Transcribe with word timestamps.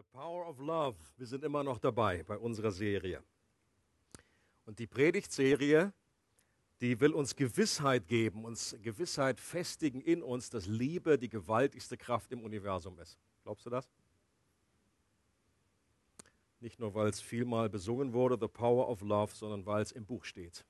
The 0.00 0.06
Power 0.12 0.48
of 0.48 0.58
Love. 0.58 0.96
Wir 1.18 1.26
sind 1.26 1.44
immer 1.44 1.62
noch 1.62 1.76
dabei 1.76 2.22
bei 2.22 2.38
unserer 2.38 2.70
Serie. 2.70 3.22
Und 4.64 4.78
die 4.78 4.86
Predigtserie, 4.86 5.92
die 6.80 6.98
will 6.98 7.12
uns 7.12 7.36
Gewissheit 7.36 8.08
geben, 8.08 8.46
uns 8.46 8.74
Gewissheit 8.80 9.38
festigen 9.38 10.00
in 10.00 10.22
uns, 10.22 10.48
dass 10.48 10.66
Liebe 10.66 11.18
die 11.18 11.28
gewaltigste 11.28 11.98
Kraft 11.98 12.32
im 12.32 12.42
Universum 12.42 12.98
ist. 12.98 13.18
Glaubst 13.42 13.66
du 13.66 13.68
das? 13.68 13.90
Nicht 16.60 16.80
nur, 16.80 16.94
weil 16.94 17.08
es 17.08 17.20
vielmal 17.20 17.68
besungen 17.68 18.14
wurde, 18.14 18.38
The 18.40 18.48
Power 18.48 18.88
of 18.88 19.02
Love, 19.02 19.34
sondern 19.34 19.66
weil 19.66 19.82
es 19.82 19.92
im 19.92 20.06
Buch 20.06 20.24
steht. 20.24 20.64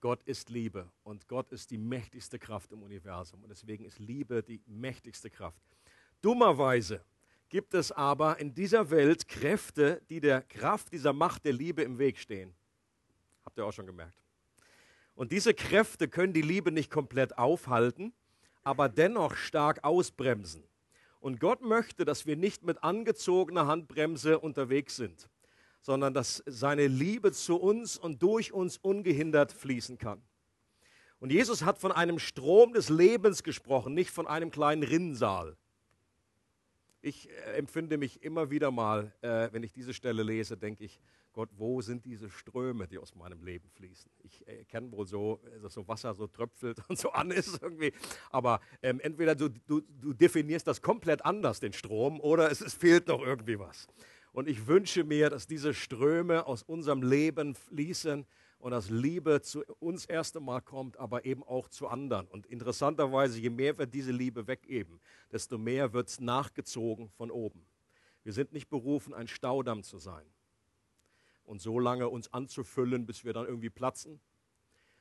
Gott 0.00 0.22
ist 0.22 0.50
Liebe 0.50 0.88
und 1.02 1.26
Gott 1.26 1.50
ist 1.50 1.72
die 1.72 1.78
mächtigste 1.78 2.38
Kraft 2.38 2.70
im 2.70 2.84
Universum. 2.84 3.42
Und 3.42 3.48
deswegen 3.48 3.84
ist 3.86 3.98
Liebe 3.98 4.40
die 4.40 4.62
mächtigste 4.66 5.30
Kraft. 5.30 5.60
Dummerweise 6.20 7.04
gibt 7.52 7.74
es 7.74 7.92
aber 7.92 8.40
in 8.40 8.54
dieser 8.54 8.90
Welt 8.90 9.28
Kräfte, 9.28 10.00
die 10.08 10.20
der 10.20 10.40
Kraft 10.40 10.90
dieser 10.90 11.12
Macht 11.12 11.44
der 11.44 11.52
Liebe 11.52 11.82
im 11.82 11.98
Weg 11.98 12.18
stehen. 12.18 12.54
Habt 13.44 13.58
ihr 13.58 13.66
auch 13.66 13.74
schon 13.74 13.86
gemerkt. 13.86 14.16
Und 15.14 15.32
diese 15.32 15.52
Kräfte 15.52 16.08
können 16.08 16.32
die 16.32 16.40
Liebe 16.40 16.72
nicht 16.72 16.90
komplett 16.90 17.36
aufhalten, 17.36 18.14
aber 18.64 18.88
dennoch 18.88 19.36
stark 19.36 19.84
ausbremsen. 19.84 20.64
Und 21.20 21.40
Gott 21.40 21.60
möchte, 21.60 22.06
dass 22.06 22.24
wir 22.24 22.36
nicht 22.36 22.64
mit 22.64 22.82
angezogener 22.82 23.66
Handbremse 23.66 24.38
unterwegs 24.38 24.96
sind, 24.96 25.28
sondern 25.82 26.14
dass 26.14 26.42
seine 26.46 26.86
Liebe 26.86 27.32
zu 27.32 27.56
uns 27.56 27.98
und 27.98 28.22
durch 28.22 28.54
uns 28.54 28.78
ungehindert 28.78 29.52
fließen 29.52 29.98
kann. 29.98 30.22
Und 31.20 31.30
Jesus 31.30 31.64
hat 31.64 31.78
von 31.78 31.92
einem 31.92 32.18
Strom 32.18 32.72
des 32.72 32.88
Lebens 32.88 33.42
gesprochen, 33.42 33.92
nicht 33.92 34.10
von 34.10 34.26
einem 34.26 34.50
kleinen 34.50 34.84
Rinnsal. 34.84 35.58
Ich 37.04 37.28
äh, 37.28 37.58
empfinde 37.58 37.98
mich 37.98 38.22
immer 38.22 38.50
wieder 38.50 38.70
mal, 38.70 39.12
äh, 39.22 39.48
wenn 39.50 39.64
ich 39.64 39.72
diese 39.72 39.92
Stelle 39.92 40.22
lese, 40.22 40.56
denke 40.56 40.84
ich, 40.84 41.00
Gott, 41.32 41.48
wo 41.56 41.80
sind 41.80 42.04
diese 42.04 42.30
Ströme, 42.30 42.86
die 42.86 42.98
aus 42.98 43.16
meinem 43.16 43.42
Leben 43.42 43.68
fließen? 43.70 44.08
Ich 44.22 44.46
äh, 44.46 44.64
kenne 44.64 44.92
wohl 44.92 45.06
so, 45.06 45.40
dass 45.60 45.74
so 45.74 45.88
Wasser 45.88 46.14
so 46.14 46.28
tröpfelt 46.28 46.78
und 46.88 46.98
so 46.98 47.10
an 47.10 47.32
ist 47.32 47.60
irgendwie. 47.60 47.92
Aber 48.30 48.60
ähm, 48.82 49.00
entweder 49.00 49.34
du, 49.34 49.48
du, 49.48 49.80
du, 49.80 50.12
definierst 50.12 50.66
das 50.68 50.80
komplett 50.80 51.24
anders, 51.24 51.58
den 51.58 51.72
Strom, 51.72 52.20
oder 52.20 52.52
es, 52.52 52.60
es 52.60 52.74
fehlt 52.74 53.08
noch 53.08 53.20
irgendwie 53.20 53.58
was. 53.58 53.88
Und 54.32 54.48
ich 54.48 54.68
wünsche 54.68 55.02
mir, 55.02 55.28
dass 55.28 55.48
diese 55.48 55.74
Ströme 55.74 56.46
aus 56.46 56.62
unserem 56.62 57.02
Leben 57.02 57.56
fließen 57.56 58.26
und 58.62 58.70
dass 58.70 58.90
Liebe 58.90 59.42
zu 59.42 59.64
uns 59.80 60.06
erst 60.06 60.36
einmal 60.36 60.62
kommt, 60.62 60.96
aber 60.96 61.24
eben 61.24 61.42
auch 61.42 61.68
zu 61.68 61.88
anderen. 61.88 62.28
Und 62.28 62.46
interessanterweise, 62.46 63.40
je 63.40 63.50
mehr 63.50 63.76
wir 63.76 63.86
diese 63.86 64.12
Liebe 64.12 64.46
weggeben, 64.46 65.00
desto 65.32 65.58
mehr 65.58 65.92
wird 65.92 66.08
es 66.08 66.20
nachgezogen 66.20 67.08
von 67.08 67.32
oben. 67.32 67.66
Wir 68.22 68.32
sind 68.32 68.52
nicht 68.52 68.70
berufen, 68.70 69.14
ein 69.14 69.26
Staudamm 69.26 69.82
zu 69.82 69.98
sein 69.98 70.24
und 71.42 71.60
so 71.60 71.80
lange 71.80 72.08
uns 72.08 72.32
anzufüllen, 72.32 73.04
bis 73.04 73.24
wir 73.24 73.32
dann 73.32 73.46
irgendwie 73.46 73.68
platzen, 73.68 74.20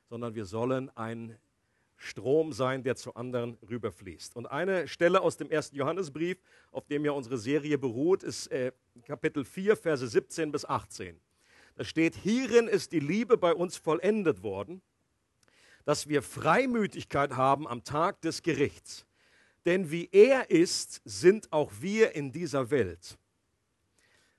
sondern 0.09 0.33
wir 0.33 0.45
sollen 0.45 0.89
ein 0.97 1.37
Strom 1.97 2.53
sein, 2.53 2.81
der 2.81 2.95
zu 2.95 3.13
anderen 3.13 3.59
rüberfließt. 3.69 4.35
Und 4.37 4.47
eine 4.47 4.87
Stelle 4.87 5.21
aus 5.21 5.37
dem 5.37 5.51
ersten 5.51 5.75
Johannesbrief, 5.75 6.41
auf 6.71 6.87
dem 6.87 7.05
ja 7.05 7.11
unsere 7.11 7.37
Serie 7.37 7.77
beruht, 7.77 8.23
ist 8.23 8.47
äh, 8.47 8.71
Kapitel 9.05 9.45
4, 9.45 9.77
Verse 9.77 10.07
17 10.07 10.51
bis 10.51 10.65
18. 10.65 11.21
Da 11.75 11.83
steht, 11.83 12.15
hierin 12.15 12.67
ist 12.67 12.91
die 12.91 12.99
Liebe 12.99 13.37
bei 13.37 13.53
uns 13.53 13.77
vollendet 13.77 14.43
worden, 14.43 14.81
dass 15.85 16.07
wir 16.07 16.21
Freimütigkeit 16.21 17.35
haben 17.35 17.67
am 17.67 17.83
Tag 17.83 18.21
des 18.21 18.43
Gerichts. 18.43 19.05
Denn 19.65 19.91
wie 19.91 20.09
er 20.11 20.49
ist, 20.49 21.01
sind 21.05 21.51
auch 21.51 21.71
wir 21.79 22.15
in 22.15 22.31
dieser 22.31 22.71
Welt. 22.71 23.17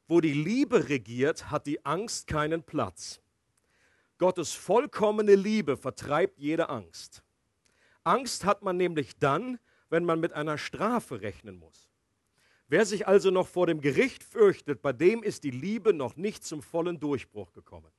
Wo 0.08 0.20
die 0.20 0.32
Liebe 0.32 0.88
regiert, 0.88 1.50
hat 1.50 1.66
die 1.66 1.84
Angst 1.84 2.26
keinen 2.26 2.62
Platz. 2.62 3.20
Gottes 4.18 4.52
vollkommene 4.52 5.34
Liebe 5.34 5.76
vertreibt 5.76 6.38
jede 6.38 6.68
Angst. 6.68 7.22
Angst 8.04 8.44
hat 8.44 8.62
man 8.62 8.76
nämlich 8.76 9.18
dann, 9.18 9.58
wenn 9.90 10.04
man 10.04 10.20
mit 10.20 10.32
einer 10.32 10.58
Strafe 10.58 11.20
rechnen 11.22 11.58
muss. 11.58 11.91
Wer 12.72 12.86
sich 12.86 13.06
also 13.06 13.30
noch 13.30 13.48
vor 13.48 13.66
dem 13.66 13.82
Gericht 13.82 14.24
fürchtet, 14.24 14.80
bei 14.80 14.94
dem 14.94 15.22
ist 15.22 15.44
die 15.44 15.50
Liebe 15.50 15.92
noch 15.92 16.16
nicht 16.16 16.42
zum 16.42 16.62
vollen 16.62 16.98
Durchbruch 16.98 17.52
gekommen. 17.52 17.92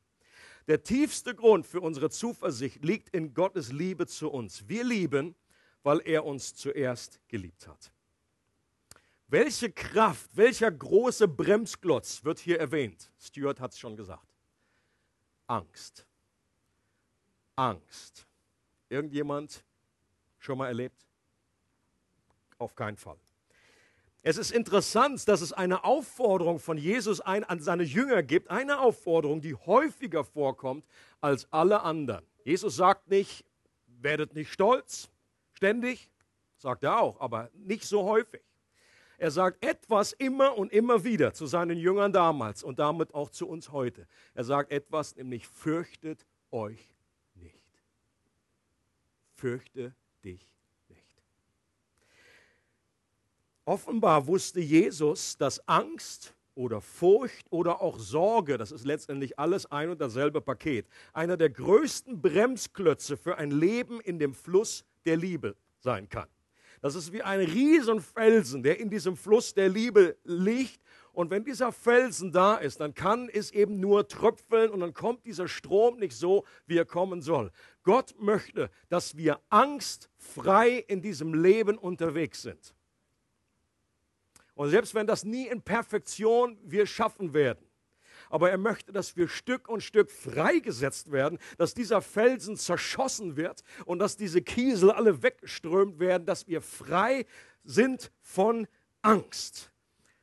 Der 0.66 0.81
tiefste 0.81 1.35
Grund 1.35 1.67
für 1.67 1.79
unsere 1.79 2.09
Zuversicht 2.09 2.83
liegt 2.83 3.09
in 3.09 3.35
Gottes 3.35 3.72
Liebe 3.72 4.07
zu 4.07 4.31
uns. 4.31 4.67
Wir 4.67 4.83
lieben, 4.83 5.35
weil 5.83 6.01
er 6.03 6.25
uns 6.25 6.56
zuerst 6.56 7.19
geliebt 7.28 7.67
hat. 7.67 7.94
Welche 9.28 9.72
Kraft, 9.72 10.31
welcher 10.33 10.72
große 10.72 11.28
Bremsklotz 11.28 12.23
wird 12.23 12.39
hier 12.39 12.59
erwähnt? 12.59 13.12
Stuart 13.19 13.59
hat 13.59 13.73
es 13.73 13.78
schon 13.78 13.95
gesagt. 13.95 14.25
Angst. 15.45 16.07
Angst. 17.56 18.25
Irgendjemand 18.89 19.63
schon 20.39 20.57
mal 20.57 20.66
erlebt? 20.66 21.06
Auf 22.57 22.73
keinen 22.73 22.97
Fall. 22.97 23.19
Es 24.25 24.38
ist 24.38 24.51
interessant, 24.51 25.28
dass 25.28 25.41
es 25.41 25.51
eine 25.51 25.84
Aufforderung 25.84 26.57
von 26.57 26.78
Jesus 26.78 27.19
ein, 27.19 27.44
an 27.44 27.59
seine 27.59 27.84
Jünger 27.84 28.23
gibt, 28.23 28.50
eine 28.50 28.79
Aufforderung, 28.79 29.41
die 29.41 29.53
häufiger 29.53 30.23
vorkommt 30.23 30.85
als 31.19 31.51
alle 31.51 31.81
anderen. 31.81 32.25
Jesus 32.45 32.78
sagt 32.78 33.09
nicht, 33.09 33.44
werdet 33.85 34.33
nicht 34.33 34.51
stolz, 34.51 35.09
ständig, 35.51 36.09
sagt 36.56 36.85
er 36.85 37.01
auch, 37.01 37.19
aber 37.19 37.50
nicht 37.53 37.83
so 37.83 38.03
häufig. 38.03 38.41
Er 39.17 39.29
sagt 39.29 39.63
etwas 39.63 40.13
immer 40.13 40.57
und 40.57 40.72
immer 40.72 41.03
wieder 41.03 41.33
zu 41.33 41.45
seinen 41.45 41.78
Jüngern 41.78 42.13
damals 42.13 42.63
und 42.63 42.79
damit 42.79 43.13
auch 43.13 43.29
zu 43.29 43.47
uns 43.47 43.73
heute. 43.73 44.07
Er 44.33 44.45
sagt 44.45 44.72
etwas, 44.72 45.17
nämlich 45.17 45.47
fürchtet 45.47 46.25
euch 46.50 46.89
nicht. 47.35 47.62
Fürchte 49.35 49.94
dich 50.23 50.52
Offenbar 53.66 54.28
wusste 54.28 54.59
Jesus, 54.59 55.38
dass 55.38 55.66
Angst 55.69 56.35
oder 56.53 56.81
Furcht 56.81 57.47
oder 57.50 57.81
auch 57.81 57.97
Sorge, 57.97 58.57
das 58.57 58.74
ist 58.74 58.85
letztendlich 58.85 59.40
alles 59.40 59.66
ein 59.72 59.90
und 59.90 60.01
dasselbe 60.01 60.41
Paket, 60.41 60.85
einer 61.13 61.38
der 61.38 61.50
größten 61.50 62.22
Bremsklötze 62.22 63.16
für 63.16 63.38
ein 63.38 63.51
Leben 63.51 64.01
in 64.01 64.19
dem 64.19 64.34
Fluss 64.34 64.84
der 65.06 65.16
Liebe 65.16 65.56
sein 65.79 66.09
kann. 66.09 66.28
Das 66.81 66.96
ist 66.96 67.13
wie 67.13 67.22
ein 67.22 67.40
Riesenfelsen, 67.40 68.63
der 68.63 68.81
in 68.81 68.90
diesem 68.90 69.16
Fluss 69.16 69.53
der 69.53 69.69
Liebe 69.69 70.18
liegt. 70.25 70.81
Und 71.13 71.31
wenn 71.31 71.45
dieser 71.45 71.72
Felsen 71.72 72.34
da 72.34 72.56
ist, 72.57 72.81
dann 72.81 72.94
kann 72.94 73.30
es 73.30 73.51
eben 73.51 73.80
nur 73.80 74.09
tröpfeln 74.09 74.72
und 74.72 74.81
dann 74.81 74.94
kommt 74.94 75.25
dieser 75.25 75.47
Strom 75.47 76.00
nicht 76.00 76.18
so, 76.18 76.44
wie 76.66 76.78
er 76.78 76.84
kommen 76.84 77.22
soll. 77.22 77.51
Gott 77.84 78.13
möchte, 78.19 78.69
dass 78.90 79.16
wir 79.16 79.40
angstfrei 79.50 80.84
in 80.88 81.01
diesem 81.01 81.34
Leben 81.34 81.78
unterwegs 81.78 82.41
sind. 82.41 82.75
Und 84.55 84.69
selbst 84.69 84.93
wenn 84.93 85.07
das 85.07 85.23
nie 85.23 85.47
in 85.47 85.61
Perfektion 85.61 86.57
wir 86.63 86.85
schaffen 86.85 87.33
werden, 87.33 87.65
aber 88.29 88.49
er 88.49 88.57
möchte, 88.57 88.91
dass 88.91 89.15
wir 89.15 89.27
Stück 89.27 89.69
und 89.69 89.81
Stück 89.81 90.09
freigesetzt 90.09 91.11
werden, 91.11 91.37
dass 91.57 91.73
dieser 91.73 92.01
Felsen 92.01 92.57
zerschossen 92.57 93.35
wird 93.35 93.63
und 93.85 93.99
dass 93.99 94.17
diese 94.17 94.41
Kiesel 94.41 94.91
alle 94.91 95.21
weggeströmt 95.21 95.99
werden, 95.99 96.25
dass 96.25 96.47
wir 96.47 96.61
frei 96.61 97.25
sind 97.63 98.11
von 98.21 98.67
Angst. 99.01 99.71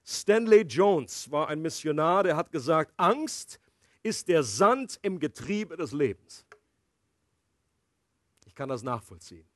Stanley 0.04 0.62
Jones 0.62 1.30
war 1.30 1.48
ein 1.48 1.62
Missionar, 1.62 2.24
der 2.24 2.36
hat 2.36 2.50
gesagt, 2.50 2.92
Angst 2.96 3.60
ist 4.02 4.28
der 4.28 4.42
Sand 4.42 4.98
im 5.02 5.20
Getriebe 5.20 5.76
des 5.76 5.92
Lebens. 5.92 6.44
Ich 8.46 8.54
kann 8.54 8.68
das 8.68 8.82
nachvollziehen. 8.82 9.49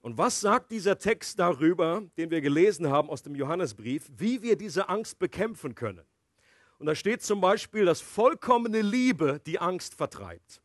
Und 0.00 0.16
was 0.16 0.40
sagt 0.40 0.70
dieser 0.70 0.98
Text 0.98 1.38
darüber, 1.38 2.02
den 2.16 2.30
wir 2.30 2.40
gelesen 2.40 2.88
haben 2.88 3.10
aus 3.10 3.22
dem 3.22 3.34
Johannesbrief, 3.34 4.08
wie 4.16 4.42
wir 4.42 4.56
diese 4.56 4.88
Angst 4.88 5.18
bekämpfen 5.18 5.74
können? 5.74 6.04
Und 6.78 6.86
da 6.86 6.94
steht 6.94 7.22
zum 7.22 7.40
Beispiel, 7.40 7.84
dass 7.84 8.00
vollkommene 8.00 8.80
Liebe 8.80 9.40
die 9.44 9.58
Angst 9.58 9.94
vertreibt. 9.94 10.62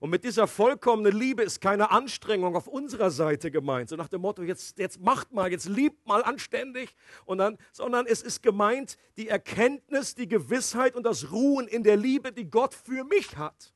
Und 0.00 0.10
mit 0.10 0.22
dieser 0.22 0.46
vollkommenen 0.46 1.16
Liebe 1.16 1.42
ist 1.42 1.60
keine 1.60 1.90
Anstrengung 1.90 2.54
auf 2.54 2.68
unserer 2.68 3.10
Seite 3.10 3.50
gemeint, 3.50 3.88
so 3.88 3.96
nach 3.96 4.08
dem 4.08 4.20
Motto, 4.20 4.42
jetzt, 4.42 4.78
jetzt 4.78 5.00
macht 5.00 5.32
mal, 5.32 5.50
jetzt 5.50 5.68
liebt 5.68 6.06
mal 6.06 6.22
anständig, 6.22 6.94
und 7.24 7.38
dann, 7.38 7.58
sondern 7.72 8.06
es 8.06 8.22
ist 8.22 8.42
gemeint 8.42 8.96
die 9.16 9.28
Erkenntnis, 9.28 10.14
die 10.14 10.28
Gewissheit 10.28 10.94
und 10.94 11.02
das 11.02 11.32
Ruhen 11.32 11.66
in 11.66 11.82
der 11.82 11.96
Liebe, 11.96 12.32
die 12.32 12.48
Gott 12.48 12.74
für 12.74 13.04
mich 13.04 13.36
hat. 13.36 13.72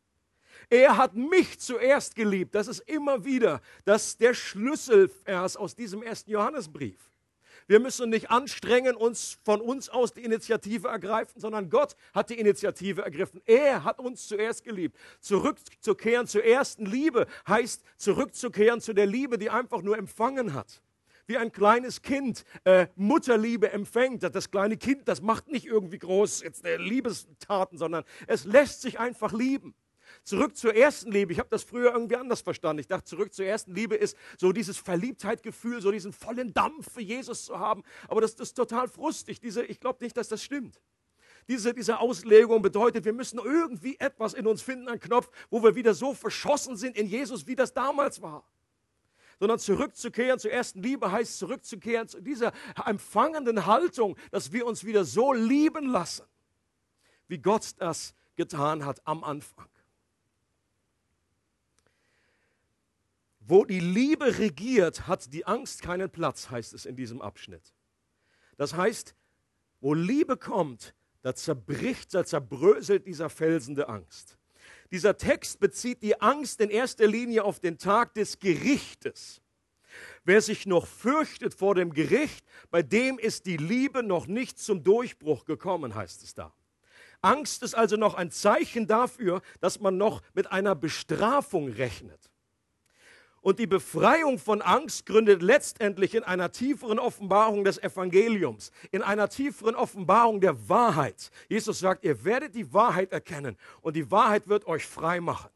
Er 0.72 0.96
hat 0.96 1.14
mich 1.14 1.60
zuerst 1.60 2.14
geliebt. 2.16 2.54
Das 2.54 2.66
ist 2.66 2.80
immer 2.88 3.26
wieder 3.26 3.60
das, 3.84 4.16
der 4.16 4.32
Schlüsselvers 4.32 5.54
aus 5.54 5.76
diesem 5.76 6.02
ersten 6.02 6.30
Johannesbrief. 6.30 7.10
Wir 7.66 7.78
müssen 7.78 8.08
nicht 8.08 8.30
anstrengen, 8.30 8.96
uns 8.96 9.38
von 9.44 9.60
uns 9.60 9.90
aus 9.90 10.14
die 10.14 10.24
Initiative 10.24 10.88
ergreifen, 10.88 11.38
sondern 11.38 11.68
Gott 11.68 11.94
hat 12.14 12.30
die 12.30 12.40
Initiative 12.40 13.02
ergriffen. 13.02 13.42
Er 13.44 13.84
hat 13.84 13.98
uns 13.98 14.26
zuerst 14.26 14.64
geliebt. 14.64 14.96
Zurückzukehren 15.20 16.26
zur 16.26 16.42
ersten 16.42 16.86
Liebe 16.86 17.26
heißt 17.46 17.84
zurückzukehren 17.98 18.80
zu 18.80 18.94
der 18.94 19.04
Liebe, 19.04 19.36
die 19.36 19.50
einfach 19.50 19.82
nur 19.82 19.98
empfangen 19.98 20.54
hat. 20.54 20.80
wie 21.26 21.36
ein 21.36 21.52
kleines 21.52 22.00
Kind 22.00 22.44
äh, 22.64 22.86
Mutterliebe 22.96 23.70
empfängt. 23.72 24.22
Das 24.22 24.50
kleine 24.50 24.78
Kind, 24.78 25.06
das 25.06 25.20
macht 25.20 25.48
nicht 25.48 25.66
irgendwie 25.66 25.98
groß 25.98 26.42
jetzt, 26.42 26.64
äh, 26.64 26.78
Liebestaten, 26.78 27.76
sondern 27.76 28.04
es 28.26 28.46
lässt 28.46 28.80
sich 28.80 28.98
einfach 28.98 29.32
lieben. 29.32 29.74
Zurück 30.24 30.56
zur 30.56 30.74
ersten 30.74 31.10
Liebe. 31.10 31.32
Ich 31.32 31.40
habe 31.40 31.48
das 31.50 31.64
früher 31.64 31.92
irgendwie 31.92 32.16
anders 32.16 32.42
verstanden. 32.42 32.80
Ich 32.80 32.86
dachte, 32.86 33.04
zurück 33.04 33.34
zur 33.34 33.44
ersten 33.44 33.74
Liebe 33.74 33.96
ist 33.96 34.16
so 34.38 34.52
dieses 34.52 34.78
Verliebtheitgefühl, 34.78 35.80
so 35.80 35.90
diesen 35.90 36.12
vollen 36.12 36.54
Dampf 36.54 36.92
für 36.92 37.00
Jesus 37.00 37.44
zu 37.44 37.58
haben. 37.58 37.82
Aber 38.06 38.20
das, 38.20 38.36
das 38.36 38.48
ist 38.48 38.54
total 38.54 38.86
frustig. 38.88 39.40
Diese, 39.40 39.64
ich 39.64 39.80
glaube 39.80 40.04
nicht, 40.04 40.16
dass 40.16 40.28
das 40.28 40.42
stimmt. 40.42 40.80
Diese, 41.48 41.74
diese 41.74 41.98
Auslegung 41.98 42.62
bedeutet, 42.62 43.04
wir 43.04 43.12
müssen 43.12 43.40
irgendwie 43.40 43.96
etwas 43.98 44.34
in 44.34 44.46
uns 44.46 44.62
finden, 44.62 44.88
einen 44.88 45.00
Knopf, 45.00 45.28
wo 45.50 45.62
wir 45.64 45.74
wieder 45.74 45.92
so 45.92 46.14
verschossen 46.14 46.76
sind 46.76 46.96
in 46.96 47.06
Jesus, 47.06 47.46
wie 47.48 47.56
das 47.56 47.72
damals 47.72 48.22
war 48.22 48.44
sondern 49.38 49.58
zurückzukehren 49.58 50.38
zur 50.38 50.52
ersten 50.52 50.84
Liebe 50.84 51.10
heißt 51.10 51.36
zurückzukehren 51.36 52.06
zu 52.06 52.20
dieser 52.20 52.52
empfangenden 52.86 53.66
Haltung, 53.66 54.16
dass 54.30 54.52
wir 54.52 54.64
uns 54.64 54.84
wieder 54.84 55.04
so 55.04 55.32
lieben 55.32 55.88
lassen, 55.88 56.24
wie 57.26 57.38
Gott 57.38 57.70
das 57.78 58.14
getan 58.36 58.84
hat 58.84 59.04
am 59.04 59.24
Anfang. 59.24 59.66
Wo 63.44 63.64
die 63.64 63.80
Liebe 63.80 64.38
regiert, 64.38 65.08
hat 65.08 65.32
die 65.32 65.46
Angst 65.46 65.82
keinen 65.82 66.10
Platz, 66.10 66.50
heißt 66.50 66.74
es 66.74 66.86
in 66.86 66.94
diesem 66.94 67.20
Abschnitt. 67.20 67.74
Das 68.56 68.74
heißt, 68.74 69.14
wo 69.80 69.94
Liebe 69.94 70.36
kommt, 70.36 70.94
da 71.22 71.34
zerbricht, 71.34 72.14
da 72.14 72.24
zerbröselt 72.24 73.06
dieser 73.06 73.30
Felsen 73.30 73.74
der 73.74 73.88
Angst. 73.88 74.38
Dieser 74.92 75.16
Text 75.16 75.58
bezieht 75.58 76.02
die 76.02 76.20
Angst 76.20 76.60
in 76.60 76.70
erster 76.70 77.06
Linie 77.06 77.44
auf 77.44 77.58
den 77.58 77.78
Tag 77.78 78.14
des 78.14 78.38
Gerichtes. 78.38 79.40
Wer 80.24 80.40
sich 80.40 80.66
noch 80.66 80.86
fürchtet 80.86 81.54
vor 81.54 81.74
dem 81.74 81.92
Gericht, 81.92 82.44
bei 82.70 82.82
dem 82.82 83.18
ist 83.18 83.46
die 83.46 83.56
Liebe 83.56 84.02
noch 84.02 84.26
nicht 84.26 84.58
zum 84.58 84.84
Durchbruch 84.84 85.44
gekommen, 85.44 85.94
heißt 85.94 86.22
es 86.22 86.34
da. 86.34 86.54
Angst 87.20 87.62
ist 87.62 87.74
also 87.74 87.96
noch 87.96 88.14
ein 88.14 88.30
Zeichen 88.30 88.86
dafür, 88.86 89.42
dass 89.60 89.80
man 89.80 89.96
noch 89.96 90.22
mit 90.34 90.50
einer 90.50 90.74
Bestrafung 90.74 91.68
rechnet. 91.68 92.31
Und 93.42 93.58
die 93.58 93.66
Befreiung 93.66 94.38
von 94.38 94.62
Angst 94.62 95.04
gründet 95.04 95.42
letztendlich 95.42 96.14
in 96.14 96.22
einer 96.22 96.52
tieferen 96.52 97.00
Offenbarung 97.00 97.64
des 97.64 97.76
Evangeliums, 97.82 98.70
in 98.92 99.02
einer 99.02 99.28
tieferen 99.28 99.74
Offenbarung 99.74 100.40
der 100.40 100.68
Wahrheit. 100.68 101.30
Jesus 101.48 101.80
sagt, 101.80 102.04
ihr 102.04 102.24
werdet 102.24 102.54
die 102.54 102.72
Wahrheit 102.72 103.12
erkennen 103.12 103.56
und 103.80 103.96
die 103.96 104.08
Wahrheit 104.12 104.46
wird 104.48 104.68
euch 104.68 104.86
frei 104.86 105.20
machen. 105.20 105.50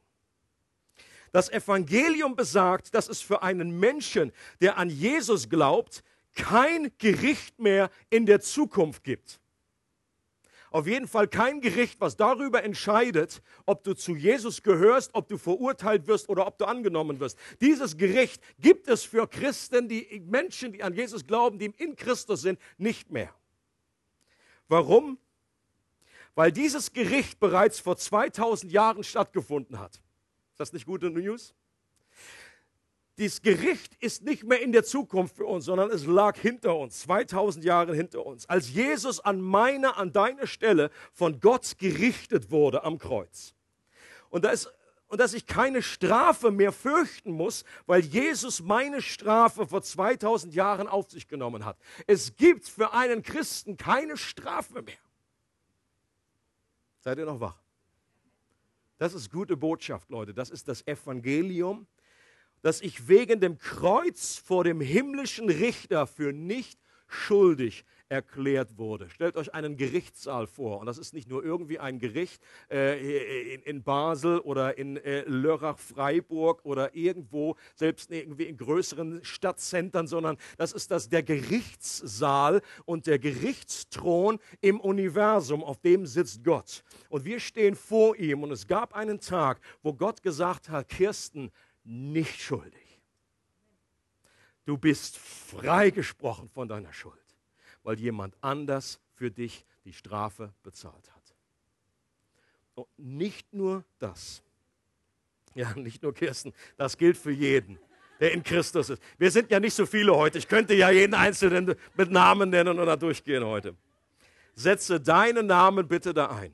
Das 1.31 1.49
Evangelium 1.49 2.35
besagt, 2.35 2.93
dass 2.93 3.09
es 3.09 3.21
für 3.21 3.43
einen 3.43 3.79
Menschen, 3.79 4.32
der 4.61 4.79
an 4.79 4.91
Jesus 4.91 5.49
glaubt, 5.49 6.03
kein 6.35 6.91
Gericht 6.99 7.61
mehr 7.61 7.91
in 8.11 8.27
der 8.27 8.41
Zukunft 8.41 9.05
gibt. 9.05 9.39
Auf 10.71 10.87
jeden 10.87 11.07
Fall 11.07 11.29
kein 11.29 11.61
Gericht, 11.61 12.01
was 12.01 12.17
darüber 12.17 12.63
entscheidet, 12.65 13.43
ob 13.67 13.85
du 13.85 13.95
zu 13.95 14.17
Jesus 14.17 14.63
gehörst, 14.63 15.15
ob 15.15 15.29
du 15.29 15.39
verurteilt 15.39 16.07
wirst 16.07 16.29
oder 16.29 16.47
ob 16.47 16.59
du 16.59 16.65
angenommen 16.65 17.21
wirst. 17.21 17.39
Dieses 17.61 17.97
Gericht 17.97 18.43
gibt 18.59 18.89
es 18.89 19.05
für 19.05 19.29
Christen, 19.29 19.89
die 19.89 20.23
Menschen, 20.27 20.73
die 20.73 20.83
an 20.83 20.95
Jesus 20.95 21.27
glauben, 21.27 21.59
die 21.59 21.67
in 21.77 21.97
Christus 21.97 22.43
sind, 22.43 22.59
nicht 22.79 23.11
mehr. 23.11 23.33
Warum? 24.69 25.19
Weil 26.35 26.53
dieses 26.53 26.93
Gericht 26.93 27.39
bereits 27.41 27.81
vor 27.81 27.97
2000 27.97 28.71
Jahren 28.73 29.05
stattgefunden 29.05 29.79
hat. 29.79 30.03
Ist 30.51 30.61
das 30.61 30.73
nicht 30.73 30.87
gute 30.87 31.11
News? 31.11 31.55
Dieses 33.19 33.41
Gericht 33.41 33.95
ist 34.01 34.25
nicht 34.25 34.45
mehr 34.45 34.61
in 34.61 34.73
der 34.73 34.85
Zukunft 34.85 35.37
für 35.37 35.47
uns, 35.47 35.65
sondern 35.65 35.91
es 35.91 36.05
lag 36.05 36.37
hinter 36.39 36.77
uns, 36.77 37.01
2000 37.01 37.65
Jahre 37.65 37.95
hinter 37.95 38.27
uns, 38.27 38.47
als 38.47 38.71
Jesus 38.71 39.21
an 39.21 39.41
meiner, 39.41 39.97
an 39.97 40.13
deiner 40.13 40.47
Stelle 40.47 40.91
von 41.15 41.41
Gott 41.41 41.79
gerichtet 41.79 42.51
wurde 42.51 42.85
am 42.85 42.99
Kreuz. 42.99 43.55
Und, 44.29 44.45
da 44.45 44.51
ist, 44.51 44.71
und 45.09 45.19
dass 45.19 45.33
ich 45.33 45.47
keine 45.47 45.81
Strafe 45.81 46.51
mehr 46.51 46.73
fürchten 46.73 47.33
muss, 47.33 47.65
weil 47.87 48.03
Jesus 48.03 48.61
meine 48.61 49.01
Strafe 49.01 49.67
vor 49.67 49.81
2000 49.81 50.53
Jahren 50.55 50.87
auf 50.87 51.11
sich 51.11 51.27
genommen 51.27 51.65
hat. 51.65 51.79
Es 52.07 52.37
gibt 52.37 52.69
für 52.69 52.93
einen 52.93 53.23
Christen 53.23 53.79
keine 53.79 54.19
Strafe 54.19 54.83
mehr. 54.83 54.99
Seid 57.01 57.17
ihr 57.17 57.25
noch 57.25 57.41
wach? 57.41 57.59
Das 58.99 59.15
ist 59.15 59.31
gute 59.31 59.57
Botschaft, 59.57 60.11
Leute. 60.11 60.35
Das 60.35 60.51
ist 60.51 60.69
das 60.69 60.87
Evangelium 60.87 61.87
dass 62.67 62.81
ich 62.81 63.07
wegen 63.07 63.39
dem 63.39 63.59
Kreuz 63.59 64.43
vor 64.45 64.65
dem 64.65 64.81
himmlischen 64.81 65.49
Richter 65.49 66.05
für 66.09 66.33
nicht 66.33 66.81
schuldig 67.07 67.85
erklärt 68.09 68.77
wurde. 68.77 69.09
Stellt 69.11 69.37
euch 69.37 69.55
einen 69.55 69.77
Gerichtssaal 69.77 70.47
vor. 70.47 70.79
Und 70.81 70.87
das 70.87 70.99
ist 70.99 71.13
nicht 71.13 71.29
nur 71.29 71.45
irgendwie 71.45 71.79
ein 71.79 71.99
Gericht 71.99 72.43
äh, 72.71 73.55
in, 73.55 73.63
in, 73.63 73.83
Basel 73.83 74.39
oder 74.41 74.79
in 74.79 74.97
äh, 74.97 75.23
Lörrach, 75.27 75.79
Freiburg 75.79 76.65
oder 76.65 76.95
irgendwo, 76.95 77.57
selbst 77.75 78.11
irgendwie 78.11 78.45
in 78.45 78.57
größeren 78.57 79.25
Stadtzentren, 79.25 80.07
sondern 80.07 80.37
das 80.57 80.73
ist 80.73 80.91
das, 80.91 81.09
der 81.09 81.23
Gerichtssaal 81.23 82.63
und 82.85 83.07
der 83.07 83.19
Gerichtsthron 83.19 84.39
im 84.61 84.81
Universum, 84.81 85.65
auf 85.65 85.81
dem 85.81 86.07
sitzt 86.07 86.45
Gott. 86.45 86.85
Und 87.09 87.25
wir 87.25 87.41
stehen 87.41 87.75
vor 87.75 88.17
ihm. 88.17 88.43
Und 88.43 88.53
es 88.53 88.67
gab 88.67 88.95
einen 88.95 89.21
Tag, 89.21 89.61
wo 89.83 89.93
Gott 89.93 90.23
gesagt 90.23 90.69
hat, 90.69 90.89
Kirsten, 90.89 91.51
nicht 91.87 92.41
schuldig. 92.41 93.00
Du 94.65 94.77
bist 94.77 95.17
freigesprochen 95.17 96.49
von 96.49 96.69
deiner 96.69 96.93
Schuld, 96.93 97.15
weil 97.85 97.99
jemand 97.99 98.37
anders 98.41 99.00
für 99.15 99.31
dich 99.31 99.65
die 99.85 99.93
Strafe 99.93 100.53
bezahlt 100.65 101.12
hat. 101.12 101.35
Und 102.75 102.88
nicht 102.99 103.55
nur 103.55 103.85
das. 104.00 104.43
Ja, 105.55 105.73
nicht 105.75 106.03
nur 106.03 106.12
Kirsten, 106.12 106.53
das 106.77 106.99
gilt 106.99 107.17
für 107.17 107.31
jeden, 107.31 107.79
der 108.21 108.32
in 108.32 108.43
Christus 108.43 108.91
ist. 108.91 109.03
Wir 109.17 109.31
sind 109.31 109.50
ja 109.50 109.61
nicht 109.61 109.73
so 109.73 109.87
viele 109.87 110.15
heute. 110.15 110.37
Ich 110.37 110.49
könnte 110.49 110.75
ja 110.75 110.91
jeden 110.91 111.15
Einzelnen 111.15 111.75
mit 111.94 112.11
Namen 112.11 112.50
nennen 112.50 112.79
und 112.79 112.87
da 112.87 112.97
durchgehen 112.97 113.44
heute. 113.44 113.75
Setze 114.55 115.00
deinen 115.00 115.47
Namen 115.47 115.87
bitte 115.87 116.12
da 116.12 116.27
ein. 116.27 116.53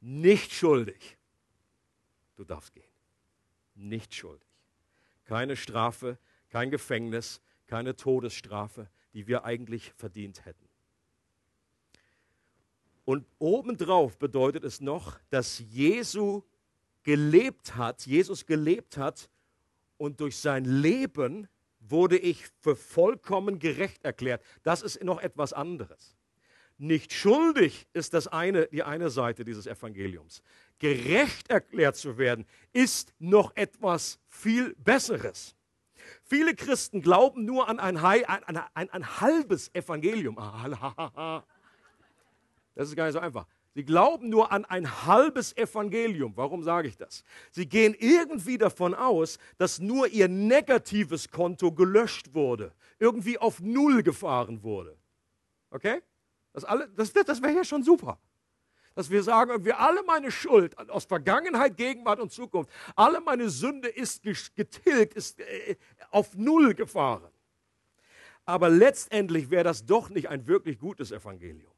Nicht 0.00 0.52
schuldig. 0.52 1.16
Du 2.36 2.44
darfst 2.44 2.74
gehen 2.74 2.93
nicht 3.74 4.14
schuldig. 4.14 4.48
Keine 5.24 5.56
Strafe, 5.56 6.18
kein 6.48 6.70
Gefängnis, 6.70 7.40
keine 7.66 7.96
Todesstrafe, 7.96 8.88
die 9.12 9.26
wir 9.26 9.44
eigentlich 9.44 9.92
verdient 9.96 10.44
hätten. 10.44 10.68
Und 13.04 13.26
obendrauf 13.38 14.18
bedeutet 14.18 14.64
es 14.64 14.80
noch, 14.80 15.18
dass 15.30 15.58
Jesu 15.58 16.42
gelebt 17.02 17.76
hat, 17.76 18.06
Jesus 18.06 18.46
gelebt 18.46 18.96
hat 18.96 19.28
und 19.98 20.20
durch 20.20 20.38
sein 20.38 20.64
Leben 20.64 21.48
wurde 21.80 22.16
ich 22.16 22.46
für 22.60 22.76
vollkommen 22.76 23.58
gerecht 23.58 24.04
erklärt. 24.04 24.42
Das 24.62 24.82
ist 24.82 25.02
noch 25.04 25.20
etwas 25.20 25.52
anderes. 25.52 26.16
Nicht 26.78 27.12
schuldig 27.12 27.86
ist 27.92 28.14
das 28.14 28.26
eine, 28.26 28.66
die 28.68 28.82
eine 28.82 29.10
Seite 29.10 29.44
dieses 29.44 29.66
Evangeliums 29.66 30.42
gerecht 30.78 31.50
erklärt 31.50 31.96
zu 31.96 32.18
werden, 32.18 32.46
ist 32.72 33.14
noch 33.18 33.56
etwas 33.56 34.18
viel 34.28 34.74
Besseres. 34.76 35.56
Viele 36.22 36.54
Christen 36.54 37.00
glauben 37.00 37.44
nur 37.44 37.68
an 37.68 37.78
ein, 37.78 37.96
ein, 37.96 38.56
ein, 38.74 38.90
ein 38.90 39.20
halbes 39.20 39.74
Evangelium. 39.74 40.36
Das 42.74 42.88
ist 42.88 42.96
gar 42.96 43.04
nicht 43.04 43.12
so 43.12 43.20
einfach. 43.20 43.46
Sie 43.74 43.84
glauben 43.84 44.28
nur 44.28 44.52
an 44.52 44.64
ein 44.64 45.06
halbes 45.06 45.56
Evangelium. 45.56 46.36
Warum 46.36 46.62
sage 46.62 46.88
ich 46.88 46.96
das? 46.96 47.24
Sie 47.50 47.66
gehen 47.66 47.94
irgendwie 47.98 48.58
davon 48.58 48.94
aus, 48.94 49.38
dass 49.58 49.80
nur 49.80 50.08
ihr 50.08 50.28
negatives 50.28 51.30
Konto 51.30 51.72
gelöscht 51.72 52.34
wurde, 52.34 52.72
irgendwie 52.98 53.38
auf 53.38 53.60
Null 53.60 54.02
gefahren 54.02 54.62
wurde. 54.62 54.96
Okay? 55.70 56.02
Das, 56.52 56.64
das, 56.94 57.12
das 57.12 57.42
wäre 57.42 57.54
ja 57.54 57.64
schon 57.64 57.82
super 57.82 58.18
dass 58.94 59.10
wir 59.10 59.22
sagen, 59.22 59.50
irgendwie 59.50 59.72
alle 59.72 60.02
meine 60.04 60.30
Schuld 60.30 60.78
aus 60.88 61.04
Vergangenheit, 61.04 61.76
Gegenwart 61.76 62.20
und 62.20 62.32
Zukunft, 62.32 62.70
alle 62.94 63.20
meine 63.20 63.50
Sünde 63.50 63.88
ist 63.88 64.22
getilgt, 64.54 65.14
ist 65.14 65.40
äh, 65.40 65.76
auf 66.10 66.34
Null 66.34 66.74
gefahren. 66.74 67.30
Aber 68.44 68.68
letztendlich 68.68 69.50
wäre 69.50 69.64
das 69.64 69.86
doch 69.86 70.10
nicht 70.10 70.28
ein 70.28 70.46
wirklich 70.46 70.78
gutes 70.78 71.12
Evangelium. 71.12 71.72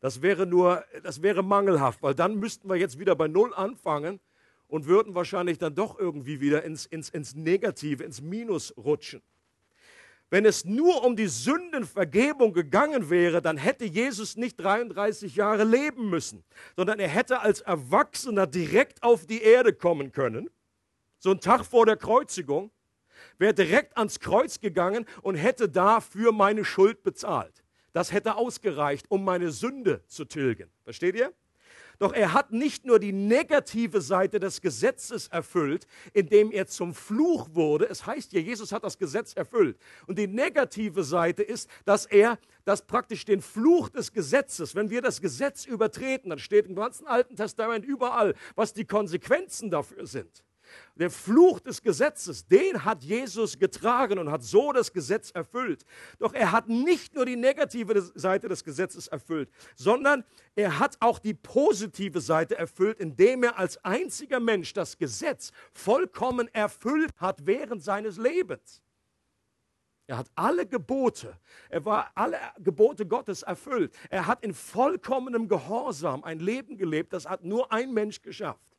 Das 0.00 0.22
wäre 0.22 0.46
nur, 0.46 0.84
das 1.02 1.22
wäre 1.22 1.42
mangelhaft, 1.42 2.02
weil 2.02 2.14
dann 2.14 2.36
müssten 2.36 2.68
wir 2.68 2.76
jetzt 2.76 2.98
wieder 2.98 3.14
bei 3.14 3.28
Null 3.28 3.54
anfangen 3.54 4.20
und 4.68 4.86
würden 4.86 5.14
wahrscheinlich 5.14 5.58
dann 5.58 5.74
doch 5.74 5.98
irgendwie 5.98 6.40
wieder 6.40 6.64
ins, 6.64 6.86
ins, 6.86 7.08
ins 7.08 7.34
Negative, 7.34 8.04
ins 8.04 8.20
Minus 8.20 8.76
rutschen. 8.76 9.22
Wenn 10.28 10.44
es 10.44 10.64
nur 10.64 11.04
um 11.04 11.14
die 11.14 11.28
Sündenvergebung 11.28 12.52
gegangen 12.52 13.10
wäre, 13.10 13.40
dann 13.40 13.56
hätte 13.56 13.84
Jesus 13.84 14.36
nicht 14.36 14.56
33 14.56 15.36
Jahre 15.36 15.62
leben 15.62 16.10
müssen, 16.10 16.42
sondern 16.74 16.98
er 16.98 17.08
hätte 17.08 17.40
als 17.40 17.60
Erwachsener 17.60 18.46
direkt 18.46 19.02
auf 19.04 19.26
die 19.26 19.42
Erde 19.42 19.72
kommen 19.72 20.10
können, 20.10 20.50
so 21.18 21.30
einen 21.30 21.40
Tag 21.40 21.64
vor 21.64 21.86
der 21.86 21.96
Kreuzigung, 21.96 22.72
wäre 23.38 23.54
direkt 23.54 23.96
ans 23.96 24.18
Kreuz 24.18 24.60
gegangen 24.60 25.06
und 25.22 25.36
hätte 25.36 25.68
dafür 25.68 26.32
meine 26.32 26.64
Schuld 26.64 27.02
bezahlt. 27.02 27.62
Das 27.92 28.12
hätte 28.12 28.34
ausgereicht, 28.34 29.06
um 29.08 29.24
meine 29.24 29.50
Sünde 29.50 30.04
zu 30.06 30.24
tilgen. 30.24 30.70
Versteht 30.84 31.14
ihr? 31.14 31.32
Doch 31.98 32.12
er 32.12 32.32
hat 32.32 32.52
nicht 32.52 32.84
nur 32.84 32.98
die 32.98 33.12
negative 33.12 34.00
Seite 34.00 34.40
des 34.40 34.60
Gesetzes 34.60 35.28
erfüllt, 35.28 35.86
indem 36.12 36.52
er 36.52 36.66
zum 36.66 36.94
Fluch 36.94 37.48
wurde. 37.52 37.88
Es 37.88 38.06
heißt 38.06 38.32
ja, 38.32 38.40
Jesus 38.40 38.72
hat 38.72 38.84
das 38.84 38.98
Gesetz 38.98 39.34
erfüllt. 39.34 39.78
Und 40.06 40.18
die 40.18 40.26
negative 40.26 41.04
Seite 41.04 41.42
ist, 41.42 41.68
dass 41.84 42.06
er 42.06 42.38
das 42.64 42.82
praktisch 42.82 43.24
den 43.24 43.40
Fluch 43.40 43.88
des 43.88 44.12
Gesetzes, 44.12 44.74
wenn 44.74 44.90
wir 44.90 45.00
das 45.00 45.20
Gesetz 45.20 45.64
übertreten, 45.64 46.30
dann 46.30 46.38
steht 46.38 46.66
im 46.66 46.74
ganzen 46.74 47.06
Alten 47.06 47.36
Testament 47.36 47.84
überall, 47.84 48.34
was 48.54 48.72
die 48.72 48.84
Konsequenzen 48.84 49.70
dafür 49.70 50.06
sind. 50.06 50.42
Der 50.96 51.10
Fluch 51.10 51.60
des 51.60 51.82
Gesetzes, 51.82 52.46
den 52.46 52.84
hat 52.84 53.04
Jesus 53.04 53.58
getragen 53.58 54.18
und 54.18 54.30
hat 54.30 54.42
so 54.42 54.72
das 54.72 54.92
Gesetz 54.92 55.30
erfüllt. 55.30 55.84
Doch 56.18 56.32
er 56.32 56.52
hat 56.52 56.68
nicht 56.68 57.14
nur 57.14 57.26
die 57.26 57.36
negative 57.36 58.00
Seite 58.14 58.48
des 58.48 58.64
Gesetzes 58.64 59.08
erfüllt, 59.08 59.50
sondern 59.74 60.24
er 60.54 60.78
hat 60.78 60.96
auch 61.00 61.18
die 61.18 61.34
positive 61.34 62.20
Seite 62.20 62.56
erfüllt, 62.56 62.98
indem 62.98 63.42
er 63.42 63.58
als 63.58 63.82
einziger 63.84 64.40
Mensch 64.40 64.72
das 64.72 64.96
Gesetz 64.96 65.52
vollkommen 65.72 66.48
erfüllt 66.54 67.12
hat 67.18 67.44
während 67.44 67.82
seines 67.82 68.16
Lebens. 68.16 68.80
Er 70.06 70.18
hat 70.18 70.30
alle 70.36 70.66
Gebote, 70.66 71.36
er 71.68 71.84
war 71.84 72.12
alle 72.14 72.38
Gebote 72.58 73.06
Gottes 73.06 73.42
erfüllt. 73.42 73.92
Er 74.08 74.26
hat 74.26 74.44
in 74.44 74.54
vollkommenem 74.54 75.48
Gehorsam 75.48 76.22
ein 76.22 76.38
Leben 76.38 76.78
gelebt, 76.78 77.12
das 77.12 77.28
hat 77.28 77.44
nur 77.44 77.72
ein 77.72 77.92
Mensch 77.92 78.22
geschafft 78.22 78.75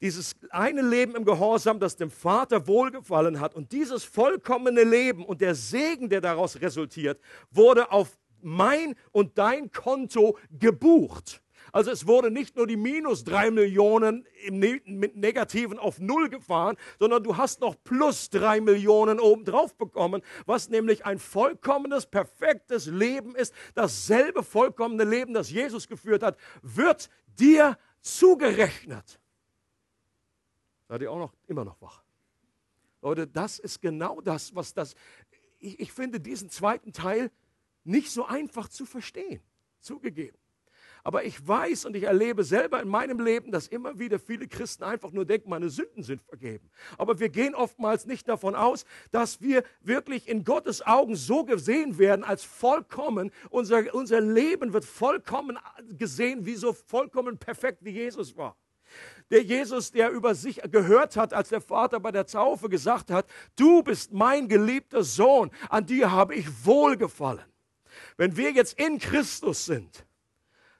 dieses 0.00 0.34
eine 0.50 0.82
Leben 0.82 1.16
im 1.16 1.24
Gehorsam, 1.24 1.80
das 1.80 1.96
dem 1.96 2.10
Vater 2.10 2.66
wohlgefallen 2.66 3.40
hat. 3.40 3.54
Und 3.54 3.72
dieses 3.72 4.04
vollkommene 4.04 4.84
Leben 4.84 5.24
und 5.24 5.40
der 5.40 5.54
Segen, 5.54 6.08
der 6.08 6.20
daraus 6.20 6.60
resultiert, 6.60 7.20
wurde 7.50 7.90
auf 7.90 8.18
mein 8.42 8.94
und 9.12 9.38
dein 9.38 9.70
Konto 9.70 10.38
gebucht. 10.50 11.40
Also 11.72 11.90
es 11.90 12.06
wurde 12.06 12.30
nicht 12.30 12.54
nur 12.54 12.68
die 12.68 12.76
minus 12.76 13.24
drei 13.24 13.50
Millionen 13.50 14.24
im 14.46 14.60
ne 14.60 14.80
mit 14.84 15.16
Negativen 15.16 15.78
auf 15.78 15.98
Null 15.98 16.28
gefahren, 16.28 16.76
sondern 17.00 17.24
du 17.24 17.36
hast 17.36 17.60
noch 17.60 17.74
plus 17.82 18.30
drei 18.30 18.60
Millionen 18.60 19.18
obendrauf 19.18 19.74
bekommen, 19.76 20.22
was 20.46 20.68
nämlich 20.68 21.04
ein 21.04 21.18
vollkommenes, 21.18 22.06
perfektes 22.06 22.86
Leben 22.86 23.34
ist. 23.34 23.52
Dasselbe 23.74 24.44
vollkommene 24.44 25.02
Leben, 25.02 25.34
das 25.34 25.50
Jesus 25.50 25.88
geführt 25.88 26.22
hat, 26.22 26.36
wird 26.62 27.10
dir 27.40 27.76
zugerechnet. 28.00 29.18
Seid 30.94 31.02
ihr 31.02 31.10
auch 31.10 31.18
noch 31.18 31.34
immer 31.48 31.64
noch 31.64 31.82
wach? 31.82 32.04
Leute, 33.02 33.26
das 33.26 33.58
ist 33.58 33.82
genau 33.82 34.20
das, 34.20 34.54
was 34.54 34.74
das. 34.74 34.94
Ich, 35.58 35.80
ich 35.80 35.92
finde 35.92 36.20
diesen 36.20 36.50
zweiten 36.50 36.92
Teil 36.92 37.32
nicht 37.82 38.12
so 38.12 38.24
einfach 38.24 38.68
zu 38.68 38.86
verstehen, 38.86 39.42
zugegeben. 39.80 40.38
Aber 41.02 41.24
ich 41.24 41.48
weiß 41.48 41.86
und 41.86 41.96
ich 41.96 42.04
erlebe 42.04 42.44
selber 42.44 42.80
in 42.80 42.86
meinem 42.86 43.18
Leben, 43.18 43.50
dass 43.50 43.66
immer 43.66 43.98
wieder 43.98 44.20
viele 44.20 44.46
Christen 44.46 44.84
einfach 44.84 45.10
nur 45.10 45.24
denken, 45.24 45.50
meine 45.50 45.68
Sünden 45.68 46.04
sind 46.04 46.22
vergeben. 46.22 46.70
Aber 46.96 47.18
wir 47.18 47.28
gehen 47.28 47.56
oftmals 47.56 48.06
nicht 48.06 48.28
davon 48.28 48.54
aus, 48.54 48.84
dass 49.10 49.40
wir 49.40 49.64
wirklich 49.80 50.28
in 50.28 50.44
Gottes 50.44 50.80
Augen 50.86 51.16
so 51.16 51.44
gesehen 51.44 51.98
werden 51.98 52.24
als 52.24 52.44
vollkommen. 52.44 53.32
Unser, 53.50 53.92
unser 53.96 54.20
Leben 54.20 54.72
wird 54.72 54.84
vollkommen 54.84 55.58
gesehen, 55.98 56.46
wie 56.46 56.54
so 56.54 56.72
vollkommen 56.72 57.36
perfekt 57.36 57.84
wie 57.84 57.90
Jesus 57.90 58.36
war. 58.36 58.56
Der 59.30 59.42
Jesus, 59.42 59.90
der 59.90 60.10
über 60.10 60.34
sich 60.34 60.60
gehört 60.70 61.16
hat, 61.16 61.32
als 61.32 61.48
der 61.48 61.60
Vater 61.60 61.98
bei 62.00 62.12
der 62.12 62.26
Taufe 62.26 62.68
gesagt 62.68 63.10
hat, 63.10 63.26
du 63.56 63.82
bist 63.82 64.12
mein 64.12 64.48
geliebter 64.48 65.02
Sohn, 65.02 65.50
an 65.68 65.86
dir 65.86 66.12
habe 66.12 66.34
ich 66.34 66.46
wohlgefallen. 66.64 67.44
Wenn 68.16 68.36
wir 68.36 68.52
jetzt 68.52 68.78
in 68.78 68.98
Christus 68.98 69.64
sind, 69.64 70.04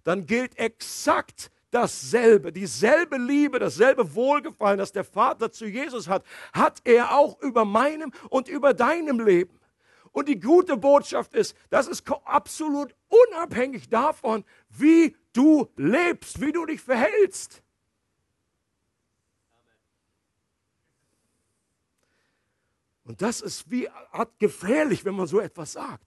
dann 0.05 0.27
gilt 0.27 0.59
exakt 0.59 1.51
dasselbe, 1.71 2.53
dieselbe 2.53 3.17
Liebe, 3.17 3.59
dasselbe 3.59 4.15
Wohlgefallen, 4.15 4.79
das 4.79 4.93
der 4.93 5.05
Vater 5.05 5.51
zu 5.51 5.67
Jesus 5.67 6.09
hat, 6.09 6.25
hat 6.53 6.81
er 6.85 7.17
auch 7.17 7.41
über 7.41 7.65
meinem 7.65 8.13
und 8.31 8.49
über 8.49 8.75
deinem 8.75 9.19
Leben. 9.19 9.59
Und 10.13 10.29
die 10.29 10.39
gute 10.39 10.77
Botschaft 10.77 11.35
ist, 11.35 11.57
das 11.71 11.89
ist 11.89 12.05
absolut 12.25 12.95
unabhängig 13.09 13.89
davon, 13.89 14.45
wie 14.69 15.17
du 15.33 15.69
lebst, 15.77 16.41
wie 16.41 16.53
du 16.53 16.65
dich 16.65 16.81
verhältst. 16.81 17.64
Und 23.05 23.21
das 23.23 23.41
ist 23.41 23.71
wie 23.71 23.89
Art 23.89 24.39
gefährlich, 24.39 25.05
wenn 25.05 25.15
man 25.15 25.27
so 25.27 25.41
etwas 25.41 25.73
sagt. 25.73 26.07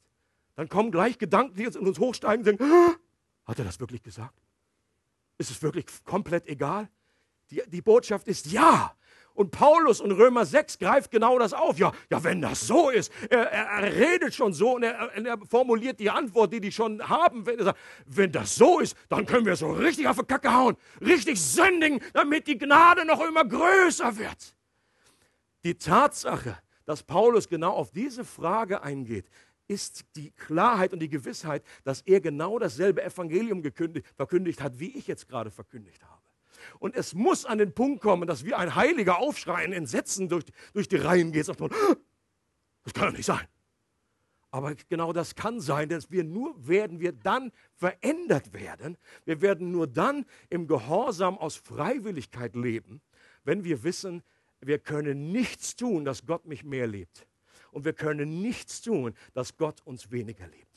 Dann 0.56 0.68
kommen 0.68 0.92
gleich 0.92 1.18
Gedanken, 1.18 1.56
die 1.56 1.64
jetzt 1.64 1.78
in 1.78 1.88
uns 1.88 2.00
hochsteigen 2.00 2.40
und 2.40 2.46
denken, 2.46 2.96
hat 3.46 3.60
er 3.60 3.66
das 3.66 3.80
wirklich 3.80 4.02
gesagt? 4.02 4.42
Ist 5.38 5.52
es 5.52 5.62
wirklich 5.62 5.86
komplett 6.04 6.48
egal? 6.48 6.90
Die, 7.52 7.62
die 7.68 7.82
Botschaft 7.82 8.28
ist 8.28 8.48
ja. 8.48 8.94
Und 9.38 9.52
Paulus 9.52 10.02
und 10.02 10.12
Römer 10.12 10.48
6 10.48 10.80
greift 10.80 11.12
genau 11.12 11.38
das 11.38 11.54
auf. 11.54 11.78
Ja, 11.78 11.92
ja 12.10 12.24
wenn 12.24 12.42
das 12.42 12.66
so 12.66 12.90
ist, 12.90 13.12
er, 13.30 13.52
er, 13.52 13.66
er 13.84 13.96
redet 13.96 14.34
schon 14.34 14.52
so 14.52 14.76
und 14.76 14.82
er, 14.82 15.12
er, 15.14 15.38
formuliert 15.48 16.00
die 16.00 16.10
Antwort, 16.10 16.52
die 16.52 16.60
die 16.60 16.72
schon 16.72 17.08
haben. 17.08 17.46
Wenn, 17.46 17.64
sagt, 17.64 17.78
wenn 18.08 18.32
das 18.32 18.56
so 18.56 18.80
ist, 18.80 18.98
dann 19.10 19.28
können 19.28 19.46
wir 19.46 19.56
so 19.56 19.72
richtig 19.72 20.08
auf 20.08 20.18
die 20.18 20.26
Kacke 20.26 20.52
hauen, 20.52 20.76
richtig 21.02 21.40
sündigen, 21.40 22.02
damit 22.14 22.48
die 22.48 22.58
Gnade 22.58 23.06
noch 23.06 23.22
immer 23.22 23.46
größer 23.46 24.18
wird. 24.18 24.56
Die 25.64 25.76
Tatsache, 25.76 26.58
dass 26.88 27.04
Paulus 27.04 27.50
genau 27.50 27.74
auf 27.74 27.92
diese 27.92 28.24
Frage 28.24 28.82
eingeht, 28.82 29.30
ist 29.68 30.06
die 30.16 30.32
Klarheit 30.32 30.94
und 30.94 31.00
die 31.00 31.10
Gewissheit, 31.10 31.62
dass 31.84 32.02
er 32.02 32.22
genau 32.22 32.58
dasselbe 32.58 33.04
Evangelium 33.04 33.62
verkündigt 34.16 34.62
hat, 34.62 34.80
wie 34.80 34.98
ich 34.98 35.06
jetzt 35.06 35.28
gerade 35.28 35.52
verkündigt 35.52 36.02
habe. 36.06 36.22
Und 36.80 36.96
es 36.96 37.14
muss 37.14 37.46
an 37.46 37.58
den 37.58 37.74
Punkt 37.74 38.02
kommen, 38.02 38.26
dass 38.26 38.46
wir 38.46 38.58
ein 38.58 38.74
heiliger 38.74 39.20
Aufschrei, 39.20 39.66
ein 39.66 39.74
Entsetzen 39.74 40.30
durch, 40.30 40.46
durch 40.74 40.88
die 40.88 40.96
Reihen 40.96 41.34
geht. 41.34 41.50
Das 41.50 41.58
kann 41.58 41.70
doch 43.10 43.12
nicht 43.12 43.26
sein. 43.26 43.46
Aber 44.50 44.74
genau 44.88 45.12
das 45.12 45.36
kann 45.36 45.60
sein, 45.60 45.90
dass 45.90 46.10
wir 46.10 46.24
nur 46.24 46.68
werden 46.68 47.02
wir 47.02 47.12
dann 47.12 47.52
verändert 47.76 48.54
werden. 48.54 48.98
Wir 49.26 49.42
werden 49.42 49.72
nur 49.72 49.88
dann 49.88 50.26
im 50.50 50.68
Gehorsam 50.68 51.38
aus 51.38 51.58
Freiwilligkeit 51.58 52.56
leben, 52.56 53.02
wenn 53.44 53.66
wir 53.66 53.84
wissen, 53.84 54.24
wir 54.62 54.80
können 54.80 55.32
nichts 55.32 55.76
tun, 55.76 56.06
dass 56.06 56.26
Gott 56.26 56.46
mich 56.46 56.64
mehr 56.64 56.88
liebt. 56.88 57.28
Und 57.72 57.86
wir 57.86 57.94
können 57.94 58.42
nichts 58.42 58.82
tun, 58.82 59.14
dass 59.34 59.58
Gott 59.58 59.82
uns 59.86 60.12
weniger 60.12 60.48
liebt. 60.48 60.68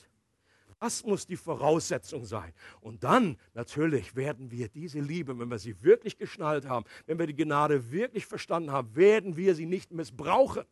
Das 0.81 1.05
muss 1.05 1.27
die 1.27 1.37
Voraussetzung 1.37 2.25
sein. 2.25 2.53
Und 2.79 3.03
dann 3.03 3.37
natürlich 3.53 4.15
werden 4.15 4.49
wir 4.49 4.67
diese 4.67 4.99
Liebe, 4.99 5.37
wenn 5.37 5.49
wir 5.49 5.59
sie 5.59 5.83
wirklich 5.83 6.17
geschnallt 6.17 6.67
haben, 6.67 6.85
wenn 7.05 7.19
wir 7.19 7.27
die 7.27 7.35
Gnade 7.35 7.91
wirklich 7.91 8.25
verstanden 8.25 8.71
haben, 8.71 8.95
werden 8.95 9.37
wir 9.37 9.53
sie 9.53 9.67
nicht 9.67 9.91
missbrauchen 9.91 10.63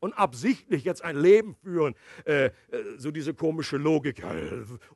und 0.00 0.12
absichtlich 0.12 0.84
jetzt 0.84 1.02
ein 1.02 1.16
Leben 1.16 1.54
führen. 1.54 1.94
Äh, 2.26 2.46
äh 2.46 2.52
so 2.98 3.10
diese 3.10 3.32
komische 3.32 3.78
Logik, 3.78 4.18
ja, 4.18 4.34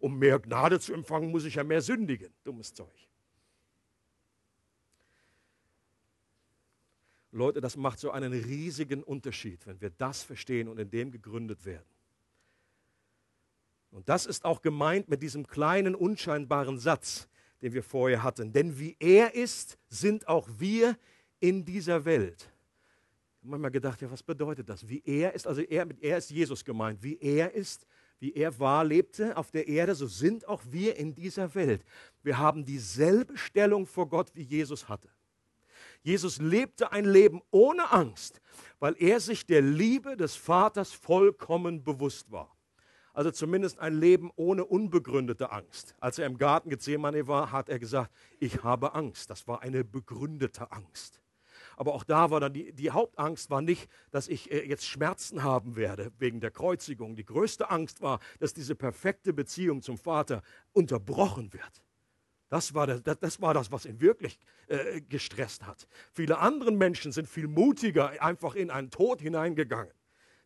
um 0.00 0.18
mehr 0.18 0.38
Gnade 0.38 0.78
zu 0.78 0.92
empfangen, 0.92 1.30
muss 1.30 1.46
ich 1.46 1.54
ja 1.54 1.64
mehr 1.64 1.80
sündigen. 1.80 2.28
Dummes 2.44 2.75
Zeug. 2.75 3.08
Leute, 7.30 7.61
das 7.61 7.76
macht 7.76 7.99
so 7.99 8.11
einen 8.11 8.32
riesigen 8.32 9.02
Unterschied, 9.02 9.66
wenn 9.66 9.80
wir 9.80 9.90
das 9.90 10.23
verstehen 10.23 10.68
und 10.68 10.78
in 10.78 10.90
dem 10.90 11.11
gegründet 11.11 11.64
werden. 11.64 11.85
Und 13.90 14.08
das 14.08 14.26
ist 14.26 14.44
auch 14.44 14.62
gemeint 14.62 15.08
mit 15.08 15.23
diesem 15.23 15.47
kleinen, 15.47 15.94
unscheinbaren 15.94 16.78
Satz, 16.78 17.28
den 17.62 17.73
wir 17.73 17.82
vorher 17.82 18.23
hatten. 18.23 18.52
Denn 18.52 18.78
wie 18.78 18.97
er 18.99 19.35
ist, 19.35 19.78
sind 19.88 20.28
auch 20.28 20.49
wir 20.58 20.97
in 21.40 21.64
dieser 21.64 22.04
Welt. 22.04 22.50
Ich 23.38 23.42
habe 23.42 23.50
manchmal 23.50 23.70
gedacht, 23.70 24.00
ja, 24.00 24.11
was 24.11 24.23
bedeutet 24.23 24.68
das? 24.68 24.88
Wie 24.88 25.02
er 25.04 25.32
ist, 25.32 25.47
also 25.47 25.61
er, 25.62 25.87
mit 25.87 26.02
er 26.02 26.18
ist 26.18 26.30
Jesus 26.30 26.64
gemeint. 26.64 27.02
Wie 27.02 27.18
er 27.18 27.52
ist, 27.52 27.87
wie 28.18 28.32
er 28.32 28.58
war, 28.58 28.85
lebte 28.85 29.37
auf 29.37 29.50
der 29.50 29.68
Erde, 29.68 29.94
so 29.94 30.06
sind 30.06 30.47
auch 30.49 30.62
wir 30.68 30.97
in 30.97 31.14
dieser 31.14 31.54
Welt. 31.54 31.85
Wir 32.23 32.38
haben 32.38 32.64
dieselbe 32.64 33.37
Stellung 33.38 33.87
vor 33.87 34.08
Gott, 34.08 34.30
wie 34.35 34.42
Jesus 34.42 34.88
hatte. 34.88 35.08
Jesus 36.02 36.38
lebte 36.38 36.93
ein 36.93 37.05
Leben 37.05 37.40
ohne 37.50 37.90
Angst, 37.93 38.40
weil 38.78 38.95
er 38.99 39.21
sich 39.21 39.47
der 39.47 39.62
Liebe 39.62 40.17
des 40.17 40.37
Vaters 40.37 40.93
vollkommen 40.93 41.85
bewusst 41.85 42.31
war. 42.31 42.57
Also 43.12 43.33
zumindest 43.33 43.81
ein 43.81 43.99
Leben 43.99 44.31
ohne 44.37 44.64
unbegründete 44.64 45.50
Angst. 45.50 45.97
Als 45.99 46.19
er 46.19 46.26
im 46.26 46.38
Garten 46.38 46.71
Gethsemane 46.71 47.26
war, 47.26 47.50
hat 47.50 47.69
er 47.69 47.81
gesagt, 47.81 48.12
ich 48.38 48.62
habe 48.62 48.95
Angst. 48.95 49.28
Das 49.28 49.49
war 49.49 49.62
eine 49.62 49.83
begründete 49.83 50.71
Angst. 50.71 51.21
Aber 51.76 51.95
auch 51.95 52.05
da 52.05 52.31
war 52.31 52.40
dann 52.40 52.52
die, 52.52 52.73
die 52.73 52.90
Hauptangst 52.90 53.50
war 53.50 53.62
nicht, 53.62 53.88
dass 54.11 54.28
ich 54.28 54.50
äh, 54.50 54.67
jetzt 54.69 54.87
Schmerzen 54.87 55.43
haben 55.43 55.76
werde 55.76 56.12
wegen 56.19 56.40
der 56.40 56.50
Kreuzigung. 56.50 57.17
Die 57.17 57.25
größte 57.25 57.71
Angst 57.71 58.02
war, 58.02 58.21
dass 58.40 58.55
diese 58.55 58.75
perfekte 58.75 59.33
Beziehung 59.33 59.83
zum 59.83 59.97
Vater 59.97 60.43
unterbrochen 60.73 61.52
wird. 61.52 61.83
Das 62.49 62.75
war, 62.75 62.87
das, 62.87 63.02
das 63.02 63.40
war 63.40 63.52
das, 63.52 63.71
was 63.71 63.85
ihn 63.85 64.00
wirklich 64.00 64.38
äh, 64.69 65.00
gestresst 65.02 65.67
hat. 65.67 65.87
Viele 66.12 66.38
andere 66.38 66.71
Menschen 66.73 67.12
sind 67.12 67.28
viel 67.28 67.47
mutiger 67.47 68.23
einfach 68.23 68.55
in 68.55 68.71
einen 68.71 68.90
Tod 68.90 69.21
hineingegangen. 69.21 69.93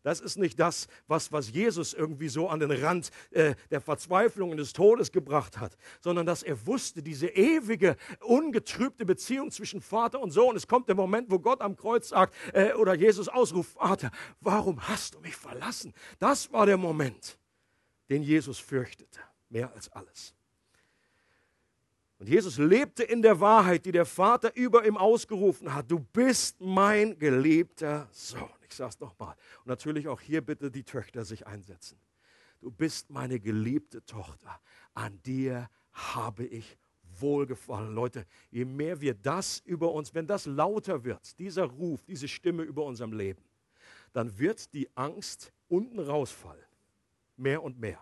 Das 0.03 0.19
ist 0.19 0.37
nicht 0.37 0.59
das, 0.59 0.87
was, 1.07 1.31
was 1.31 1.49
Jesus 1.49 1.93
irgendwie 1.93 2.27
so 2.27 2.49
an 2.49 2.59
den 2.59 2.71
Rand 2.71 3.09
äh, 3.31 3.55
der 3.71 3.79
Verzweiflung 3.79 4.51
und 4.51 4.57
des 4.57 4.73
Todes 4.73 5.13
gebracht 5.13 5.59
hat, 5.59 5.77
sondern 6.01 6.25
dass 6.25 6.43
er 6.43 6.67
wusste, 6.67 7.01
diese 7.01 7.27
ewige, 7.27 7.95
ungetrübte 8.19 9.05
Beziehung 9.05 9.49
zwischen 9.49 9.81
Vater 9.81 10.19
und 10.19 10.31
Sohn. 10.31 10.57
Es 10.57 10.67
kommt 10.67 10.89
der 10.89 10.95
Moment, 10.95 11.31
wo 11.31 11.39
Gott 11.39 11.61
am 11.61 11.77
Kreuz 11.77 12.09
sagt 12.09 12.35
äh, 12.53 12.73
oder 12.73 12.93
Jesus 12.95 13.29
ausruft, 13.29 13.71
Vater, 13.71 14.11
warum 14.41 14.89
hast 14.89 15.15
du 15.15 15.21
mich 15.21 15.37
verlassen? 15.37 15.93
Das 16.19 16.51
war 16.51 16.65
der 16.65 16.77
Moment, 16.77 17.39
den 18.09 18.23
Jesus 18.23 18.59
fürchtete, 18.59 19.21
mehr 19.47 19.71
als 19.73 19.89
alles. 19.89 20.35
Und 22.23 22.29
Jesus 22.29 22.57
lebte 22.57 23.03
in 23.03 23.21
der 23.21 23.41
Wahrheit, 23.41 23.85
die 23.85 23.91
der 23.91 24.05
Vater 24.05 24.55
über 24.55 24.85
ihm 24.85 24.95
ausgerufen 24.95 25.73
hat. 25.73 25.91
Du 25.91 25.99
bist 25.99 26.61
mein 26.61 27.19
geliebter 27.19 28.07
Sohn. 28.13 28.49
Ich 28.65 28.73
sage 28.73 28.91
es 28.91 28.99
nochmal. 29.01 29.35
Und 29.57 29.67
natürlich 29.67 30.07
auch 30.07 30.21
hier 30.21 30.39
bitte 30.39 30.71
die 30.71 30.85
Töchter 30.85 31.25
sich 31.25 31.45
einsetzen. 31.45 31.99
Du 32.61 32.71
bist 32.71 33.09
meine 33.09 33.41
geliebte 33.41 34.05
Tochter. 34.05 34.57
An 34.93 35.21
dir 35.23 35.69
habe 35.91 36.45
ich 36.45 36.77
wohlgefallen. 37.19 37.93
Leute, 37.93 38.25
je 38.51 38.63
mehr 38.63 39.01
wir 39.01 39.15
das 39.15 39.61
über 39.65 39.91
uns, 39.91 40.13
wenn 40.13 40.25
das 40.25 40.45
lauter 40.45 41.03
wird, 41.03 41.37
dieser 41.39 41.65
Ruf, 41.65 42.05
diese 42.05 42.29
Stimme 42.29 42.63
über 42.63 42.85
unserem 42.85 43.11
Leben, 43.11 43.43
dann 44.13 44.39
wird 44.39 44.73
die 44.73 44.87
Angst 44.95 45.51
unten 45.67 45.99
rausfallen. 45.99 46.63
Mehr 47.35 47.61
und 47.61 47.81
mehr. 47.81 47.99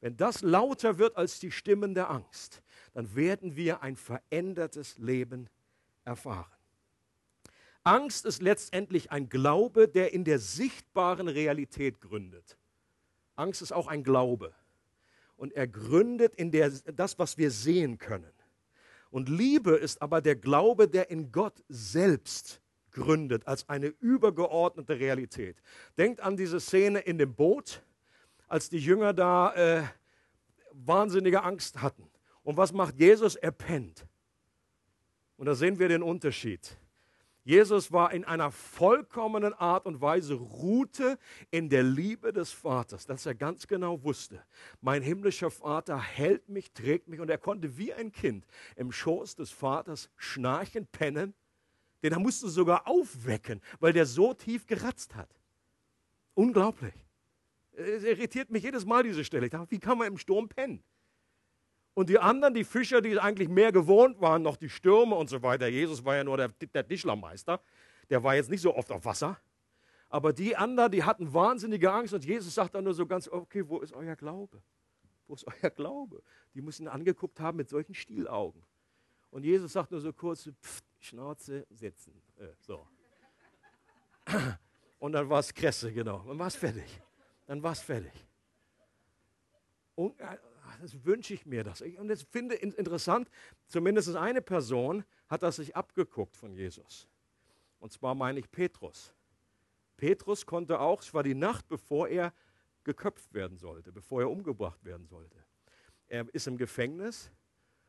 Wenn 0.00 0.14
das 0.14 0.42
lauter 0.42 0.98
wird 0.98 1.16
als 1.16 1.40
die 1.40 1.50
Stimmen 1.50 1.94
der 1.94 2.10
Angst, 2.10 2.62
dann 2.98 3.14
werden 3.14 3.54
wir 3.54 3.80
ein 3.80 3.94
verändertes 3.94 4.98
Leben 4.98 5.48
erfahren. 6.04 6.50
Angst 7.84 8.24
ist 8.24 8.42
letztendlich 8.42 9.12
ein 9.12 9.28
Glaube, 9.28 9.86
der 9.86 10.12
in 10.12 10.24
der 10.24 10.40
sichtbaren 10.40 11.28
Realität 11.28 12.00
gründet. 12.00 12.58
Angst 13.36 13.62
ist 13.62 13.70
auch 13.70 13.86
ein 13.86 14.02
Glaube. 14.02 14.52
Und 15.36 15.52
er 15.52 15.68
gründet 15.68 16.34
in 16.34 16.50
der, 16.50 16.70
das, 16.70 17.20
was 17.20 17.38
wir 17.38 17.52
sehen 17.52 17.98
können. 17.98 18.32
Und 19.10 19.28
Liebe 19.28 19.76
ist 19.76 20.02
aber 20.02 20.20
der 20.20 20.34
Glaube, 20.34 20.88
der 20.88 21.08
in 21.08 21.30
Gott 21.30 21.62
selbst 21.68 22.60
gründet, 22.90 23.46
als 23.46 23.68
eine 23.68 23.94
übergeordnete 24.00 24.98
Realität. 24.98 25.62
Denkt 25.96 26.18
an 26.18 26.36
diese 26.36 26.58
Szene 26.58 26.98
in 26.98 27.16
dem 27.16 27.32
Boot, 27.32 27.80
als 28.48 28.68
die 28.68 28.80
Jünger 28.80 29.12
da 29.12 29.54
äh, 29.54 29.84
wahnsinnige 30.72 31.44
Angst 31.44 31.80
hatten. 31.80 32.10
Und 32.48 32.56
was 32.56 32.72
macht 32.72 32.98
Jesus? 32.98 33.36
Er 33.36 33.50
pennt. 33.50 34.06
Und 35.36 35.44
da 35.44 35.54
sehen 35.54 35.78
wir 35.78 35.86
den 35.86 36.02
Unterschied. 36.02 36.78
Jesus 37.44 37.92
war 37.92 38.10
in 38.14 38.24
einer 38.24 38.50
vollkommenen 38.50 39.52
Art 39.52 39.84
und 39.84 40.00
Weise 40.00 40.32
ruhte 40.32 41.18
in 41.50 41.68
der 41.68 41.82
Liebe 41.82 42.32
des 42.32 42.50
Vaters, 42.50 43.04
dass 43.04 43.26
er 43.26 43.34
ganz 43.34 43.66
genau 43.66 44.02
wusste, 44.02 44.42
mein 44.80 45.02
himmlischer 45.02 45.50
Vater 45.50 46.00
hält 46.00 46.48
mich, 46.48 46.72
trägt 46.72 47.06
mich 47.08 47.20
und 47.20 47.28
er 47.28 47.36
konnte 47.36 47.76
wie 47.76 47.92
ein 47.92 48.12
Kind 48.12 48.46
im 48.76 48.92
Schoß 48.92 49.34
des 49.34 49.50
Vaters 49.50 50.08
schnarchen, 50.16 50.86
pennen. 50.86 51.34
Den 52.02 52.14
er 52.14 52.18
musste 52.18 52.48
sogar 52.48 52.88
aufwecken, 52.88 53.60
weil 53.78 53.92
der 53.92 54.06
so 54.06 54.32
tief 54.32 54.66
geratzt 54.66 55.14
hat. 55.16 55.28
Unglaublich. 56.32 56.94
Es 57.72 58.04
irritiert 58.04 58.48
mich 58.48 58.62
jedes 58.62 58.86
Mal 58.86 59.02
diese 59.02 59.22
Stelle. 59.22 59.44
Ich 59.44 59.52
dachte, 59.52 59.70
wie 59.70 59.78
kann 59.78 59.98
man 59.98 60.06
im 60.06 60.16
Sturm 60.16 60.48
pennen? 60.48 60.82
Und 61.98 62.08
die 62.08 62.20
anderen, 62.20 62.54
die 62.54 62.62
Fischer, 62.62 63.00
die 63.00 63.18
eigentlich 63.18 63.48
mehr 63.48 63.72
gewohnt 63.72 64.20
waren, 64.20 64.40
noch 64.40 64.56
die 64.56 64.68
Stürme 64.68 65.16
und 65.16 65.28
so 65.28 65.42
weiter. 65.42 65.66
Jesus 65.66 66.04
war 66.04 66.14
ja 66.14 66.22
nur 66.22 66.36
der, 66.36 66.46
der 66.46 66.86
Tischlermeister. 66.86 67.60
Der 68.08 68.22
war 68.22 68.36
jetzt 68.36 68.50
nicht 68.50 68.60
so 68.60 68.72
oft 68.72 68.92
auf 68.92 69.04
Wasser. 69.04 69.36
Aber 70.08 70.32
die 70.32 70.54
anderen, 70.54 70.92
die 70.92 71.02
hatten 71.02 71.34
wahnsinnige 71.34 71.90
Angst. 71.90 72.14
Und 72.14 72.24
Jesus 72.24 72.54
sagt 72.54 72.76
dann 72.76 72.84
nur 72.84 72.94
so 72.94 73.04
ganz, 73.04 73.26
okay, 73.26 73.68
wo 73.68 73.80
ist 73.80 73.92
euer 73.94 74.14
Glaube? 74.14 74.62
Wo 75.26 75.34
ist 75.34 75.44
euer 75.44 75.70
Glaube? 75.70 76.22
Die 76.54 76.60
müssen 76.60 76.84
ihn 76.84 76.88
angeguckt 76.88 77.40
haben 77.40 77.56
mit 77.56 77.68
solchen 77.68 77.94
Stielaugen. 77.94 78.62
Und 79.32 79.42
Jesus 79.44 79.72
sagt 79.72 79.90
nur 79.90 80.00
so 80.00 80.12
kurz, 80.12 80.48
pft, 80.62 80.84
Schnauze, 81.00 81.66
sitzen. 81.68 82.22
Äh, 82.36 82.46
so. 82.60 82.86
Und 85.00 85.14
dann 85.14 85.28
war 85.28 85.40
es 85.40 85.52
Kresse, 85.52 85.92
genau. 85.92 86.22
Dann 86.28 86.38
war 86.38 86.46
es 86.46 86.54
fertig. 86.54 87.02
Dann 87.48 87.60
war 87.60 87.72
es 87.72 87.80
fertig. 87.80 88.12
Und, 89.96 90.20
äh, 90.20 90.38
das 90.80 91.04
wünsche 91.04 91.34
ich 91.34 91.46
mir 91.46 91.64
das. 91.64 91.80
Und 91.80 92.08
jetzt 92.08 92.26
finde 92.30 92.54
ich 92.56 92.76
interessant, 92.76 93.28
zumindest 93.66 94.14
eine 94.16 94.42
Person 94.42 95.04
hat 95.28 95.42
das 95.42 95.56
sich 95.56 95.76
abgeguckt 95.76 96.36
von 96.36 96.52
Jesus. 96.54 97.08
Und 97.78 97.92
zwar 97.92 98.14
meine 98.14 98.40
ich 98.40 98.50
Petrus. 98.50 99.14
Petrus 99.96 100.46
konnte 100.46 100.80
auch, 100.80 101.02
es 101.02 101.12
war 101.12 101.22
die 101.22 101.34
Nacht, 101.34 101.68
bevor 101.68 102.08
er 102.08 102.32
geköpft 102.84 103.34
werden 103.34 103.58
sollte, 103.58 103.92
bevor 103.92 104.22
er 104.22 104.30
umgebracht 104.30 104.84
werden 104.84 105.06
sollte. 105.06 105.44
Er 106.06 106.32
ist 106.32 106.46
im 106.46 106.56
Gefängnis 106.56 107.30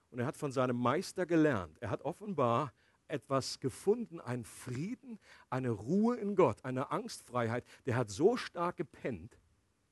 und 0.10 0.20
er 0.20 0.26
hat 0.26 0.36
von 0.36 0.52
seinem 0.52 0.76
Meister 0.76 1.26
gelernt. 1.26 1.78
Er 1.80 1.90
hat 1.90 2.02
offenbar 2.02 2.74
etwas 3.08 3.60
gefunden, 3.60 4.20
einen 4.20 4.44
Frieden, 4.44 5.20
eine 5.50 5.70
Ruhe 5.70 6.18
in 6.18 6.36
Gott, 6.36 6.64
eine 6.64 6.92
Angstfreiheit. 6.92 7.66
Der 7.86 7.96
hat 7.96 8.10
so 8.10 8.38
stark 8.38 8.78
gepennt, 8.78 9.38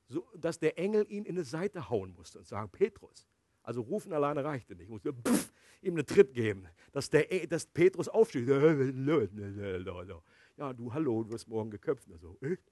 so, 0.08 0.26
dass 0.36 0.58
der 0.58 0.78
Engel 0.78 1.06
ihn 1.10 1.24
in 1.24 1.36
die 1.36 1.44
Seite 1.44 1.88
hauen 1.90 2.14
musste 2.14 2.38
und 2.38 2.46
sagen, 2.46 2.70
Petrus, 2.70 3.26
also 3.62 3.82
rufen 3.82 4.12
alleine 4.12 4.42
reichte 4.42 4.74
nicht, 4.74 4.88
musste 4.88 5.12
pff, 5.12 5.52
ihm 5.82 5.94
einen 5.94 6.06
Tritt 6.06 6.32
geben, 6.32 6.66
dass, 6.92 7.10
der, 7.10 7.46
dass 7.46 7.66
Petrus 7.66 8.08
aufsteht. 8.08 8.48
Ja, 10.56 10.72
du, 10.72 10.92
hallo, 10.92 11.22
du 11.22 11.30
wirst 11.30 11.46
morgen 11.46 11.70
geköpft. 11.70 12.10
Also, 12.10 12.36
echt? 12.40 12.64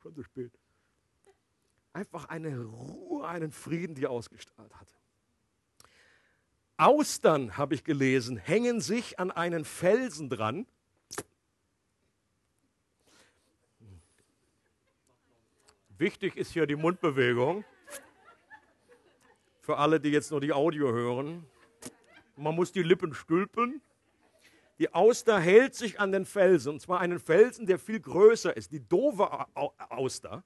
Schon 0.00 0.14
so 0.14 0.22
spät. 0.22 0.52
Einfach 1.92 2.26
eine 2.26 2.62
Ruhe, 2.62 3.26
einen 3.26 3.50
Frieden, 3.50 3.96
die 3.96 4.04
er 4.04 4.10
ausgestrahlt 4.10 4.72
hatte. 4.78 4.94
Austern, 6.76 7.56
habe 7.56 7.74
ich 7.74 7.82
gelesen, 7.82 8.36
hängen 8.36 8.80
sich 8.80 9.18
an 9.18 9.32
einen 9.32 9.64
Felsen 9.64 10.28
dran 10.28 10.66
Wichtig 15.98 16.36
ist 16.36 16.52
hier 16.52 16.66
die 16.66 16.76
Mundbewegung. 16.76 17.64
Für 19.60 19.78
alle, 19.78 20.00
die 20.00 20.10
jetzt 20.10 20.30
nur 20.30 20.40
die 20.40 20.52
Audio 20.52 20.92
hören. 20.92 21.46
Man 22.36 22.54
muss 22.54 22.72
die 22.72 22.82
Lippen 22.82 23.14
stülpen. 23.14 23.80
Die 24.80 24.92
Auster 24.92 25.38
hält 25.38 25.76
sich 25.76 26.00
an 26.00 26.10
den 26.10 26.24
Felsen, 26.24 26.72
und 26.72 26.80
zwar 26.80 26.98
einen 26.98 27.20
Felsen, 27.20 27.64
der 27.64 27.78
viel 27.78 28.00
größer 28.00 28.56
ist. 28.56 28.72
Die 28.72 28.80
doofe 28.80 29.30
Auster, 29.88 30.42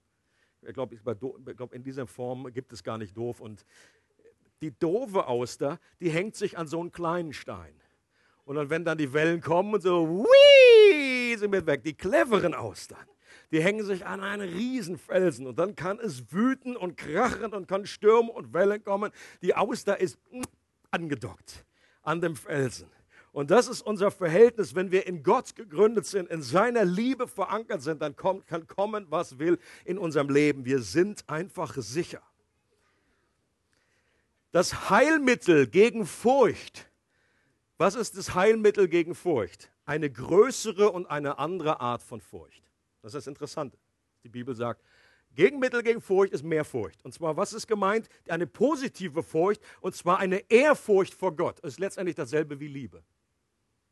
ich 0.60 0.74
glaube, 0.74 0.96
glaub, 0.96 1.72
in 1.72 1.82
dieser 1.82 2.06
Form 2.06 2.52
gibt 2.52 2.72
es 2.74 2.84
gar 2.84 2.98
nicht 2.98 3.16
doof. 3.16 3.40
Und 3.40 3.64
die 4.60 4.70
doofe 4.70 5.26
Auster, 5.26 5.80
die 5.98 6.10
hängt 6.10 6.36
sich 6.36 6.58
an 6.58 6.66
so 6.66 6.78
einen 6.78 6.92
kleinen 6.92 7.32
Stein. 7.32 7.74
Und 8.44 8.56
dann, 8.56 8.68
wenn 8.68 8.84
dann 8.84 8.98
die 8.98 9.12
Wellen 9.14 9.40
kommen 9.40 9.72
und 9.72 9.80
so, 9.80 10.24
wii, 10.24 11.36
sind 11.38 11.52
wir 11.52 11.64
weg. 11.64 11.82
Die 11.84 11.94
cleveren 11.94 12.52
Austern, 12.52 13.06
die 13.50 13.62
hängen 13.62 13.84
sich 13.84 14.04
an 14.04 14.20
einen 14.20 14.48
Riesenfelsen 14.48 15.46
und 15.46 15.58
dann 15.58 15.74
kann 15.74 15.98
es 15.98 16.32
wüten 16.32 16.76
und 16.76 16.96
krachen 16.96 17.54
und 17.54 17.66
kann 17.66 17.86
Stürme 17.86 18.30
und 18.30 18.52
Wellen 18.52 18.82
kommen. 18.84 19.10
Die 19.42 19.54
Auster 19.54 19.98
ist 20.00 20.18
angedockt 20.90 21.64
an 22.02 22.20
dem 22.20 22.36
Felsen. 22.36 22.88
Und 23.32 23.50
das 23.50 23.68
ist 23.68 23.82
unser 23.82 24.10
Verhältnis, 24.10 24.74
wenn 24.74 24.90
wir 24.90 25.06
in 25.06 25.22
Gott 25.22 25.54
gegründet 25.54 26.06
sind, 26.06 26.30
in 26.30 26.42
seiner 26.42 26.84
Liebe 26.84 27.28
verankert 27.28 27.82
sind, 27.82 28.02
dann 28.02 28.16
kommt, 28.16 28.46
kann 28.46 28.66
kommen, 28.66 29.06
was 29.10 29.38
will 29.38 29.58
in 29.84 29.98
unserem 29.98 30.28
Leben. 30.28 30.64
Wir 30.64 30.80
sind 30.80 31.28
einfach 31.28 31.74
sicher. 31.76 32.22
Das 34.50 34.90
Heilmittel 34.90 35.66
gegen 35.66 36.06
Furcht. 36.06 36.90
Was 37.76 37.94
ist 37.94 38.16
das 38.16 38.34
Heilmittel 38.34 38.88
gegen 38.88 39.14
Furcht? 39.14 39.70
Eine 39.84 40.10
größere 40.10 40.90
und 40.90 41.06
eine 41.06 41.38
andere 41.38 41.80
Art 41.80 42.02
von 42.02 42.20
Furcht. 42.20 42.67
Das 43.02 43.10
ist 43.10 43.14
das 43.14 43.26
Interessante. 43.26 43.78
Die 44.24 44.28
Bibel 44.28 44.54
sagt, 44.54 44.82
Gegenmittel 45.34 45.82
gegen 45.82 46.00
Furcht 46.00 46.32
ist 46.32 46.42
mehr 46.42 46.64
Furcht. 46.64 47.04
Und 47.04 47.12
zwar, 47.12 47.36
was 47.36 47.52
ist 47.52 47.66
gemeint? 47.66 48.08
Eine 48.28 48.46
positive 48.46 49.22
Furcht, 49.22 49.62
und 49.80 49.94
zwar 49.94 50.18
eine 50.18 50.38
Ehrfurcht 50.50 51.14
vor 51.14 51.36
Gott. 51.36 51.58
Das 51.62 51.74
ist 51.74 51.80
letztendlich 51.80 52.16
dasselbe 52.16 52.58
wie 52.58 52.68
Liebe. 52.68 53.02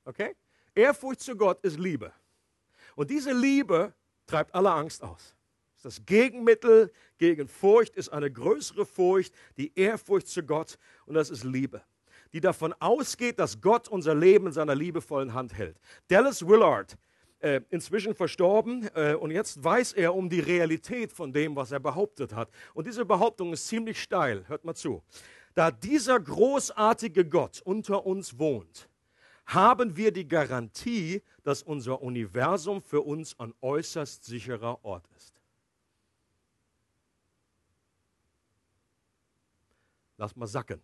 Okay? 0.04 0.34
Ehrfurcht 0.74 1.20
zu 1.20 1.36
Gott 1.36 1.62
ist 1.62 1.78
Liebe. 1.78 2.12
Und 2.96 3.10
diese 3.10 3.32
Liebe 3.32 3.94
treibt 4.26 4.54
alle 4.54 4.72
Angst 4.72 5.02
aus. 5.02 5.34
Das 5.82 6.04
Gegenmittel 6.04 6.90
gegen 7.16 7.46
Furcht 7.46 7.94
ist 7.94 8.08
eine 8.08 8.30
größere 8.30 8.84
Furcht, 8.84 9.32
die 9.56 9.72
Ehrfurcht 9.78 10.26
zu 10.26 10.42
Gott, 10.42 10.78
und 11.04 11.14
das 11.14 11.30
ist 11.30 11.44
Liebe 11.44 11.82
die 12.32 12.40
davon 12.40 12.74
ausgeht, 12.80 13.38
dass 13.38 13.60
Gott 13.62 13.88
unser 13.88 14.14
Leben 14.14 14.48
in 14.48 14.52
seiner 14.52 14.74
liebevollen 14.74 15.32
Hand 15.32 15.54
hält. 15.56 15.78
Dallas 16.08 16.46
Willard 16.46 16.96
äh, 17.40 17.60
inzwischen 17.70 18.14
verstorben 18.14 18.88
äh, 18.94 19.14
und 19.14 19.30
jetzt 19.30 19.62
weiß 19.62 19.92
er 19.92 20.14
um 20.14 20.28
die 20.28 20.40
Realität 20.40 21.12
von 21.12 21.32
dem, 21.32 21.54
was 21.56 21.72
er 21.72 21.80
behauptet 21.80 22.34
hat. 22.34 22.50
Und 22.74 22.86
diese 22.86 23.04
Behauptung 23.04 23.52
ist 23.52 23.66
ziemlich 23.66 24.00
steil. 24.00 24.44
Hört 24.48 24.64
mal 24.64 24.74
zu. 24.74 25.02
Da 25.54 25.70
dieser 25.70 26.20
großartige 26.20 27.26
Gott 27.26 27.62
unter 27.62 28.04
uns 28.04 28.38
wohnt, 28.38 28.88
haben 29.46 29.96
wir 29.96 30.12
die 30.12 30.26
Garantie, 30.26 31.22
dass 31.42 31.62
unser 31.62 32.02
Universum 32.02 32.82
für 32.82 33.00
uns 33.00 33.38
ein 33.38 33.54
äußerst 33.60 34.24
sicherer 34.24 34.84
Ort 34.84 35.06
ist. 35.16 35.34
Lass 40.18 40.34
mal 40.34 40.46
sacken. 40.46 40.82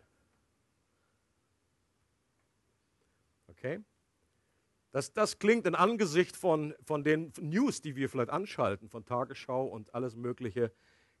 Okay? 3.47 3.79
Das, 4.93 5.11
das 5.11 5.39
klingt 5.39 5.65
in 5.65 5.73
Angesicht 5.73 6.37
von, 6.37 6.75
von 6.83 7.03
den 7.03 7.33
News, 7.41 7.81
die 7.81 7.95
wir 7.95 8.09
vielleicht 8.09 8.29
anschalten, 8.29 8.89
von 8.89 9.03
Tagesschau 9.03 9.65
und 9.65 9.93
alles 9.95 10.15
Mögliche, 10.15 10.71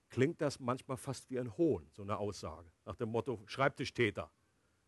klingt 0.09 0.41
das 0.41 0.59
manchmal 0.59 0.95
fast 0.95 1.27
wie 1.31 1.39
ein 1.39 1.57
Hohn, 1.57 1.89
so 1.91 2.03
eine 2.03 2.17
Aussage. 2.17 2.69
Nach 2.85 2.95
dem 2.95 3.09
Motto 3.09 3.41
Schreibtischtäter. 3.47 4.29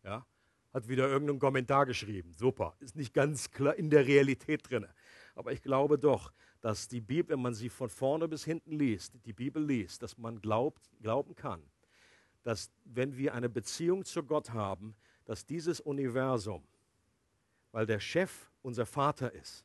Ja? 0.04 0.24
Hat 0.72 0.86
wieder 0.86 1.08
irgendeinen 1.08 1.40
Kommentar 1.40 1.84
geschrieben. 1.84 2.32
Super. 2.32 2.76
Ist 2.78 2.94
nicht 2.94 3.12
ganz 3.12 3.50
klar 3.50 3.74
in 3.74 3.90
der 3.90 4.06
Realität 4.06 4.70
drin. 4.70 4.86
Aber 5.34 5.50
ich 5.50 5.62
glaube 5.62 5.98
doch, 5.98 6.32
dass 6.60 6.86
die 6.86 7.00
Bibel, 7.00 7.30
wenn 7.30 7.42
man 7.42 7.54
sie 7.54 7.68
von 7.68 7.88
vorne 7.88 8.28
bis 8.28 8.44
hinten 8.44 8.78
liest, 8.78 9.14
die 9.24 9.32
Bibel 9.32 9.64
liest, 9.64 10.00
dass 10.00 10.16
man 10.16 10.40
glaubt, 10.40 10.88
glauben 11.02 11.34
kann, 11.34 11.60
dass 12.44 12.70
wenn 12.84 13.16
wir 13.16 13.34
eine 13.34 13.48
Beziehung 13.48 14.04
zu 14.04 14.22
Gott 14.22 14.50
haben, 14.50 14.94
dass 15.24 15.44
dieses 15.44 15.80
Universum, 15.80 16.62
weil 17.76 17.84
der 17.84 18.00
Chef 18.00 18.50
unser 18.62 18.86
Vater 18.86 19.34
ist, 19.34 19.62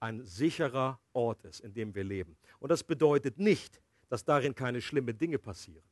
ein 0.00 0.24
sicherer 0.24 0.98
Ort 1.12 1.44
ist, 1.44 1.60
in 1.60 1.72
dem 1.72 1.94
wir 1.94 2.02
leben. 2.02 2.36
Und 2.58 2.70
das 2.70 2.82
bedeutet 2.82 3.38
nicht, 3.38 3.80
dass 4.08 4.24
darin 4.24 4.56
keine 4.56 4.80
schlimmen 4.82 5.16
Dinge 5.16 5.38
passieren, 5.38 5.84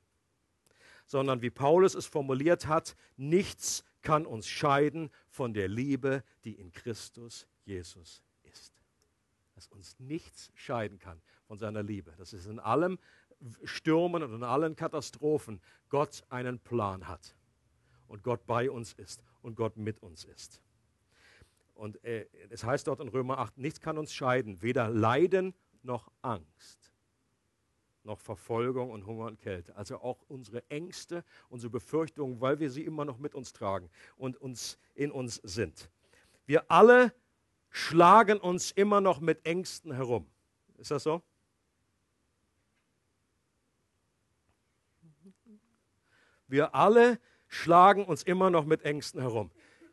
sondern 1.07 1.40
wie 1.40 1.51
Paulus 1.51 1.95
es 1.95 2.07
formuliert 2.07 2.66
hat, 2.66 2.97
nichts 3.16 3.85
kann 4.03 4.27
uns 4.27 4.49
scheiden 4.49 5.09
von 5.29 5.55
der 5.55 5.69
Liebe, 5.69 6.25
die 6.43 6.55
in 6.55 6.73
Christus 6.73 7.47
Jesus 7.64 8.25
ist. 8.43 8.83
Dass 9.55 9.69
uns 9.69 10.01
nichts 10.01 10.51
scheiden 10.57 10.99
kann 10.99 11.23
von 11.47 11.59
seiner 11.59 11.85
Liebe. 11.85 12.12
Das 12.19 12.33
ist 12.33 12.47
in 12.47 12.59
allem 12.59 12.99
Stürmen 13.62 14.25
und 14.25 14.35
in 14.35 14.43
allen 14.43 14.75
Katastrophen 14.75 15.61
Gott 15.90 16.25
einen 16.29 16.59
Plan 16.59 17.07
hat 17.07 17.37
und 18.09 18.25
Gott 18.25 18.45
bei 18.49 18.69
uns 18.69 18.95
ist 18.95 19.23
und 19.43 19.55
Gott 19.55 19.77
mit 19.77 20.03
uns 20.03 20.25
ist. 20.25 20.61
Und 21.81 22.05
äh, 22.05 22.27
es 22.51 22.62
heißt 22.62 22.88
dort 22.88 23.01
in 23.01 23.09
Römer 23.09 23.38
8, 23.38 23.57
nichts 23.57 23.81
kann 23.81 23.97
uns 23.97 24.12
scheiden, 24.12 24.61
weder 24.61 24.90
Leiden 24.90 25.55
noch 25.83 26.12
Angst, 26.21 26.93
noch 28.05 28.21
Verfolgung 28.21 28.90
und 28.90 29.07
Hunger 29.07 29.25
und 29.25 29.38
Kälte. 29.38 29.75
Also 29.77 29.97
auch 30.03 30.21
unsere 30.29 30.62
Ängste, 30.69 31.25
unsere 31.49 31.71
Befürchtungen, 31.71 32.38
weil 32.38 32.61
wir 32.61 32.71
sie 32.71 32.85
immer 32.85 33.07
noch 33.07 33.16
mit 33.16 33.35
uns 33.35 33.55
tragen 33.55 33.88
und 34.19 34.37
uns 34.37 34.79
in 34.95 35.11
uns 35.11 35.37
sind. 35.37 35.88
Wir 36.45 36.71
alle 36.71 37.14
schlagen 37.71 38.37
uns 38.37 38.73
immer 38.73 39.01
noch 39.01 39.21
mit 39.21 39.47
Ängsten 39.47 39.90
herum. 39.90 40.27
Ist 40.77 40.90
das 40.90 41.03
so? 41.03 41.23
Wir 46.47 46.75
alle 46.75 47.19
schlagen 47.49 48.05
uns 48.05 48.23
immer 48.23 48.51
noch 48.51 48.66
mit 48.66 48.83
Ängsten 48.83 49.23
herum. 49.23 49.51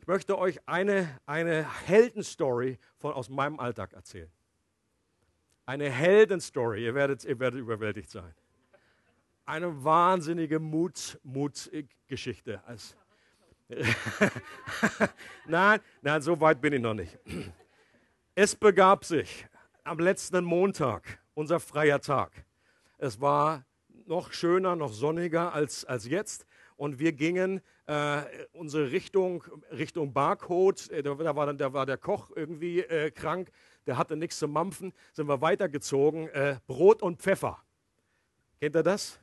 Möchte 0.08 0.40
euch 0.40 0.58
eine, 0.66 1.20
eine 1.26 1.68
Heldenstory 1.86 2.80
von, 2.96 3.12
aus 3.12 3.28
meinem 3.28 3.60
Alltag 3.60 3.92
erzählen. 3.92 4.32
Eine 5.66 5.90
Heldenstory, 5.90 6.86
ihr 6.86 6.96
werdet, 6.96 7.26
ihr 7.26 7.38
werdet 7.40 7.60
überwältigt 7.60 8.10
sein. 8.10 8.34
Eine 9.46 9.84
wahnsinnige 9.84 10.60
Mut, 10.60 11.20
Mutgeschichte. 11.24 12.64
nein, 15.46 15.82
nein, 16.02 16.22
so 16.22 16.40
weit 16.40 16.62
bin 16.62 16.72
ich 16.72 16.82
noch 16.82 16.94
nicht. 16.94 17.20
Es 18.34 18.56
begab 18.56 19.04
sich 19.04 19.46
am 19.84 20.00
letzten 20.00 20.46
Montag, 20.46 21.20
unser 21.34 21.60
freier 21.60 22.00
Tag. 22.00 22.32
Es 22.98 23.20
war 23.20 23.66
noch 24.06 24.32
schöner, 24.32 24.78
noch 24.78 24.94
sonniger 24.94 25.52
als, 25.52 25.84
als 25.84 26.06
jetzt. 26.06 26.46
Und 26.78 27.00
wir 27.00 27.12
gingen 27.12 27.62
äh, 27.88 28.22
unsere 28.54 28.92
Richtung, 28.92 29.44
Richtung 29.72 30.14
Barcode, 30.14 30.90
äh, 30.92 31.04
da, 31.04 31.18
war 31.36 31.46
dann, 31.48 31.58
da 31.58 31.74
war 31.74 31.86
der 31.86 31.98
Koch 31.98 32.32
irgendwie 32.36 32.82
äh, 32.82 33.12
krank, 33.12 33.52
der 33.88 33.98
hatte 33.98 34.16
nichts 34.16 34.38
zu 34.38 34.48
mampfen, 34.48 34.94
sind 35.12 35.28
wir 35.28 35.42
weitergezogen. 35.42 36.30
Äh, 36.30 36.60
Brot 36.68 37.02
und 37.02 37.20
Pfeffer. 37.20 37.58
Kennt 38.60 38.76
ihr 38.76 38.84
das? 38.84 39.20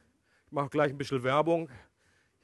Ich 0.46 0.52
mache 0.52 0.68
gleich 0.68 0.90
ein 0.90 0.98
bisschen 0.98 1.22
Werbung. 1.22 1.70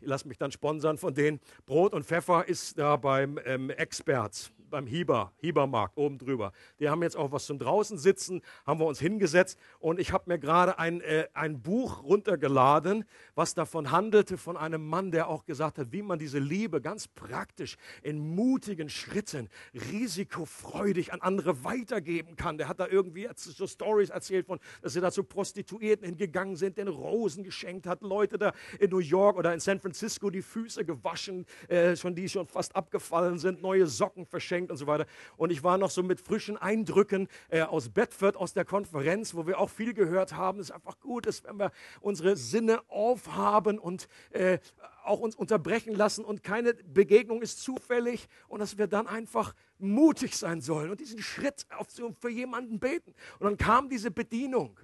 Ich 0.01 0.07
lasse 0.07 0.27
mich 0.29 0.39
dann 0.39 0.53
sponsern 0.53 0.97
von 0.97 1.13
denen. 1.13 1.41
Brot 1.67 1.93
und 1.93 2.07
Pfeffer 2.07 2.49
ist 2.49 2.79
da 2.79 2.97
beim 2.97 3.39
ähm, 3.45 3.71
Experts 3.71 4.53
beim 4.71 4.87
Hieber, 4.87 5.33
Hiebermarkt 5.39 5.97
oben 5.97 6.19
drüber. 6.19 6.53
Die 6.79 6.89
haben 6.89 7.03
jetzt 7.03 7.17
auch 7.17 7.33
was 7.33 7.47
zum 7.47 7.59
draußen 7.59 7.99
sitzen, 7.99 8.43
haben 8.67 8.81
wir 8.81 8.87
uns 8.87 9.01
hingesetzt 9.01 9.59
und 9.79 10.01
ich 10.01 10.13
habe 10.13 10.25
mir 10.27 10.39
gerade 10.39 10.79
ein, 10.79 11.01
äh, 11.01 11.29
ein 11.35 11.61
Buch 11.61 12.03
runtergeladen, 12.05 13.05
was 13.35 13.55
davon 13.55 13.91
handelte, 13.91 14.39
von 14.39 14.57
einem 14.57 14.87
Mann, 14.87 15.11
der 15.11 15.29
auch 15.29 15.45
gesagt 15.45 15.79
hat, 15.79 15.93
wie 15.93 16.03
man 16.03 16.19
diese 16.19 16.39
Liebe 16.39 16.81
ganz 16.81 17.09
praktisch 17.09 17.77
in 18.03 18.35
mutigen 18.35 18.89
Schritten, 18.89 19.49
risikofreudig 19.93 21.13
an 21.13 21.21
andere 21.21 21.65
weitergeben 21.65 22.37
kann. 22.37 22.59
Der 22.59 22.69
hat 22.69 22.81
da 22.81 22.87
irgendwie 22.87 23.29
so 23.35 23.67
Stories 23.67 24.11
erzählt 24.11 24.47
von, 24.47 24.59
dass 24.83 24.93
sie 24.93 25.01
da 25.01 25.11
zu 25.11 25.25
Prostituierten 25.25 26.07
hingegangen 26.07 26.57
sind, 26.57 26.79
den 26.79 26.89
Rosen 26.89 27.45
geschenkt 27.45 27.87
hat, 27.87 28.03
Leute 28.03 28.39
da 28.39 28.53
in 28.79 28.91
New 28.91 28.99
York 28.99 29.37
oder 29.37 29.53
in 29.53 29.61
San 29.61 29.81
Francisco 29.81 30.31
die 30.31 30.43
Füße 30.43 30.85
gewaschen, 30.85 31.47
äh, 31.69 31.97
schon 31.97 32.15
die 32.15 32.29
schon 32.29 32.47
fast 32.47 32.77
abgefallen 32.77 33.39
sind, 33.39 33.63
neue 33.63 33.87
Socken 33.87 34.27
verschenkt 34.27 34.60
geschenkt 34.61 34.71
und 34.71 34.77
so 34.77 34.87
weiter. 34.87 35.07
Und 35.37 35.51
ich 35.51 35.63
war 35.63 35.79
noch 35.79 35.91
so 35.91 36.03
mit 36.03 36.21
frischen 36.21 36.57
Eindrücken 36.57 37.29
äh, 37.49 37.63
aus 37.63 37.89
Bedford, 37.89 38.37
aus 38.37 38.53
der 38.53 38.65
Konferenz, 38.65 39.35
wo 39.35 39.47
wir 39.47 39.59
auch 39.59 39.71
viel 39.71 39.95
gehört 39.95 40.35
haben. 40.35 40.61
Es 40.61 40.69
ist 40.69 40.75
einfach 40.75 41.01
gut, 41.01 41.27
dass 41.27 41.45
wenn 41.45 41.59
wir 41.59 41.73
unsere 42.01 42.37
Sinne 42.37 42.81
aufhaben 42.89 43.79
und 43.79 44.09
äh, 44.31 44.59
auch 45.05 45.21
uns 45.21 45.35
unterbrechen 45.35 45.95
lassen 45.95 46.25
und 46.25 46.43
keine 46.43 46.75
Begegnung 46.75 47.43
ist 47.43 47.63
zufällig 47.63 48.29
und 48.49 48.61
dass 48.61 48.77
wir 48.79 48.87
dann 48.87 49.07
einfach 49.07 49.55
mutig 49.79 50.37
sein 50.37 50.61
sollen 50.61 50.91
und 50.91 51.01
diesen 51.01 51.23
Schritt 51.23 51.67
auf, 51.77 51.89
für 52.21 52.31
jemanden 52.31 52.79
beten. 52.79 53.15
Und 53.39 53.47
dann 53.47 53.57
kam 53.57 53.89
diese 53.89 54.11
Bedienung, 54.11 54.79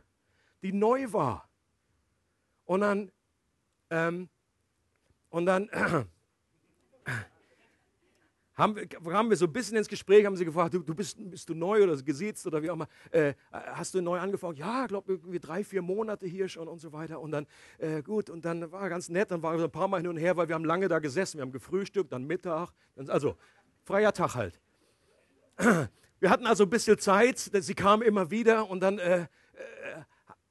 die 0.62 0.72
neu 0.72 1.12
war. 1.12 1.48
Und 2.64 2.80
dann, 2.80 3.12
ähm, 3.90 4.28
und 5.28 5.46
dann, 5.46 5.68
äh, 5.68 6.04
haben, 8.57 8.77
haben 9.12 9.31
wir 9.31 9.37
so 9.37 9.47
ein 9.47 9.53
bisschen 9.53 9.77
ins 9.77 9.88
Gespräch, 9.88 10.25
haben 10.25 10.37
sie 10.37 10.45
gefragt, 10.45 10.75
du, 10.75 10.79
du 10.79 10.95
bist, 10.95 11.16
bist 11.31 11.49
du 11.49 11.55
neu 11.55 11.83
oder 11.85 11.97
gesitzt 11.97 12.47
oder 12.47 12.62
wie 12.62 12.71
auch 12.71 12.75
immer, 12.75 12.88
äh, 13.11 13.35
hast 13.51 13.95
du 13.95 14.01
neu 14.01 14.19
angefangen? 14.19 14.57
Ja, 14.57 14.87
glaube 14.87 15.12
irgendwie 15.12 15.38
drei, 15.38 15.62
vier 15.62 15.83
Monate 15.83 16.27
hier 16.27 16.49
schon 16.49 16.66
und 16.66 16.81
so 16.81 16.92
weiter. 16.92 17.21
Und 17.21 17.33
dann, 17.33 17.47
äh, 17.79 18.03
gut, 18.03 18.31
und 18.31 18.45
dann 18.45 18.73
war 18.73 18.88
ganz 18.88 19.09
nett, 19.09 19.31
dann 19.31 19.42
waren 19.42 19.55
wir 19.55 19.61
so 19.61 19.64
ein 19.66 19.71
paar 19.71 19.88
Mal 19.88 20.01
hin 20.01 20.09
und 20.09 20.16
her, 20.16 20.37
weil 20.37 20.49
wir 20.49 20.55
haben 20.55 20.64
lange 20.64 20.88
da 20.88 20.99
gesessen, 20.99 21.38
wir 21.38 21.42
haben 21.42 21.53
gefrühstückt, 21.53 22.12
dann 22.12 22.25
Mittag, 22.25 22.71
dann, 22.95 23.11
also 23.11 23.37
freier 23.85 24.12
Tag 24.12 24.35
halt. 24.35 24.59
Wir 26.19 26.31
hatten 26.31 26.47
also 26.47 26.64
ein 26.64 26.71
bisschen 26.71 26.99
Zeit, 26.99 27.38
sie 27.38 27.75
kam 27.75 28.01
immer 28.01 28.31
wieder 28.31 28.71
und 28.71 28.81
dann 28.81 28.99
äh, 28.99 29.21
äh 29.21 29.27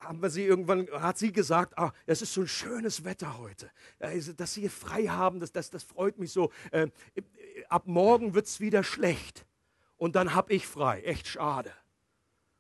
haben 0.06 0.22
wir 0.22 0.30
sie 0.30 0.44
irgendwann, 0.44 0.88
hat 0.92 1.18
sie 1.18 1.32
gesagt, 1.32 1.78
ah, 1.78 1.92
es 2.06 2.22
ist 2.22 2.34
so 2.34 2.42
ein 2.42 2.48
schönes 2.48 3.04
Wetter 3.04 3.40
heute, 3.40 3.72
dass 4.38 4.54
sie 4.54 4.70
frei 4.70 5.06
haben, 5.06 5.40
das, 5.40 5.52
das, 5.52 5.70
das 5.70 5.84
freut 5.84 6.20
mich 6.20 6.32
so. 6.32 6.52
Ab 7.70 7.84
morgen 7.86 8.34
wird 8.34 8.48
es 8.48 8.60
wieder 8.60 8.84
schlecht 8.84 9.46
und 9.98 10.16
dann 10.16 10.34
habe 10.34 10.54
ich 10.54 10.68
frei. 10.68 11.02
Echt 11.02 11.28
schade. 11.28 11.72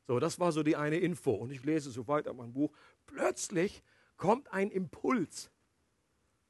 So, 0.07 0.19
das 0.19 0.39
war 0.39 0.51
so 0.51 0.63
die 0.63 0.75
eine 0.75 0.97
Info. 0.97 1.31
Und 1.31 1.51
ich 1.51 1.63
lese 1.63 1.89
so 1.89 2.07
weiter 2.07 2.33
mein 2.33 2.53
Buch. 2.53 2.71
Plötzlich 3.05 3.83
kommt 4.17 4.51
ein 4.53 4.69
Impuls. 4.69 5.49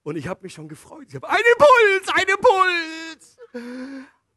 Und 0.04 0.18
ich 0.18 0.28
habe 0.28 0.44
mich 0.44 0.54
schon 0.54 0.68
gefreut. 0.68 1.06
Ich 1.08 1.16
habe 1.16 1.30
einen 1.30 1.44
Impuls, 1.54 2.14
einen 2.14 2.30
Impuls. 2.30 3.38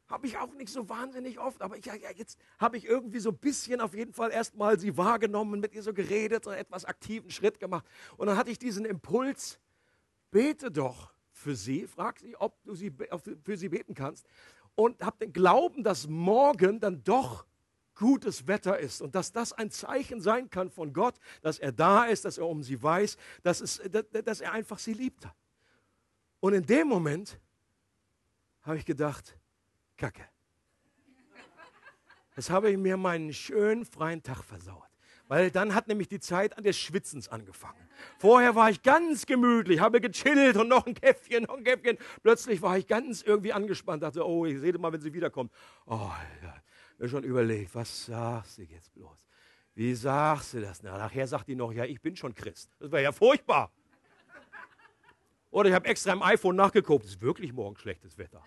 Habe 0.09 0.27
ich 0.27 0.39
auch 0.39 0.55
nicht 0.55 0.73
so 0.73 0.89
wahnsinnig 0.89 1.39
oft, 1.39 1.61
aber 1.61 1.77
ich, 1.77 1.85
ja, 1.85 1.95
jetzt 2.17 2.39
habe 2.59 2.79
ich 2.79 2.87
irgendwie 2.87 3.19
so 3.19 3.29
ein 3.31 3.37
bisschen 3.37 3.83
auf 3.83 3.95
jeden 3.95 4.15
Fall 4.15 4.31
erstmal 4.31 4.79
sie 4.79 4.97
wahrgenommen, 4.97 5.61
mit 5.61 5.75
ihr 5.75 5.83
so 5.83 5.93
geredet, 5.93 6.45
so 6.45 6.51
etwas 6.51 6.87
aktiven 6.87 7.31
Schritt 7.31 7.61
gemacht. 7.61 7.85
Und 8.17 8.29
dann 8.29 8.39
hatte 8.39 8.51
ich 8.51 8.59
diesen 8.59 8.87
Impuls, 8.87 9.59
bete 10.31 10.71
doch 10.71 11.13
für 11.39 11.55
sie, 11.55 11.87
frag 11.87 12.19
sie, 12.19 12.37
ob 12.37 12.63
du 12.65 12.75
sie, 12.75 12.93
für 13.43 13.57
sie 13.57 13.69
beten 13.69 13.95
kannst 13.95 14.27
und 14.75 15.03
hab 15.03 15.19
den 15.19 15.33
Glauben, 15.33 15.85
dass 15.85 16.09
morgen 16.09 16.81
dann 16.81 17.03
doch 17.05 17.47
gutes 17.95 18.47
Wetter 18.47 18.79
ist 18.79 19.01
und 19.01 19.15
dass 19.15 19.33
das 19.33 19.53
ein 19.53 19.71
Zeichen 19.71 20.21
sein 20.21 20.51
kann 20.51 20.71
von 20.71 20.93
Gott, 20.93 21.15
dass 21.43 21.59
er 21.59 21.73
da 21.73 22.05
ist, 22.05 22.25
dass 22.25 22.39
er 22.39 22.47
um 22.47 22.63
sie 22.63 22.81
weiß, 22.81 23.17
dass, 23.43 23.61
es, 23.61 23.81
dass 24.25 24.41
er 24.41 24.53
einfach 24.53 24.79
sie 24.79 24.93
liebt 24.93 25.27
hat. 25.27 25.35
Und 26.41 26.55
in 26.55 26.65
dem 26.65 26.87
Moment 26.87 27.41
habe 28.63 28.79
ich 28.79 28.85
gedacht, 28.85 29.37
Kacke. 29.97 30.25
Jetzt 32.37 32.51
habe 32.51 32.71
ich 32.71 32.79
mir 32.79 32.97
meinen 32.97 33.33
schönen 33.33 33.85
freien 33.85 34.23
Tag 34.23 34.45
versaut. 34.45 34.88
Weil 35.29 35.51
dann 35.51 35.75
hat 35.75 35.89
nämlich 35.89 36.09
die 36.09 36.21
Zeit 36.21 36.59
des 36.65 36.79
Schwitzens 36.79 37.29
angefangen. 37.29 37.89
Vorher 38.19 38.55
war 38.55 38.71
ich 38.71 38.83
ganz 38.83 39.27
gemütlich, 39.27 39.81
habe 39.81 40.01
gechillt 40.01 40.57
und 40.57 40.69
noch 40.69 40.87
ein 40.87 40.95
Käffchen, 40.95 41.45
noch 41.45 41.59
ein 41.59 41.65
Käffchen. 41.65 41.99
Plötzlich 42.23 42.63
war 42.63 42.79
ich 42.79 42.87
ganz 42.87 43.23
irgendwie 43.23 43.53
angespannt, 43.53 44.03
dachte, 44.03 44.27
oh, 44.27 44.47
ich 44.47 44.59
sehe 44.59 44.73
mal, 44.79 44.91
wenn 44.91 45.03
sie 45.03 45.13
wiederkommt. 45.13 45.53
Oh, 45.87 46.11
ja, 46.43 46.55
mir 46.97 47.09
schon 47.09 47.25
überlegt, 47.25 47.75
was 47.75 48.07
sagst 48.07 48.59
du 48.59 48.63
jetzt 48.63 48.93
bloß? 48.95 49.19
Wie 49.75 49.95
sagst 49.95 50.55
du 50.55 50.61
das? 50.63 50.83
Na, 50.83 50.97
nachher 50.97 51.27
sagt 51.27 51.47
die 51.47 51.55
noch, 51.55 51.73
ja, 51.73 51.85
ich 51.85 52.01
bin 52.01 52.17
schon 52.17 52.35
Christ. 52.35 52.71
Das 52.81 52.91
wäre 52.91 53.03
ja 53.03 53.13
furchtbar. 53.13 53.71
Oder 55.51 55.69
ich 55.69 55.75
habe 55.75 55.87
extra 55.87 56.13
im 56.13 56.23
iPhone 56.23 56.57
nachgeguckt, 56.57 57.05
es 57.05 57.13
ist 57.13 57.21
wirklich 57.21 57.53
morgen 57.53 57.77
schlechtes 57.77 58.17
Wetter. 58.19 58.43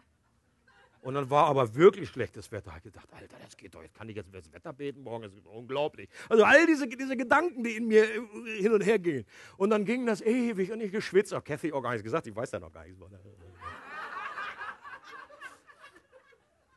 Und 1.02 1.16
dann 1.16 1.30
war 1.32 1.48
aber 1.48 1.74
wirklich 1.74 2.10
schlechtes 2.10 2.52
Wetter. 2.52 2.72
Ich 2.78 2.84
gedacht, 2.84 3.08
Alter, 3.12 3.36
das 3.44 3.58
geht 3.58 3.74
doch, 3.74 3.82
jetzt 3.82 3.96
kann 3.96 4.08
ich 4.08 4.16
jetzt 4.16 4.32
das 4.34 4.52
Wetter 4.54 4.72
beten 4.72 5.02
morgen, 5.02 5.24
das 5.24 5.34
ist 5.34 5.48
unglaublich. 5.48 6.08
Also 6.30 6.44
all 6.44 6.68
diese, 6.68 6.88
diese 6.88 7.18
Gedanken, 7.18 7.64
die 7.64 7.76
in 7.78 7.88
mir 7.88 8.04
äh, 8.04 8.62
hin 8.62 8.72
und 8.72 8.82
her 8.82 9.00
gingen. 9.00 9.26
Und 9.58 9.72
dann 9.72 9.84
ging 9.84 10.06
das 10.06 10.22
ewig 10.22 10.72
und 10.72 10.80
ich 10.80 10.92
geschwitzt. 10.92 11.34
Auch 11.34 11.44
Kathy 11.44 11.74
auch 11.74 11.82
gar 11.82 11.92
nichts 11.92 12.04
gesagt, 12.04 12.28
ich 12.28 12.36
weiß 12.36 12.52
ja 12.52 12.60
noch 12.60 12.72
gar 12.72 12.84
nichts. 12.84 13.00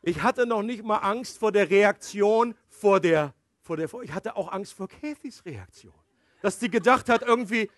Ich 0.01 0.21
hatte 0.23 0.47
noch 0.47 0.63
nicht 0.63 0.83
mal 0.83 0.97
Angst 0.97 1.37
vor 1.37 1.51
der 1.51 1.69
Reaktion, 1.69 2.55
vor 2.67 2.99
der, 2.99 3.33
vor 3.61 3.77
der, 3.77 3.89
ich 4.01 4.11
hatte 4.11 4.35
auch 4.35 4.51
Angst 4.51 4.73
vor 4.73 4.87
Kathys 4.87 5.45
Reaktion. 5.45 5.93
Dass 6.41 6.57
die 6.57 6.69
gedacht 6.69 7.09
hat 7.09 7.21
irgendwie, 7.21 7.69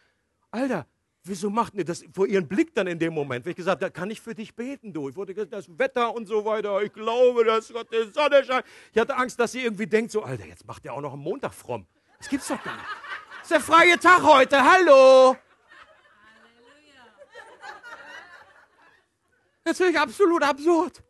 Alter, 0.51 0.87
wieso 1.27 1.49
macht 1.49 1.75
ihr 1.75 1.85
das 1.85 2.03
vor 2.13 2.27
ihren 2.27 2.47
Blick 2.47 2.73
dann 2.73 2.87
in 2.87 2.99
dem 2.99 3.13
Moment? 3.13 3.45
Wenn 3.45 3.51
ich 3.51 3.57
gesagt 3.57 3.83
habe, 3.83 3.91
kann 3.91 4.09
ich 4.09 4.21
für 4.21 4.33
dich 4.33 4.55
beten, 4.55 4.93
du? 4.93 5.09
Ich 5.09 5.15
wurde 5.15 5.33
gesagt, 5.33 5.53
das 5.53 5.67
Wetter 5.77 6.13
und 6.13 6.25
so 6.27 6.45
weiter, 6.45 6.81
ich 6.81 6.93
glaube, 6.93 7.43
dass 7.45 7.71
Gott 7.71 7.87
die 7.91 8.11
Sonne 8.11 8.43
scheint. 8.43 8.65
Ich 8.93 8.99
hatte 8.99 9.15
Angst, 9.15 9.39
dass 9.39 9.51
sie 9.51 9.61
irgendwie 9.61 9.87
denkt, 9.87 10.11
so, 10.11 10.23
Alter, 10.23 10.45
jetzt 10.45 10.65
macht 10.65 10.85
er 10.85 10.93
auch 10.93 11.01
noch 11.01 11.13
am 11.13 11.19
Montag 11.19 11.53
fromm. 11.53 11.85
Das 12.17 12.29
gibt's 12.29 12.47
doch 12.47 12.63
gar 12.63 12.75
nicht. 12.75 12.87
Das 13.39 13.43
ist 13.43 13.51
der 13.51 13.59
freie 13.59 13.99
Tag 13.99 14.23
heute, 14.23 14.63
hallo. 14.63 15.35
Natürlich 19.65 19.99
absolut 19.99 20.43
absurd. 20.43 21.03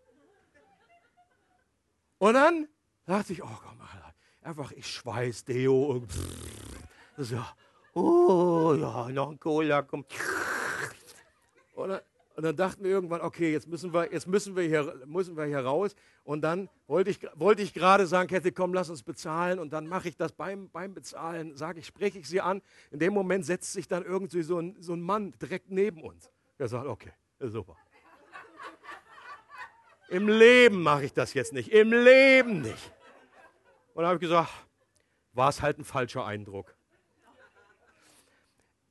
Und 2.18 2.34
dann 2.34 2.68
dachte 3.06 3.34
ich, 3.34 3.44
oh 3.44 3.58
komm, 3.64 3.78
einfach 4.48 4.72
ich 4.72 4.88
schweiß 4.88 5.44
Deo 5.44 5.86
und 5.88 6.12
pff, 6.12 7.32
ja, 7.32 7.54
oh 7.98 8.74
ja, 8.76 9.10
noch 9.10 9.32
ein 9.32 9.40
Cola, 9.40 9.82
komm. 9.82 10.06
Und 11.76 11.90
dann, 11.90 12.02
und 12.38 12.44
dann 12.44 12.56
dachten 12.56 12.84
wir 12.84 12.92
irgendwann, 12.92 13.22
okay, 13.22 13.52
jetzt 13.52 13.68
müssen 13.68 13.92
wir, 13.92 14.14
jetzt 14.14 14.28
müssen 14.28 14.56
wir, 14.56 14.62
hier, 14.62 14.94
müssen 15.08 15.36
wir 15.36 15.46
hier 15.46 15.62
raus. 15.62 15.96
Und 16.24 16.42
dann 16.42 16.70
wollte 16.86 17.10
ich, 17.10 17.20
wollte 17.34 17.64
ich 17.64 17.74
gerade 17.74 18.06
sagen, 18.06 18.30
Kette, 18.30 18.52
komm, 18.52 18.76
lass 18.76 18.92
uns 18.92 19.02
bezahlen. 19.02 19.58
Und 19.58 19.74
dann 19.74 19.88
mache 19.88 20.08
ich 20.08 20.18
das 20.18 20.34
beim, 20.34 20.70
beim 20.70 20.94
Bezahlen, 20.94 21.56
sage 21.56 21.80
ich, 21.80 21.88
spreche 21.88 22.20
ich 22.20 22.28
sie 22.28 22.40
an. 22.40 22.62
In 22.92 23.00
dem 23.00 23.14
Moment 23.14 23.44
setzt 23.44 23.74
sich 23.74 23.88
dann 23.88 24.06
irgendwie 24.06 24.44
so 24.44 24.60
ein, 24.60 24.76
so 24.80 24.94
ein 24.94 25.02
Mann 25.02 25.34
direkt 25.42 25.72
neben 25.72 26.04
uns. 26.04 26.30
Der 26.60 26.68
sagt, 26.68 26.86
okay, 26.86 27.12
super. 27.40 27.76
Im 30.10 30.30
Leben 30.30 30.84
mache 30.84 31.06
ich 31.06 31.14
das 31.14 31.34
jetzt 31.34 31.54
nicht. 31.54 31.72
Im 31.72 31.92
Leben 31.92 32.62
nicht. 32.62 32.92
Und 33.96 34.04
dann 34.04 34.06
habe 34.06 34.16
ich 34.18 34.22
gesagt, 34.22 34.50
war 35.34 35.50
es 35.50 35.64
halt 35.64 35.80
ein 35.80 35.84
falscher 35.84 36.24
Eindruck. 36.24 36.77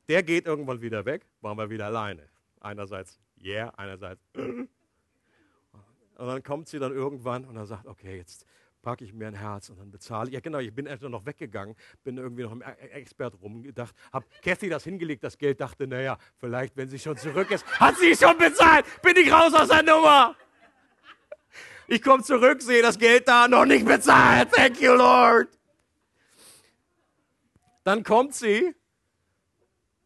Der 0.08 0.22
geht 0.22 0.46
irgendwann 0.46 0.80
wieder 0.80 1.04
weg, 1.04 1.26
waren 1.40 1.58
wir 1.58 1.68
wieder 1.68 1.86
alleine. 1.86 2.28
Einerseits, 2.60 3.18
yeah, 3.40 3.70
einerseits. 3.76 4.20
Und 4.34 6.26
dann 6.26 6.42
kommt 6.42 6.68
sie 6.68 6.78
dann 6.78 6.92
irgendwann 6.92 7.44
und 7.44 7.56
dann 7.56 7.66
sagt, 7.66 7.86
okay, 7.86 8.16
jetzt 8.16 8.46
packe 8.80 9.04
ich 9.04 9.12
mir 9.12 9.26
ein 9.26 9.34
Herz 9.34 9.68
und 9.68 9.78
dann 9.78 9.90
bezahle 9.90 10.28
ich. 10.28 10.34
Ja, 10.34 10.40
genau, 10.40 10.58
ich 10.58 10.72
bin 10.72 10.88
einfach 10.88 11.08
noch 11.08 11.26
weggegangen, 11.26 11.76
bin 12.04 12.16
irgendwie 12.16 12.44
noch 12.44 12.52
im 12.52 12.62
e-, 12.62 12.64
e-, 12.64 12.88
Expert 12.90 13.34
rumgedacht, 13.42 13.94
habe 14.12 14.24
Kathy 14.42 14.70
das 14.70 14.84
hingelegt, 14.84 15.24
das 15.24 15.36
Geld, 15.36 15.60
dachte, 15.60 15.86
naja, 15.86 16.16
vielleicht, 16.38 16.76
wenn 16.76 16.88
sie 16.88 16.98
schon 16.98 17.18
zurück 17.18 17.50
ist, 17.50 17.66
hat 17.80 17.96
sie 17.98 18.14
schon 18.14 18.38
bezahlt, 18.38 18.86
bin 19.02 19.16
ich 19.16 19.30
raus 19.30 19.52
aus 19.52 19.68
der 19.68 19.82
Nummer. 19.82 20.36
Ich 21.88 22.00
komme 22.00 22.22
zurück, 22.22 22.62
sehe 22.62 22.80
das 22.80 22.98
Geld 22.98 23.28
da, 23.28 23.46
noch 23.46 23.66
nicht 23.66 23.84
bezahlt, 23.84 24.50
thank 24.52 24.80
you, 24.80 24.94
Lord. 24.94 25.48
Dann 27.84 28.02
kommt 28.04 28.34
sie 28.34 28.74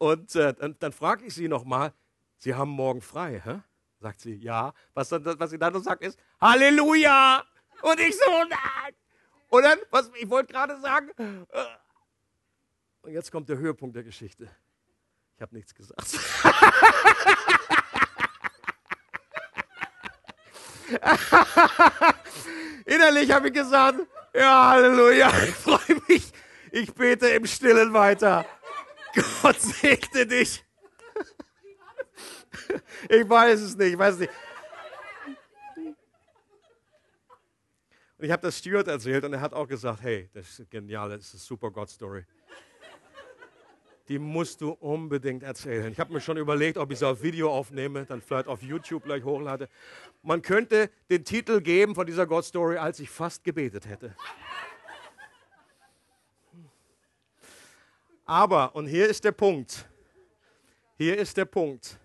und 0.01 0.35
äh, 0.35 0.53
dann, 0.55 0.75
dann 0.79 0.91
frage 0.93 1.25
ich 1.25 1.35
sie 1.35 1.47
nochmal, 1.47 1.93
Sie 2.39 2.55
haben 2.55 2.71
morgen 2.71 3.01
frei, 3.01 3.39
hä? 3.45 3.59
Sagt 3.99 4.19
sie, 4.19 4.33
ja. 4.33 4.73
Was, 4.95 5.09
dann, 5.09 5.23
was 5.23 5.51
sie 5.51 5.59
dann 5.59 5.73
noch 5.73 5.83
sagt 5.83 6.01
ist, 6.01 6.17
Halleluja! 6.41 7.45
Und 7.83 7.99
ich 7.99 8.17
so, 8.17 8.31
nein! 8.49 8.95
Und 9.49 9.61
dann, 9.61 9.77
was 9.91 10.09
ich 10.19 10.27
wollte 10.27 10.51
gerade 10.51 10.81
sagen, 10.81 11.11
äh, 11.19 11.65
und 13.03 13.11
jetzt 13.11 13.31
kommt 13.31 13.47
der 13.47 13.59
Höhepunkt 13.59 13.95
der 13.95 14.01
Geschichte. 14.01 14.49
Ich 15.35 15.41
habe 15.43 15.53
nichts 15.53 15.75
gesagt. 15.75 16.01
Innerlich 22.85 23.29
habe 23.29 23.49
ich 23.49 23.53
gesagt, 23.53 23.99
ja, 24.33 24.69
Halleluja, 24.69 25.31
ich 25.43 25.53
freue 25.53 26.01
mich. 26.07 26.31
Ich 26.71 26.91
bete 26.91 27.27
im 27.27 27.45
Stillen 27.45 27.93
weiter. 27.93 28.47
Gott 29.13 29.59
segne 29.59 30.25
dich. 30.25 30.63
Ich 33.09 33.27
weiß 33.27 33.61
es 33.61 33.75
nicht, 33.75 33.93
ich 33.93 33.97
weiß 33.97 34.15
es 34.15 34.19
nicht. 34.21 34.31
Und 38.17 38.25
ich 38.25 38.31
habe 38.31 38.43
das 38.43 38.57
Stuart 38.59 38.87
erzählt 38.87 39.23
und 39.25 39.33
er 39.33 39.41
hat 39.41 39.53
auch 39.53 39.67
gesagt, 39.67 40.03
hey, 40.03 40.29
das 40.33 40.59
ist 40.59 40.69
genial, 40.69 41.09
das 41.09 41.21
ist 41.21 41.33
eine 41.33 41.39
super 41.39 41.71
God-Story. 41.71 42.23
Die 44.07 44.19
musst 44.19 44.61
du 44.61 44.71
unbedingt 44.71 45.41
erzählen. 45.41 45.91
Ich 45.91 45.99
habe 45.99 46.13
mir 46.13 46.21
schon 46.21 46.37
überlegt, 46.37 46.77
ob 46.77 46.91
ich 46.91 46.99
sie 46.99 47.07
auf 47.07 47.23
Video 47.23 47.51
aufnehme, 47.51 48.05
dann 48.05 48.21
vielleicht 48.21 48.47
auf 48.47 48.61
YouTube 48.61 49.05
gleich 49.05 49.23
hochlade. 49.23 49.69
Man 50.21 50.41
könnte 50.41 50.91
den 51.09 51.25
Titel 51.25 51.61
geben 51.61 51.95
von 51.95 52.05
dieser 52.05 52.27
God-Story, 52.27 52.77
als 52.77 52.99
ich 52.99 53.09
fast 53.09 53.43
gebetet 53.43 53.87
hätte. 53.87 54.15
Aber, 58.31 58.73
und 58.77 58.87
hier 58.87 59.09
ist 59.09 59.25
der 59.25 59.33
Punkt, 59.33 59.85
hier 60.97 61.17
ist 61.17 61.35
der 61.35 61.43
Punkt, 61.43 61.99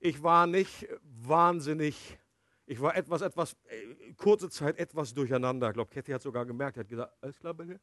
ich 0.00 0.20
war 0.20 0.48
nicht 0.48 0.88
wahnsinnig, 1.04 2.18
ich 2.66 2.80
war 2.80 2.96
etwas, 2.96 3.22
etwas, 3.22 3.56
äh, 3.68 4.12
kurze 4.16 4.50
Zeit 4.50 4.76
etwas 4.78 5.14
durcheinander. 5.14 5.68
Ich 5.68 5.74
glaube, 5.74 5.94
Kathy 5.94 6.10
hat 6.10 6.22
sogar 6.22 6.44
gemerkt, 6.44 6.76
hat 6.76 6.88
gesagt, 6.88 7.12
alles 7.20 7.38
klar 7.38 7.54
dir? 7.54 7.78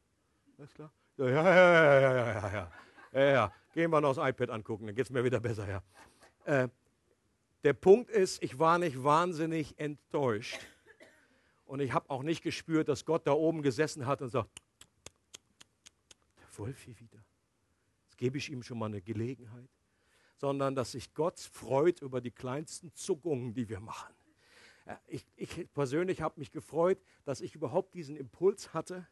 Alles 0.58 0.74
klar? 0.74 0.92
Ja, 1.16 1.30
ja, 1.30 1.42
ja, 1.42 1.54
ja, 1.54 2.00
ja, 2.00 2.12
ja, 2.12 2.52
ja, 2.52 2.72
ja, 3.14 3.32
ja. 3.32 3.52
Gehen 3.72 3.90
wir 3.90 4.02
noch 4.02 4.14
das 4.16 4.28
iPad 4.28 4.50
angucken, 4.50 4.84
dann 4.84 4.94
geht 4.94 5.06
es 5.06 5.10
mir 5.10 5.24
wieder 5.24 5.40
besser, 5.40 5.66
ja. 5.66 5.82
Äh, 6.44 6.68
der 7.64 7.72
Punkt 7.72 8.10
ist, 8.10 8.42
ich 8.42 8.58
war 8.58 8.76
nicht 8.76 9.02
wahnsinnig 9.02 9.78
enttäuscht. 9.78 10.60
Und 11.64 11.80
ich 11.80 11.94
habe 11.94 12.10
auch 12.10 12.22
nicht 12.22 12.42
gespürt, 12.42 12.88
dass 12.88 13.06
Gott 13.06 13.26
da 13.26 13.32
oben 13.32 13.62
gesessen 13.62 14.04
hat 14.04 14.20
und 14.20 14.28
sagt, 14.28 14.50
der 16.38 16.58
Wolfi 16.58 17.00
wieder 17.00 17.22
gebe 18.22 18.38
ich 18.38 18.52
ihm 18.52 18.62
schon 18.62 18.78
mal 18.78 18.86
eine 18.86 19.02
Gelegenheit, 19.02 19.68
sondern 20.36 20.76
dass 20.76 20.92
sich 20.92 21.12
Gott 21.12 21.40
freut 21.40 22.02
über 22.02 22.20
die 22.20 22.30
kleinsten 22.30 22.94
Zuckungen, 22.94 23.52
die 23.52 23.68
wir 23.68 23.80
machen. 23.80 24.14
Ich, 25.08 25.26
ich 25.34 25.68
persönlich 25.74 26.22
habe 26.22 26.38
mich 26.38 26.52
gefreut, 26.52 27.00
dass 27.24 27.40
ich 27.40 27.56
überhaupt 27.56 27.94
diesen 27.94 28.14
Impuls 28.14 28.72
hatte 28.74 29.08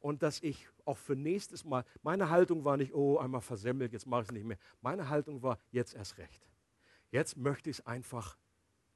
und 0.00 0.24
dass 0.24 0.42
ich 0.42 0.66
auch 0.84 0.98
für 0.98 1.14
nächstes 1.14 1.64
Mal, 1.64 1.84
meine 2.02 2.28
Haltung 2.28 2.64
war 2.64 2.76
nicht, 2.76 2.92
oh, 2.92 3.18
einmal 3.18 3.40
versemmelt, 3.40 3.92
jetzt 3.92 4.08
mache 4.08 4.22
ich 4.22 4.28
es 4.30 4.32
nicht 4.32 4.46
mehr. 4.46 4.58
Meine 4.80 5.08
Haltung 5.08 5.44
war, 5.44 5.56
jetzt 5.70 5.94
erst 5.94 6.18
recht. 6.18 6.44
Jetzt 7.12 7.36
möchte 7.36 7.70
ich 7.70 7.78
es 7.78 7.86
einfach 7.86 8.36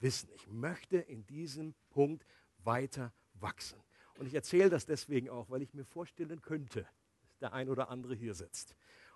wissen. 0.01 0.31
Ich 0.35 0.49
möchte 0.49 0.97
in 0.97 1.25
diesem 1.27 1.77
Punkt 1.90 2.27
weiter 2.59 3.12
wachsen. 3.35 3.81
Und 4.19 4.27
ich 4.27 4.35
erzähle 4.35 4.69
das 4.69 4.85
deswegen 4.85 5.29
auch, 5.29 5.49
weil 5.49 5.62
ich 5.62 5.73
mir 5.75 5.85
vorstellen 5.85 6.43
könnte, 6.43 6.88
dass 7.29 7.38
der 7.38 7.53
ein 7.53 7.69
oder 7.69 7.88
andere 7.88 8.17
hier 8.17 8.35
sitzt 8.35 8.75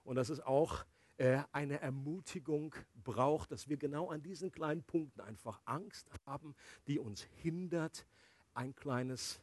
und 0.08 0.16
dass 0.16 0.30
es 0.30 0.40
auch 0.40 0.86
äh, 1.18 1.42
eine 1.52 1.82
Ermutigung 1.82 2.74
braucht, 3.04 3.52
dass 3.52 3.68
wir 3.68 3.76
genau 3.76 4.08
an 4.08 4.22
diesen 4.22 4.50
kleinen 4.50 4.82
Punkten 4.82 5.20
einfach 5.20 5.60
Angst 5.66 6.08
haben, 6.24 6.54
die 6.86 6.98
uns 6.98 7.20
hindert, 7.42 8.06
ein 8.54 8.74
kleines 8.74 9.42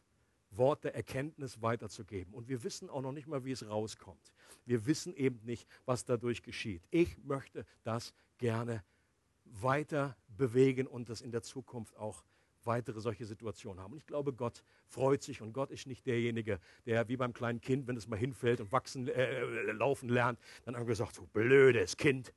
Wort 0.50 0.82
der 0.82 0.96
Erkenntnis 0.96 1.62
weiterzugeben. 1.62 2.34
Und 2.34 2.48
wir 2.48 2.64
wissen 2.64 2.90
auch 2.90 3.00
noch 3.00 3.12
nicht 3.12 3.28
mal, 3.28 3.44
wie 3.44 3.52
es 3.52 3.68
rauskommt. 3.68 4.32
Wir 4.64 4.86
wissen 4.86 5.14
eben 5.14 5.38
nicht, 5.44 5.68
was 5.84 6.04
dadurch 6.04 6.42
geschieht. 6.42 6.82
Ich 6.90 7.16
möchte 7.18 7.64
das 7.84 8.12
gerne 8.36 8.82
weiter 9.44 10.16
bewegen 10.36 10.88
und 10.88 11.08
das 11.08 11.20
in 11.20 11.30
der 11.30 11.42
Zukunft 11.42 11.96
auch 11.96 12.24
weitere 12.66 13.00
solche 13.00 13.24
Situationen 13.24 13.82
haben. 13.82 13.92
Und 13.92 13.98
ich 13.98 14.06
glaube, 14.06 14.32
Gott 14.32 14.62
freut 14.86 15.22
sich 15.22 15.40
und 15.40 15.52
Gott 15.52 15.70
ist 15.70 15.86
nicht 15.86 16.06
derjenige, 16.06 16.60
der 16.84 17.08
wie 17.08 17.16
beim 17.16 17.32
kleinen 17.32 17.60
Kind, 17.60 17.86
wenn 17.86 17.96
es 17.96 18.08
mal 18.08 18.18
hinfällt 18.18 18.60
und 18.60 18.72
wachsen, 18.72 19.08
äh, 19.08 19.40
äh 19.40 19.72
laufen 19.72 20.08
lernt, 20.08 20.38
dann 20.64 20.76
haben 20.76 20.82
wir 20.82 20.92
gesagt, 20.92 21.14
so 21.14 21.26
blödes 21.32 21.96
Kind, 21.96 22.32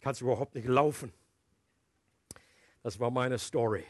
kannst 0.00 0.20
du 0.20 0.26
überhaupt 0.26 0.54
nicht 0.54 0.68
laufen. 0.68 1.12
Das 2.82 3.00
war 3.00 3.10
meine 3.10 3.38
Story. 3.38 3.84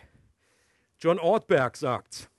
John 0.98 1.18
Ortberg 1.18 1.77
sagt, 1.77 2.31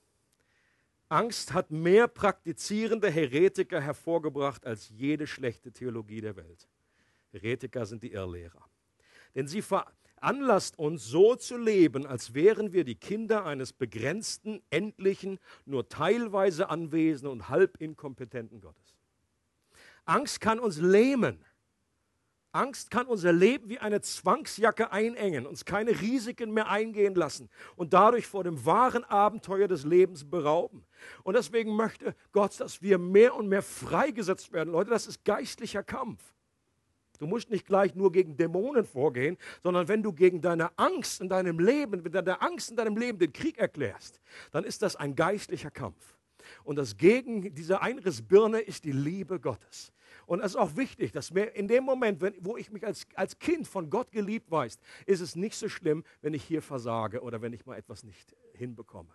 Angst 1.08 1.52
hat 1.52 1.70
mehr 1.70 2.08
praktizierende 2.08 3.10
Heretiker 3.10 3.80
hervorgebracht 3.80 4.66
als 4.66 4.88
jede 4.88 5.26
schlechte 5.26 5.70
Theologie 5.70 6.20
der 6.20 6.36
Welt. 6.36 6.68
Heretiker 7.30 7.86
sind 7.86 8.02
die 8.02 8.12
Irrlehrer. 8.12 8.64
Denn 9.34 9.46
sie 9.46 9.62
veranlasst 10.26 10.76
uns 10.76 11.06
so 11.06 11.36
zu 11.36 11.56
leben, 11.56 12.04
als 12.04 12.34
wären 12.34 12.72
wir 12.72 12.82
die 12.82 12.96
Kinder 12.96 13.46
eines 13.46 13.72
begrenzten, 13.72 14.60
endlichen, 14.70 15.38
nur 15.66 15.88
teilweise 15.88 16.68
anwesenden 16.68 17.30
und 17.30 17.48
halb 17.48 17.80
inkompetenten 17.80 18.60
Gottes. 18.60 18.96
Angst 20.04 20.40
kann 20.40 20.58
uns 20.58 20.80
lähmen. 20.80 21.44
Angst 22.50 22.90
kann 22.90 23.06
unser 23.06 23.32
Leben 23.32 23.68
wie 23.68 23.78
eine 23.78 24.00
Zwangsjacke 24.00 24.90
einengen, 24.90 25.46
uns 25.46 25.64
keine 25.64 26.00
Risiken 26.00 26.50
mehr 26.50 26.68
eingehen 26.68 27.14
lassen 27.14 27.48
und 27.76 27.92
dadurch 27.92 28.26
vor 28.26 28.42
dem 28.42 28.66
wahren 28.66 29.04
Abenteuer 29.04 29.68
des 29.68 29.84
Lebens 29.84 30.28
berauben. 30.28 30.84
Und 31.22 31.34
deswegen 31.34 31.76
möchte 31.76 32.16
Gott, 32.32 32.58
dass 32.58 32.82
wir 32.82 32.98
mehr 32.98 33.36
und 33.36 33.46
mehr 33.48 33.62
freigesetzt 33.62 34.52
werden. 34.52 34.72
Leute, 34.72 34.90
das 34.90 35.06
ist 35.06 35.24
geistlicher 35.24 35.84
Kampf. 35.84 36.35
Du 37.20 37.26
musst 37.26 37.50
nicht 37.50 37.66
gleich 37.66 37.94
nur 37.94 38.12
gegen 38.12 38.36
Dämonen 38.36 38.84
vorgehen, 38.84 39.36
sondern 39.62 39.88
wenn 39.88 40.02
du 40.02 40.12
gegen 40.12 40.40
deine 40.40 40.76
Angst 40.78 41.20
in 41.20 41.28
deinem 41.28 41.58
Leben, 41.58 42.04
wenn 42.04 42.12
deine 42.12 42.40
Angst 42.40 42.70
in 42.70 42.76
deinem 42.76 42.96
Leben 42.96 43.18
den 43.18 43.32
Krieg 43.32 43.58
erklärst, 43.58 44.20
dann 44.52 44.64
ist 44.64 44.82
das 44.82 44.96
ein 44.96 45.14
geistlicher 45.14 45.70
Kampf. 45.70 46.16
Und 46.64 46.76
das 46.76 46.96
Gegen 46.96 47.54
dieser 47.54 47.82
Einrissbirne 47.82 48.60
ist 48.60 48.84
die 48.84 48.92
Liebe 48.92 49.40
Gottes. 49.40 49.92
Und 50.26 50.40
es 50.40 50.52
ist 50.52 50.56
auch 50.56 50.76
wichtig, 50.76 51.12
dass 51.12 51.30
mir 51.30 51.54
in 51.54 51.68
dem 51.68 51.84
Moment, 51.84 52.20
wenn, 52.20 52.34
wo 52.40 52.56
ich 52.56 52.70
mich 52.70 52.84
als, 52.84 53.06
als 53.14 53.38
Kind 53.38 53.66
von 53.66 53.90
Gott 53.90 54.10
geliebt 54.10 54.50
weiß, 54.50 54.78
ist 55.06 55.20
es 55.20 55.36
nicht 55.36 55.56
so 55.56 55.68
schlimm, 55.68 56.04
wenn 56.20 56.34
ich 56.34 56.44
hier 56.44 56.62
versage 56.62 57.20
oder 57.22 57.40
wenn 57.42 57.52
ich 57.52 57.64
mal 57.66 57.76
etwas 57.76 58.02
nicht 58.02 58.34
hinbekomme. 58.54 59.10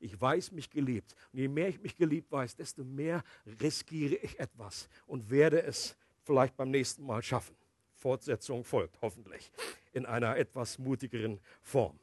Ich 0.00 0.20
weiß 0.20 0.52
mich 0.52 0.70
geliebt. 0.70 1.14
Und 1.32 1.40
je 1.40 1.48
mehr 1.48 1.68
ich 1.68 1.80
mich 1.80 1.96
geliebt 1.96 2.30
weiß, 2.30 2.56
desto 2.56 2.84
mehr 2.84 3.22
riskiere 3.60 4.14
ich 4.16 4.38
etwas 4.38 4.88
und 5.06 5.30
werde 5.30 5.62
es 5.62 5.96
vielleicht 6.28 6.58
beim 6.58 6.70
nächsten 6.70 7.06
Mal 7.06 7.22
schaffen. 7.22 7.56
Fortsetzung 7.94 8.62
folgt, 8.62 9.00
hoffentlich, 9.00 9.50
in 9.94 10.04
einer 10.04 10.36
etwas 10.36 10.78
mutigeren 10.78 11.40
Form. 11.62 11.98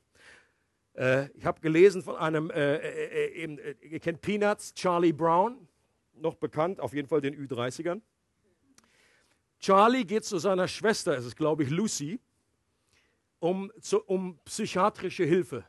Äh, 0.96 1.30
ich 1.38 1.46
habe 1.46 1.62
gelesen 1.62 2.02
von 2.02 2.16
einem, 2.16 2.50
äh, 2.50 2.78
äh, 2.78 3.44
äh, 3.44 3.56
äh 3.56 3.88
ihr 3.88 4.00
kennt 4.00 4.22
Peanuts, 4.22 4.74
Charlie 4.74 5.14
Brown, 5.14 5.68
noch 6.16 6.34
bekannt, 6.36 6.80
auf 6.80 6.94
jeden 6.94 7.08
Fall 7.08 7.22
den 7.22 7.36
Ü30ern. 7.36 8.02
Charlie 9.60 10.06
geht 10.06 10.26
zu 10.26 10.40
seiner 10.40 10.68
Schwester, 10.68 11.16
es 11.16 11.26
ist 11.26 11.36
glaube 11.36 11.64
ich 11.64 11.70
Lucy, 11.70 12.20
um, 13.38 13.72
zu, 13.80 14.04
um 14.06 14.40
psychiatrische 14.44 15.24
Hilfe 15.24 15.66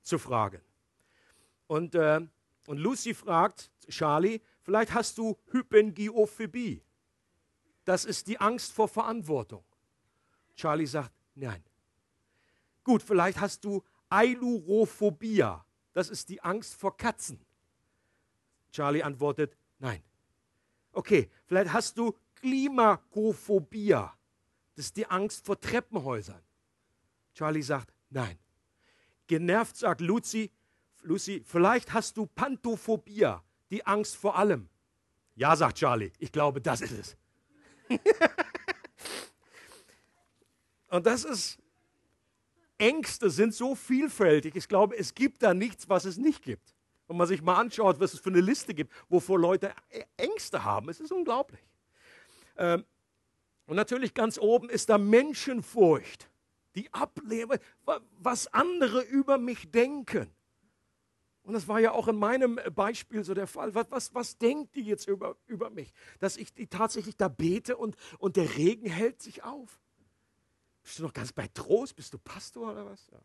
zu 0.00 0.18
fragen. 0.18 0.62
Und, 1.66 1.94
äh, 1.94 2.20
und 2.66 2.78
Lucy 2.78 3.12
fragt 3.12 3.70
Charlie, 3.90 4.40
vielleicht 4.62 4.94
hast 4.94 5.18
du 5.18 5.36
Hypengiophobie. 5.50 6.82
Das 7.90 8.04
ist 8.04 8.28
die 8.28 8.38
Angst 8.38 8.72
vor 8.72 8.86
Verantwortung. 8.86 9.64
Charlie 10.54 10.86
sagt, 10.86 11.12
nein. 11.34 11.60
Gut, 12.84 13.02
vielleicht 13.02 13.40
hast 13.40 13.64
du 13.64 13.82
Ailurophobia. 14.08 15.66
Das 15.92 16.08
ist 16.08 16.28
die 16.28 16.40
Angst 16.40 16.76
vor 16.76 16.96
Katzen. 16.96 17.44
Charlie 18.70 19.02
antwortet, 19.02 19.56
nein. 19.80 20.04
Okay, 20.92 21.28
vielleicht 21.46 21.72
hast 21.72 21.98
du 21.98 22.16
Klimakophobia. 22.36 24.16
Das 24.76 24.84
ist 24.84 24.96
die 24.96 25.06
Angst 25.06 25.44
vor 25.44 25.58
Treppenhäusern. 25.58 26.44
Charlie 27.34 27.62
sagt, 27.62 27.92
nein. 28.08 28.38
Genervt 29.26 29.76
sagt 29.76 30.00
Lucy, 30.00 30.52
Lucy, 31.02 31.42
vielleicht 31.44 31.92
hast 31.92 32.16
du 32.16 32.26
Pantophobia, 32.26 33.42
die 33.68 33.84
Angst 33.84 34.14
vor 34.14 34.38
allem. 34.38 34.68
Ja, 35.34 35.56
sagt 35.56 35.78
Charlie, 35.78 36.12
ich 36.20 36.30
glaube, 36.30 36.60
das 36.60 36.82
ist 36.82 36.92
es. 36.92 37.16
Und 40.88 41.06
das 41.06 41.24
ist, 41.24 41.58
Ängste 42.78 43.30
sind 43.30 43.54
so 43.54 43.74
vielfältig. 43.74 44.56
Ich 44.56 44.68
glaube, 44.68 44.96
es 44.96 45.14
gibt 45.14 45.42
da 45.42 45.54
nichts, 45.54 45.88
was 45.88 46.04
es 46.04 46.16
nicht 46.16 46.42
gibt. 46.42 46.74
Wenn 47.06 47.16
man 47.16 47.26
sich 47.26 47.42
mal 47.42 47.56
anschaut, 47.56 48.00
was 48.00 48.14
es 48.14 48.20
für 48.20 48.30
eine 48.30 48.40
Liste 48.40 48.74
gibt, 48.74 48.92
wovor 49.08 49.38
Leute 49.38 49.72
Ängste 50.16 50.64
haben, 50.64 50.88
es 50.88 51.00
ist 51.00 51.12
unglaublich. 51.12 51.60
Ähm, 52.56 52.84
und 53.66 53.76
natürlich 53.76 54.14
ganz 54.14 54.38
oben 54.38 54.68
ist 54.68 54.88
da 54.88 54.98
Menschenfurcht, 54.98 56.28
die 56.74 56.92
Ablehnung, 56.92 57.58
was 58.18 58.52
andere 58.52 59.02
über 59.02 59.38
mich 59.38 59.70
denken. 59.70 60.30
Und 61.50 61.54
das 61.54 61.66
war 61.66 61.80
ja 61.80 61.90
auch 61.90 62.06
in 62.06 62.14
meinem 62.14 62.60
Beispiel 62.76 63.24
so 63.24 63.34
der 63.34 63.48
Fall. 63.48 63.74
Was, 63.74 63.86
was, 63.90 64.14
was 64.14 64.38
denkt 64.38 64.76
die 64.76 64.82
jetzt 64.82 65.08
über, 65.08 65.36
über 65.48 65.68
mich? 65.68 65.92
Dass 66.20 66.36
ich 66.36 66.54
die 66.54 66.68
tatsächlich 66.68 67.16
da 67.16 67.26
bete 67.26 67.76
und, 67.76 67.96
und 68.20 68.36
der 68.36 68.56
Regen 68.56 68.88
hält 68.88 69.20
sich 69.20 69.42
auf. 69.42 69.80
Bist 70.84 71.00
du 71.00 71.02
noch 71.02 71.12
ganz 71.12 71.32
bei 71.32 71.48
Trost? 71.48 71.96
Bist 71.96 72.14
du 72.14 72.18
Pastor 72.18 72.70
oder 72.70 72.86
was? 72.86 73.04
Ja. 73.10 73.18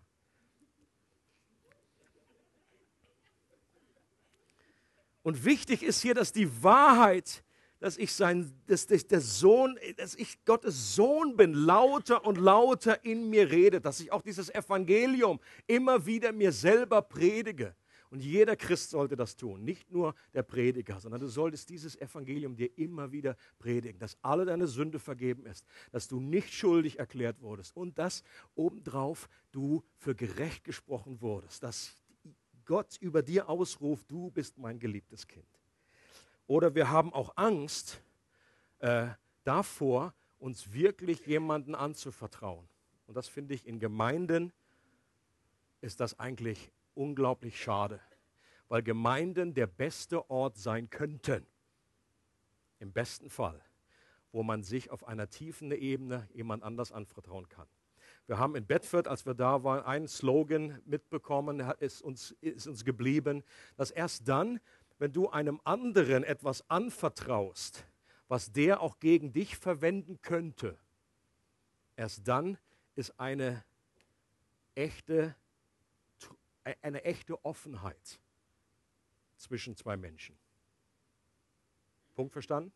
Und 5.21 5.45
wichtig 5.45 5.83
ist 5.83 6.01
hier, 6.01 6.15
dass 6.15 6.31
die 6.31 6.63
Wahrheit 6.63 7.43
dass 7.77 7.97
ich 7.97 8.13
sein, 8.13 8.51
dass, 8.65 8.87
dass 8.87 9.05
der 9.05 9.21
Sohn, 9.21 9.77
dass 9.97 10.15
ich 10.15 10.43
Gottes 10.45 10.95
Sohn 10.95 11.37
bin, 11.37 11.53
lauter 11.53 12.25
und 12.25 12.39
lauter 12.39 13.05
in 13.05 13.29
mir 13.29 13.51
rede, 13.51 13.79
dass 13.79 13.99
ich 13.99 14.11
auch 14.11 14.23
dieses 14.23 14.49
Evangelium 14.49 15.39
immer 15.67 16.07
wieder 16.07 16.31
mir 16.31 16.51
selber 16.51 17.03
predige. 17.03 17.75
Und 18.09 18.21
jeder 18.21 18.55
Christ 18.55 18.91
sollte 18.91 19.15
das 19.15 19.35
tun, 19.35 19.63
nicht 19.63 19.91
nur 19.91 20.15
der 20.33 20.43
Prediger, 20.43 20.99
sondern 20.99 21.21
du 21.21 21.27
solltest 21.27 21.69
dieses 21.69 21.95
Evangelium 21.99 22.55
dir 22.55 22.77
immer 22.77 23.11
wieder 23.11 23.35
predigen, 23.59 23.99
dass 23.99 24.17
alle 24.21 24.45
deine 24.45 24.67
Sünde 24.67 24.99
vergeben 24.99 25.45
ist, 25.45 25.65
dass 25.91 26.07
du 26.07 26.19
nicht 26.19 26.53
schuldig 26.53 26.99
erklärt 26.99 27.41
wurdest 27.41 27.75
und 27.75 27.97
dass 27.97 28.23
obendrauf 28.55 29.27
du 29.51 29.83
für 29.97 30.15
gerecht 30.15 30.63
gesprochen 30.63 31.19
wurdest, 31.21 31.63
dass 31.63 31.95
Gott 32.65 32.97
über 32.99 33.21
dir 33.21 33.49
ausruft, 33.49 34.09
du 34.09 34.31
bist 34.31 34.57
mein 34.57 34.79
geliebtes 34.79 35.27
Kind. 35.27 35.45
Oder 36.47 36.75
wir 36.75 36.89
haben 36.89 37.13
auch 37.13 37.33
Angst 37.37 38.01
äh, 38.79 39.07
davor, 39.43 40.13
uns 40.39 40.71
wirklich 40.73 41.25
jemanden 41.25 41.73
anzuvertrauen. 41.73 42.67
Und 43.07 43.15
das 43.15 43.27
finde 43.27 43.53
ich 43.53 43.65
in 43.65 43.79
Gemeinden 43.79 44.51
ist 45.81 45.99
das 45.99 46.19
eigentlich 46.19 46.71
unglaublich 46.95 47.61
schade, 47.61 47.99
weil 48.67 48.83
Gemeinden 48.83 49.53
der 49.53 49.67
beste 49.67 50.29
Ort 50.29 50.57
sein 50.57 50.89
könnten, 50.89 51.45
im 52.79 52.91
besten 52.91 53.29
Fall, 53.29 53.61
wo 54.31 54.43
man 54.43 54.63
sich 54.63 54.89
auf 54.89 55.07
einer 55.07 55.29
tiefen 55.29 55.71
Ebene 55.71 56.27
jemand 56.33 56.63
anders 56.63 56.91
anvertrauen 56.91 57.47
kann. 57.49 57.67
Wir 58.27 58.39
haben 58.39 58.55
in 58.55 58.65
Bedford, 58.65 59.07
als 59.07 59.25
wir 59.25 59.35
da 59.35 59.63
waren, 59.63 59.83
einen 59.85 60.07
Slogan 60.07 60.81
mitbekommen, 60.85 61.59
ist 61.79 62.01
uns, 62.01 62.31
ist 62.41 62.67
uns 62.67 62.83
geblieben, 62.83 63.43
dass 63.77 63.91
erst 63.91 64.27
dann, 64.27 64.59
wenn 64.97 65.13
du 65.13 65.29
einem 65.29 65.61
anderen 65.63 66.23
etwas 66.23 66.67
anvertraust, 66.69 67.85
was 68.27 68.51
der 68.51 68.81
auch 68.81 68.99
gegen 68.99 69.31
dich 69.31 69.57
verwenden 69.57 70.19
könnte, 70.23 70.77
erst 71.95 72.27
dann 72.27 72.57
ist 72.95 73.19
eine 73.19 73.63
echte, 74.73 75.35
eine 76.81 77.03
echte 77.03 77.43
Offenheit 77.45 78.19
zwischen 79.37 79.75
zwei 79.75 79.97
Menschen. 79.97 80.37
Punkt 82.15 82.33
verstanden? 82.33 82.73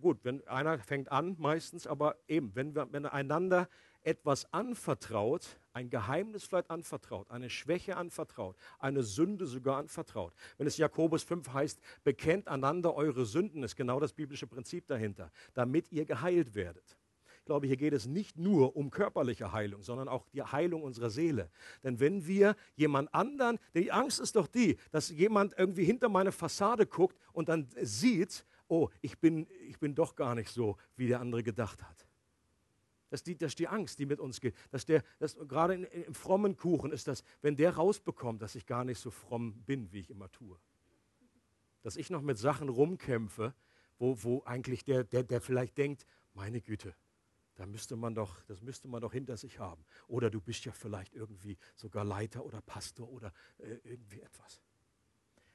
Gut, 0.00 0.24
wenn 0.24 0.46
einer 0.46 0.78
fängt 0.78 1.10
an, 1.10 1.36
meistens, 1.38 1.86
aber 1.86 2.16
eben, 2.28 2.54
wenn 2.54 2.74
wir 2.74 2.92
wenn 2.92 3.06
einander 3.06 3.68
etwas 4.02 4.52
anvertraut, 4.52 5.58
ein 5.72 5.90
Geheimnis 5.90 6.44
vielleicht 6.44 6.70
anvertraut, 6.70 7.30
eine 7.30 7.50
Schwäche 7.50 7.96
anvertraut, 7.96 8.56
eine 8.78 9.02
Sünde 9.02 9.46
sogar 9.46 9.78
anvertraut. 9.78 10.34
Wenn 10.58 10.66
es 10.66 10.76
Jakobus 10.76 11.24
5 11.24 11.52
heißt, 11.52 11.80
bekennt 12.04 12.46
einander 12.46 12.94
eure 12.94 13.24
Sünden, 13.24 13.62
ist 13.62 13.74
genau 13.74 13.98
das 13.98 14.12
biblische 14.12 14.46
Prinzip 14.46 14.86
dahinter, 14.86 15.32
damit 15.54 15.90
ihr 15.90 16.04
geheilt 16.04 16.54
werdet. 16.54 16.96
Ich 17.46 17.48
glaube, 17.48 17.68
hier 17.68 17.76
geht 17.76 17.92
es 17.92 18.06
nicht 18.06 18.36
nur 18.36 18.74
um 18.74 18.90
körperliche 18.90 19.52
Heilung, 19.52 19.80
sondern 19.80 20.08
auch 20.08 20.26
die 20.30 20.42
Heilung 20.42 20.82
unserer 20.82 21.10
Seele. 21.10 21.48
Denn 21.84 22.00
wenn 22.00 22.26
wir 22.26 22.56
jemand 22.74 23.14
anderen, 23.14 23.60
die 23.72 23.92
Angst 23.92 24.18
ist 24.18 24.34
doch 24.34 24.48
die, 24.48 24.76
dass 24.90 25.10
jemand 25.10 25.54
irgendwie 25.56 25.84
hinter 25.84 26.08
meine 26.08 26.32
Fassade 26.32 26.86
guckt 26.86 27.16
und 27.32 27.48
dann 27.48 27.68
sieht, 27.82 28.44
oh, 28.66 28.88
ich 29.00 29.20
bin, 29.20 29.46
ich 29.68 29.78
bin 29.78 29.94
doch 29.94 30.16
gar 30.16 30.34
nicht 30.34 30.50
so, 30.50 30.76
wie 30.96 31.06
der 31.06 31.20
andere 31.20 31.44
gedacht 31.44 31.84
hat. 31.84 32.08
Das 33.10 33.20
ist, 33.20 33.28
die, 33.28 33.38
das 33.38 33.52
ist 33.52 33.60
die 33.60 33.68
Angst, 33.68 34.00
die 34.00 34.06
mit 34.06 34.18
uns 34.18 34.40
geht. 34.40 34.56
Dass 34.72 34.84
der, 34.84 35.04
das, 35.20 35.36
gerade 35.46 35.74
im 35.74 36.14
frommen 36.14 36.56
Kuchen 36.56 36.90
ist 36.90 37.06
das, 37.06 37.22
wenn 37.42 37.54
der 37.54 37.76
rausbekommt, 37.76 38.42
dass 38.42 38.56
ich 38.56 38.66
gar 38.66 38.84
nicht 38.84 38.98
so 38.98 39.12
fromm 39.12 39.62
bin, 39.66 39.92
wie 39.92 40.00
ich 40.00 40.10
immer 40.10 40.28
tue. 40.32 40.58
Dass 41.82 41.94
ich 41.94 42.10
noch 42.10 42.22
mit 42.22 42.38
Sachen 42.38 42.68
rumkämpfe, 42.68 43.54
wo, 44.00 44.20
wo 44.24 44.42
eigentlich 44.46 44.84
der, 44.84 45.04
der, 45.04 45.22
der 45.22 45.40
vielleicht 45.40 45.78
denkt, 45.78 46.06
meine 46.34 46.60
Güte, 46.60 46.96
da 47.56 47.66
müsste 47.66 47.96
man 47.96 48.14
doch, 48.14 48.42
das 48.44 48.60
müsste 48.60 48.86
man 48.86 49.00
doch 49.00 49.12
hinter 49.12 49.36
sich 49.36 49.58
haben. 49.58 49.84
Oder 50.06 50.30
du 50.30 50.40
bist 50.40 50.64
ja 50.66 50.72
vielleicht 50.72 51.14
irgendwie 51.14 51.58
sogar 51.74 52.04
Leiter 52.04 52.44
oder 52.44 52.60
Pastor 52.60 53.10
oder 53.10 53.32
äh, 53.58 53.78
irgendwie 53.82 54.20
etwas. 54.20 54.62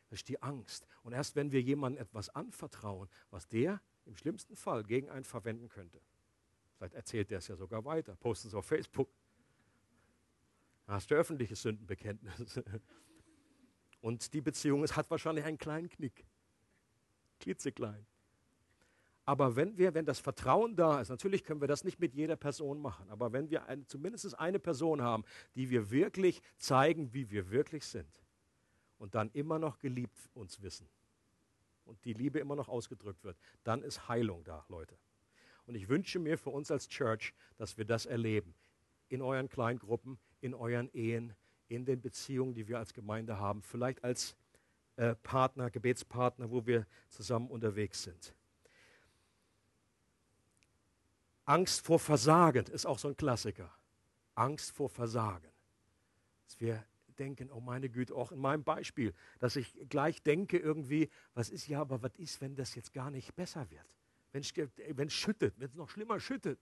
Das 0.09 0.19
ist 0.19 0.27
die 0.27 0.41
Angst. 0.41 0.87
Und 1.03 1.13
erst 1.13 1.35
wenn 1.35 1.51
wir 1.51 1.61
jemandem 1.61 2.01
etwas 2.01 2.29
anvertrauen, 2.29 3.07
was 3.29 3.47
der 3.47 3.81
im 4.05 4.17
schlimmsten 4.17 4.55
Fall 4.55 4.83
gegen 4.83 5.09
einen 5.09 5.23
verwenden 5.23 5.69
könnte, 5.69 6.01
vielleicht 6.75 6.95
erzählt 6.95 7.29
der 7.29 7.37
es 7.37 7.47
ja 7.47 7.55
sogar 7.55 7.85
weiter, 7.85 8.15
postet 8.15 8.49
es 8.49 8.55
auf 8.55 8.65
Facebook, 8.65 9.09
dann 10.87 10.95
hast 10.95 11.09
du 11.11 11.15
öffentliches 11.15 11.61
Sündenbekenntnis. 11.61 12.59
Und 14.01 14.33
die 14.33 14.41
Beziehung 14.41 14.83
es 14.83 14.95
hat 14.95 15.09
wahrscheinlich 15.11 15.45
einen 15.45 15.59
kleinen 15.59 15.87
Knick. 15.87 16.25
Klitzeklein. 17.39 18.05
Aber 19.25 19.55
wenn 19.55 19.77
wir, 19.77 19.93
wenn 19.93 20.05
das 20.05 20.19
Vertrauen 20.19 20.75
da 20.75 20.99
ist, 20.99 21.09
natürlich 21.09 21.43
können 21.43 21.61
wir 21.61 21.67
das 21.67 21.83
nicht 21.83 21.99
mit 21.99 22.13
jeder 22.13 22.35
Person 22.35 22.81
machen, 22.81 23.09
aber 23.09 23.31
wenn 23.31 23.49
wir 23.49 23.67
eine, 23.67 23.85
zumindest 23.85 24.37
eine 24.39 24.59
Person 24.59 25.01
haben, 25.01 25.23
die 25.55 25.69
wir 25.69 25.91
wirklich 25.91 26.41
zeigen, 26.57 27.13
wie 27.13 27.29
wir 27.29 27.51
wirklich 27.51 27.85
sind, 27.85 28.21
und 29.01 29.15
dann 29.15 29.31
immer 29.31 29.57
noch 29.57 29.79
geliebt 29.79 30.15
uns 30.35 30.61
wissen 30.61 30.87
und 31.85 32.05
die 32.05 32.13
Liebe 32.13 32.37
immer 32.37 32.55
noch 32.55 32.69
ausgedrückt 32.69 33.23
wird, 33.23 33.35
dann 33.63 33.81
ist 33.81 34.07
Heilung 34.07 34.43
da, 34.43 34.63
Leute. 34.69 34.95
Und 35.65 35.73
ich 35.73 35.89
wünsche 35.89 36.19
mir 36.19 36.37
für 36.37 36.51
uns 36.51 36.69
als 36.69 36.87
Church, 36.87 37.33
dass 37.57 37.79
wir 37.79 37.85
das 37.85 38.05
erleben. 38.05 38.53
In 39.09 39.23
euren 39.23 39.49
Kleingruppen, 39.49 40.19
in 40.39 40.53
euren 40.53 40.87
Ehen, 40.93 41.33
in 41.67 41.83
den 41.83 41.99
Beziehungen, 41.99 42.53
die 42.53 42.67
wir 42.67 42.77
als 42.77 42.93
Gemeinde 42.93 43.39
haben, 43.39 43.63
vielleicht 43.63 44.03
als 44.03 44.35
äh, 44.97 45.15
Partner, 45.15 45.71
Gebetspartner, 45.71 46.51
wo 46.51 46.67
wir 46.67 46.85
zusammen 47.09 47.49
unterwegs 47.49 48.03
sind. 48.03 48.35
Angst 51.45 51.85
vor 51.85 51.99
Versagen 51.99 52.65
ist 52.67 52.85
auch 52.85 52.99
so 52.99 53.07
ein 53.07 53.17
Klassiker. 53.17 53.71
Angst 54.35 54.71
vor 54.71 54.89
Versagen. 54.89 55.51
Dass 56.47 56.59
wir 56.59 56.85
denken, 57.17 57.49
oh 57.51 57.59
meine 57.59 57.89
Güte, 57.89 58.15
auch 58.15 58.31
in 58.31 58.39
meinem 58.39 58.63
Beispiel, 58.63 59.13
dass 59.39 59.55
ich 59.55 59.73
gleich 59.89 60.23
denke 60.23 60.57
irgendwie, 60.57 61.09
was 61.33 61.49
ist 61.49 61.67
ja, 61.67 61.81
aber 61.81 62.01
was 62.01 62.15
ist, 62.17 62.41
wenn 62.41 62.55
das 62.55 62.75
jetzt 62.75 62.93
gar 62.93 63.11
nicht 63.11 63.35
besser 63.35 63.69
wird? 63.69 63.85
Wenn 64.31 64.41
es 65.07 65.13
schüttet, 65.13 65.53
wenn 65.57 65.69
es 65.69 65.75
noch 65.75 65.89
schlimmer 65.89 66.19
schüttet. 66.19 66.59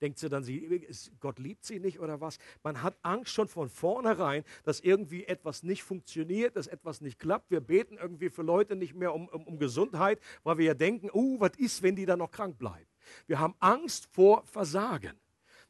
Denkt 0.00 0.18
sie 0.18 0.28
dann, 0.28 0.44
sie, 0.44 0.86
Gott 1.18 1.40
liebt 1.40 1.64
sie 1.64 1.80
nicht 1.80 1.98
oder 1.98 2.20
was? 2.20 2.38
Man 2.62 2.82
hat 2.82 2.96
Angst 3.02 3.32
schon 3.32 3.48
von 3.48 3.68
vornherein, 3.68 4.44
dass 4.62 4.78
irgendwie 4.80 5.24
etwas 5.24 5.64
nicht 5.64 5.82
funktioniert, 5.82 6.54
dass 6.54 6.68
etwas 6.68 7.00
nicht 7.00 7.18
klappt. 7.18 7.50
Wir 7.50 7.60
beten 7.60 7.96
irgendwie 7.98 8.30
für 8.30 8.42
Leute 8.42 8.76
nicht 8.76 8.94
mehr 8.94 9.12
um, 9.12 9.28
um, 9.28 9.44
um 9.44 9.58
Gesundheit, 9.58 10.20
weil 10.44 10.58
wir 10.58 10.66
ja 10.66 10.74
denken, 10.74 11.10
oh, 11.12 11.40
was 11.40 11.56
ist, 11.58 11.82
wenn 11.82 11.96
die 11.96 12.06
dann 12.06 12.20
noch 12.20 12.30
krank 12.30 12.58
bleiben? 12.58 12.86
Wir 13.26 13.38
haben 13.38 13.54
Angst 13.60 14.08
vor 14.12 14.44
Versagen. 14.44 15.18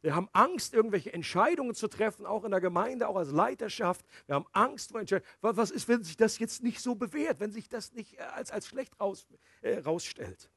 Wir 0.01 0.15
haben 0.15 0.29
Angst, 0.33 0.75
irgendwelche 0.75 1.13
Entscheidungen 1.13 1.75
zu 1.75 1.89
treffen, 1.89 2.25
auch 2.25 2.45
in 2.45 2.53
der 2.53 2.61
Gemeinde, 2.61 3.09
auch 3.09 3.17
als 3.17 3.33
Leiterschaft. 3.33 4.07
Wir 4.27 4.37
haben 4.37 4.47
Angst 4.53 4.93
vor 4.93 5.01
Entscheidungen. 5.01 5.29
Was 5.41 5.71
ist, 5.71 5.89
wenn 5.89 6.05
sich 6.05 6.17
das 6.17 6.39
jetzt 6.39 6.63
nicht 6.63 6.81
so 6.81 6.95
bewährt, 6.95 7.41
wenn 7.41 7.51
sich 7.51 7.69
das 7.69 7.93
nicht 7.93 8.19
äh, 8.19 8.23
als, 8.23 8.51
als 8.53 8.69
schlecht 8.69 8.99
raus, 9.01 9.27
äh, 9.61 9.79
rausstellt? 9.79 10.49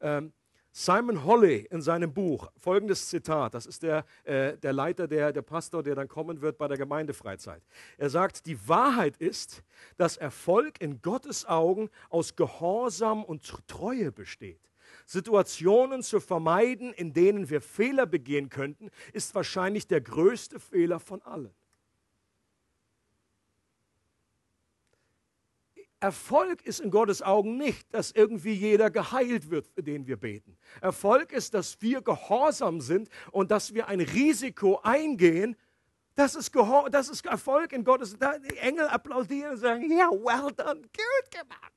Ähm, 0.00 0.32
Simon 0.78 1.24
Holley 1.24 1.66
in 1.70 1.80
seinem 1.80 2.12
Buch, 2.12 2.52
folgendes 2.58 3.08
Zitat, 3.08 3.54
das 3.54 3.64
ist 3.64 3.82
der, 3.82 4.04
äh, 4.24 4.58
der 4.58 4.74
Leiter, 4.74 5.08
der, 5.08 5.32
der 5.32 5.40
Pastor, 5.40 5.82
der 5.82 5.94
dann 5.94 6.06
kommen 6.06 6.42
wird 6.42 6.58
bei 6.58 6.68
der 6.68 6.76
Gemeindefreizeit. 6.76 7.62
Er 7.96 8.10
sagt, 8.10 8.44
die 8.44 8.68
Wahrheit 8.68 9.16
ist, 9.16 9.62
dass 9.96 10.18
Erfolg 10.18 10.78
in 10.82 11.00
Gottes 11.00 11.46
Augen 11.46 11.88
aus 12.10 12.36
Gehorsam 12.36 13.24
und 13.24 13.66
Treue 13.66 14.12
besteht. 14.12 14.60
Situationen 15.06 16.02
zu 16.02 16.18
vermeiden, 16.20 16.92
in 16.92 17.12
denen 17.12 17.48
wir 17.48 17.60
Fehler 17.60 18.06
begehen 18.06 18.50
könnten, 18.50 18.90
ist 19.12 19.34
wahrscheinlich 19.34 19.86
der 19.86 20.00
größte 20.00 20.58
Fehler 20.58 20.98
von 20.98 21.22
allen. 21.22 21.54
Erfolg 26.00 26.62
ist 26.66 26.80
in 26.80 26.90
Gottes 26.90 27.22
Augen 27.22 27.56
nicht, 27.56 27.92
dass 27.94 28.10
irgendwie 28.10 28.52
jeder 28.52 28.90
geheilt 28.90 29.50
wird, 29.50 29.66
für 29.66 29.82
den 29.82 30.06
wir 30.06 30.18
beten. 30.18 30.58
Erfolg 30.80 31.32
ist, 31.32 31.54
dass 31.54 31.80
wir 31.80 32.02
gehorsam 32.02 32.80
sind 32.80 33.08
und 33.30 33.50
dass 33.50 33.72
wir 33.72 33.88
ein 33.88 34.00
Risiko 34.00 34.80
eingehen. 34.82 35.56
Das 36.14 36.34
ist, 36.34 36.52
Gehor 36.52 36.90
das 36.90 37.08
ist 37.08 37.24
Erfolg 37.24 37.72
in 37.72 37.84
Gottes. 37.84 38.16
Die 38.18 38.56
Engel 38.58 38.88
applaudieren 38.88 39.52
und 39.52 39.58
sagen, 39.58 39.90
ja, 39.90 40.10
well 40.10 40.52
done, 40.52 40.82
gut 40.82 41.30
gemacht 41.30 41.75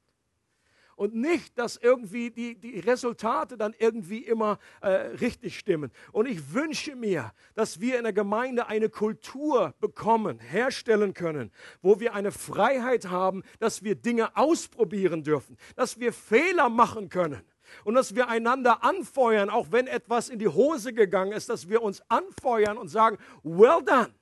und 0.99 1.15
nicht, 1.15 1.57
dass 1.57 1.77
irgendwie 1.77 2.29
die, 2.29 2.55
die 2.59 2.81
Resultate 2.81 3.55
dann 3.57 3.73
irgendwie 3.79 4.19
immer 4.19 4.59
äh, 4.81 4.89
richtig 4.89 5.57
stimmen. 5.57 5.91
Und 6.11 6.27
ich 6.27 6.53
wünsche 6.53 6.93
mir, 6.93 7.31
dass 7.55 7.79
wir 7.79 7.97
in 7.97 8.03
der 8.03 8.11
Gemeinde 8.11 8.67
eine 8.67 8.89
Kultur 8.89 9.73
bekommen, 9.79 10.39
herstellen 10.39 11.13
können, 11.13 11.51
wo 11.81 12.01
wir 12.01 12.15
eine 12.15 12.33
Freiheit 12.33 13.09
haben, 13.09 13.43
dass 13.59 13.81
wir 13.81 13.95
Dinge 13.95 14.35
ausprobieren 14.35 15.23
dürfen, 15.23 15.55
dass 15.77 16.01
wir 16.01 16.11
Fehler 16.11 16.67
machen 16.67 17.07
können 17.07 17.43
und 17.85 17.95
dass 17.95 18.13
wir 18.13 18.27
einander 18.27 18.83
anfeuern, 18.83 19.49
auch 19.49 19.67
wenn 19.71 19.87
etwas 19.87 20.27
in 20.27 20.37
die 20.37 20.49
Hose 20.49 20.91
gegangen 20.91 21.31
ist, 21.31 21.47
dass 21.47 21.69
wir 21.69 21.81
uns 21.81 22.03
anfeuern 22.09 22.77
und 22.77 22.89
sagen, 22.89 23.17
well 23.43 23.81
done 23.85 24.13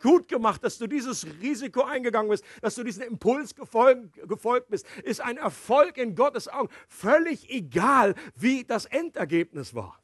gut 0.00 0.28
gemacht, 0.28 0.62
dass 0.64 0.78
du 0.78 0.86
dieses 0.86 1.26
Risiko 1.40 1.82
eingegangen 1.82 2.30
bist, 2.30 2.44
dass 2.60 2.74
du 2.74 2.84
diesem 2.84 3.02
Impuls 3.02 3.54
gefolgt, 3.54 4.28
gefolgt 4.28 4.68
bist, 4.68 4.86
ist 5.04 5.20
ein 5.20 5.36
Erfolg 5.36 5.96
in 5.96 6.14
Gottes 6.14 6.48
Augen. 6.48 6.68
Völlig 6.88 7.50
egal, 7.50 8.14
wie 8.34 8.64
das 8.64 8.84
Endergebnis 8.86 9.74
war. 9.74 10.00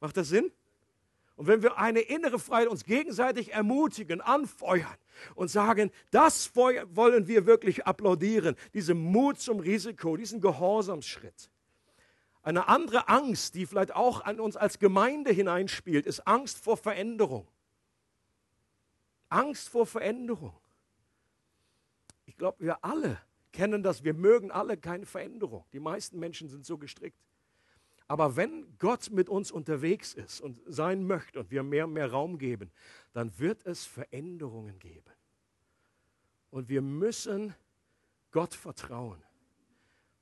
Macht 0.00 0.16
das 0.16 0.28
Sinn? 0.28 0.50
Und 1.36 1.46
wenn 1.46 1.62
wir 1.62 1.78
eine 1.78 2.00
innere 2.00 2.38
Freiheit 2.38 2.68
uns 2.68 2.84
gegenseitig 2.84 3.54
ermutigen, 3.54 4.20
anfeuern 4.20 4.96
und 5.34 5.48
sagen, 5.48 5.90
das 6.10 6.54
wollen 6.54 7.28
wir 7.28 7.46
wirklich 7.46 7.86
applaudieren, 7.86 8.56
diesen 8.74 8.98
Mut 8.98 9.40
zum 9.40 9.58
Risiko, 9.58 10.18
diesen 10.18 10.42
Gehorsamsschritt. 10.42 11.50
Eine 12.42 12.68
andere 12.68 13.08
Angst, 13.08 13.54
die 13.54 13.64
vielleicht 13.64 13.94
auch 13.94 14.22
an 14.22 14.38
uns 14.38 14.56
als 14.56 14.78
Gemeinde 14.78 15.30
hineinspielt, 15.30 16.06
ist 16.06 16.26
Angst 16.26 16.62
vor 16.62 16.76
Veränderung. 16.76 17.46
Angst 19.30 19.68
vor 19.68 19.86
Veränderung. 19.86 20.54
Ich 22.26 22.36
glaube, 22.36 22.60
wir 22.60 22.84
alle 22.84 23.18
kennen 23.52 23.82
das. 23.82 24.04
Wir 24.04 24.14
mögen 24.14 24.50
alle 24.50 24.76
keine 24.76 25.06
Veränderung. 25.06 25.64
Die 25.72 25.80
meisten 25.80 26.18
Menschen 26.18 26.48
sind 26.48 26.66
so 26.66 26.78
gestrickt. 26.78 27.18
Aber 28.06 28.36
wenn 28.36 28.76
Gott 28.78 29.10
mit 29.10 29.28
uns 29.28 29.52
unterwegs 29.52 30.14
ist 30.14 30.40
und 30.40 30.60
sein 30.66 31.06
möchte 31.06 31.38
und 31.38 31.50
wir 31.50 31.62
mehr 31.62 31.86
und 31.86 31.92
mehr 31.92 32.10
Raum 32.10 32.38
geben, 32.38 32.72
dann 33.12 33.38
wird 33.38 33.64
es 33.64 33.86
Veränderungen 33.86 34.78
geben. 34.80 35.10
Und 36.50 36.68
wir 36.68 36.82
müssen 36.82 37.54
Gott 38.32 38.54
vertrauen. 38.54 39.22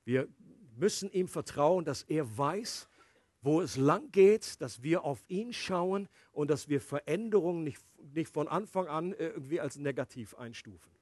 Wir 0.04 0.28
müssen 0.76 1.10
ihm 1.12 1.28
vertrauen, 1.28 1.84
dass 1.84 2.02
er 2.02 2.36
weiß, 2.36 2.87
wo 3.40 3.60
es 3.60 3.76
lang 3.76 4.10
geht, 4.10 4.60
dass 4.60 4.82
wir 4.82 5.04
auf 5.04 5.24
ihn 5.28 5.52
schauen 5.52 6.08
und 6.32 6.50
dass 6.50 6.68
wir 6.68 6.80
Veränderungen 6.80 7.64
nicht, 7.64 7.80
nicht 8.14 8.32
von 8.32 8.48
Anfang 8.48 8.88
an 8.88 9.12
irgendwie 9.12 9.60
als 9.60 9.76
negativ 9.76 10.34
einstufen. 10.34 10.92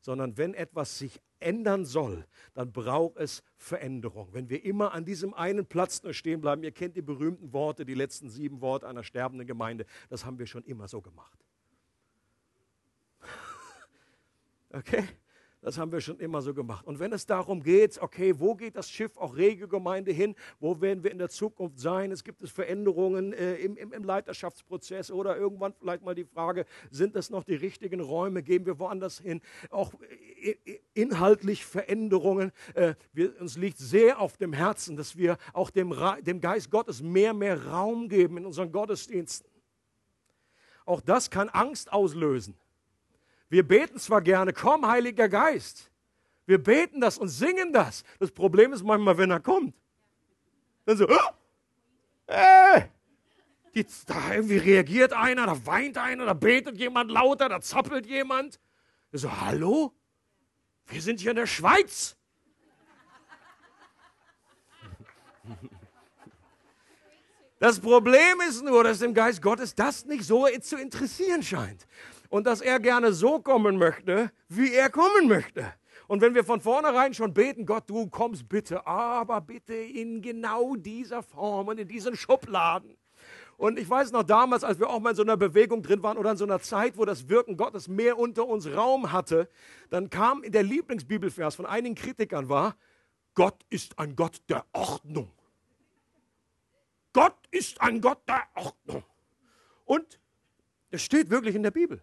Sondern 0.00 0.36
wenn 0.36 0.54
etwas 0.54 0.98
sich 0.98 1.20
ändern 1.40 1.84
soll, 1.84 2.26
dann 2.52 2.72
braucht 2.72 3.16
es 3.16 3.42
Veränderung. 3.56 4.28
Wenn 4.32 4.50
wir 4.50 4.64
immer 4.64 4.92
an 4.92 5.04
diesem 5.04 5.34
einen 5.34 5.66
Platz 5.66 6.02
nur 6.02 6.14
stehen 6.14 6.40
bleiben, 6.40 6.62
ihr 6.62 6.72
kennt 6.72 6.96
die 6.96 7.02
berühmten 7.02 7.52
Worte, 7.52 7.84
die 7.84 7.94
letzten 7.94 8.28
sieben 8.28 8.60
Worte 8.60 8.86
einer 8.86 9.02
sterbenden 9.02 9.46
Gemeinde, 9.46 9.86
das 10.08 10.24
haben 10.24 10.38
wir 10.38 10.46
schon 10.46 10.64
immer 10.64 10.88
so 10.88 11.00
gemacht. 11.00 11.38
Okay? 14.72 15.04
Das 15.64 15.78
haben 15.78 15.92
wir 15.92 16.02
schon 16.02 16.20
immer 16.20 16.42
so 16.42 16.52
gemacht. 16.52 16.86
Und 16.86 16.98
wenn 16.98 17.10
es 17.14 17.24
darum 17.24 17.62
geht, 17.62 17.98
okay, 18.02 18.34
wo 18.38 18.54
geht 18.54 18.76
das 18.76 18.90
Schiff 18.90 19.16
auch 19.16 19.34
Regelgemeinde 19.34 20.12
hin? 20.12 20.34
Wo 20.60 20.78
werden 20.82 21.02
wir 21.02 21.10
in 21.10 21.16
der 21.16 21.30
Zukunft 21.30 21.78
sein? 21.78 22.12
Es 22.12 22.22
gibt 22.22 22.42
es 22.42 22.50
Veränderungen 22.50 23.32
äh, 23.32 23.54
im, 23.54 23.78
im, 23.78 23.94
im, 23.94 24.04
Leiterschaftsprozess 24.04 25.10
oder 25.10 25.38
irgendwann 25.38 25.72
vielleicht 25.72 26.04
mal 26.04 26.14
die 26.14 26.26
Frage, 26.26 26.66
sind 26.90 27.16
das 27.16 27.30
noch 27.30 27.44
die 27.44 27.54
richtigen 27.54 28.00
Räume? 28.00 28.42
Gehen 28.42 28.66
wir 28.66 28.78
woanders 28.78 29.20
hin? 29.20 29.40
Auch 29.70 29.94
äh, 30.42 30.54
inhaltlich 30.92 31.64
Veränderungen. 31.64 32.52
Äh, 32.74 32.92
wir, 33.14 33.40
uns 33.40 33.56
liegt 33.56 33.78
sehr 33.78 34.20
auf 34.20 34.36
dem 34.36 34.52
Herzen, 34.52 34.98
dass 34.98 35.16
wir 35.16 35.38
auch 35.54 35.70
dem, 35.70 35.94
dem 36.26 36.42
Geist 36.42 36.70
Gottes 36.70 37.00
mehr, 37.00 37.32
mehr 37.32 37.68
Raum 37.68 38.10
geben 38.10 38.36
in 38.36 38.44
unseren 38.44 38.70
Gottesdiensten. 38.70 39.50
Auch 40.84 41.00
das 41.00 41.30
kann 41.30 41.48
Angst 41.48 41.90
auslösen. 41.90 42.54
Wir 43.48 43.66
beten 43.66 43.98
zwar 43.98 44.20
gerne, 44.20 44.52
komm, 44.52 44.86
Heiliger 44.86 45.28
Geist. 45.28 45.90
Wir 46.46 46.62
beten 46.62 47.00
das 47.00 47.18
und 47.18 47.28
singen 47.28 47.72
das. 47.72 48.04
Das 48.18 48.30
Problem 48.30 48.72
ist 48.72 48.82
manchmal, 48.82 49.16
wenn 49.16 49.30
er 49.30 49.40
kommt. 49.40 49.74
Dann 50.84 50.96
so, 50.96 51.06
äh, 52.26 52.82
die, 53.74 53.86
da 54.06 54.34
irgendwie 54.34 54.58
reagiert 54.58 55.12
einer, 55.12 55.46
da 55.46 55.66
weint 55.66 55.98
einer, 55.98 56.26
da 56.26 56.34
betet 56.34 56.76
jemand 56.76 57.10
lauter, 57.10 57.48
da 57.48 57.60
zappelt 57.60 58.06
jemand. 58.06 58.60
Ich 59.12 59.20
so, 59.20 59.40
hallo? 59.40 59.92
Wir 60.86 61.00
sind 61.00 61.20
hier 61.20 61.30
in 61.30 61.36
der 61.36 61.46
Schweiz. 61.46 62.16
Das 67.58 67.80
Problem 67.80 68.40
ist 68.46 68.62
nur, 68.62 68.84
dass 68.84 68.98
dem 68.98 69.14
Geist 69.14 69.40
Gottes 69.40 69.74
das 69.74 70.04
nicht 70.04 70.24
so 70.24 70.46
zu 70.60 70.76
interessieren 70.76 71.42
scheint. 71.42 71.86
Und 72.34 72.48
dass 72.48 72.60
er 72.60 72.80
gerne 72.80 73.12
so 73.12 73.38
kommen 73.38 73.78
möchte, 73.78 74.32
wie 74.48 74.74
er 74.74 74.90
kommen 74.90 75.28
möchte. 75.28 75.72
Und 76.08 76.20
wenn 76.20 76.34
wir 76.34 76.42
von 76.42 76.60
vornherein 76.60 77.14
schon 77.14 77.32
beten, 77.32 77.64
Gott, 77.64 77.88
du 77.88 78.08
kommst 78.08 78.48
bitte, 78.48 78.84
aber 78.88 79.40
bitte 79.40 79.74
in 79.74 80.20
genau 80.20 80.74
dieser 80.74 81.22
Form 81.22 81.68
und 81.68 81.78
in 81.78 81.86
diesen 81.86 82.16
Schubladen. 82.16 82.96
Und 83.56 83.78
ich 83.78 83.88
weiß 83.88 84.10
noch 84.10 84.24
damals, 84.24 84.64
als 84.64 84.80
wir 84.80 84.90
auch 84.90 84.98
mal 84.98 85.10
in 85.10 85.16
so 85.16 85.22
einer 85.22 85.36
Bewegung 85.36 85.80
drin 85.80 86.02
waren 86.02 86.18
oder 86.18 86.32
in 86.32 86.36
so 86.36 86.44
einer 86.44 86.58
Zeit, 86.58 86.98
wo 86.98 87.04
das 87.04 87.28
Wirken 87.28 87.56
Gottes 87.56 87.86
mehr 87.86 88.18
unter 88.18 88.48
uns 88.48 88.66
Raum 88.66 89.12
hatte, 89.12 89.48
dann 89.90 90.10
kam 90.10 90.42
in 90.42 90.50
der 90.50 90.64
Lieblingsbibelvers 90.64 91.54
von 91.54 91.66
einigen 91.66 91.94
Kritikern 91.94 92.48
war, 92.48 92.74
Gott 93.34 93.64
ist 93.70 93.96
ein 94.00 94.16
Gott 94.16 94.42
der 94.48 94.66
Ordnung. 94.72 95.30
Gott 97.12 97.38
ist 97.52 97.80
ein 97.80 98.00
Gott 98.00 98.22
der 98.26 98.42
Ordnung. 98.56 99.04
Und 99.84 100.18
das 100.90 101.00
steht 101.00 101.30
wirklich 101.30 101.54
in 101.54 101.62
der 101.62 101.70
Bibel. 101.70 102.02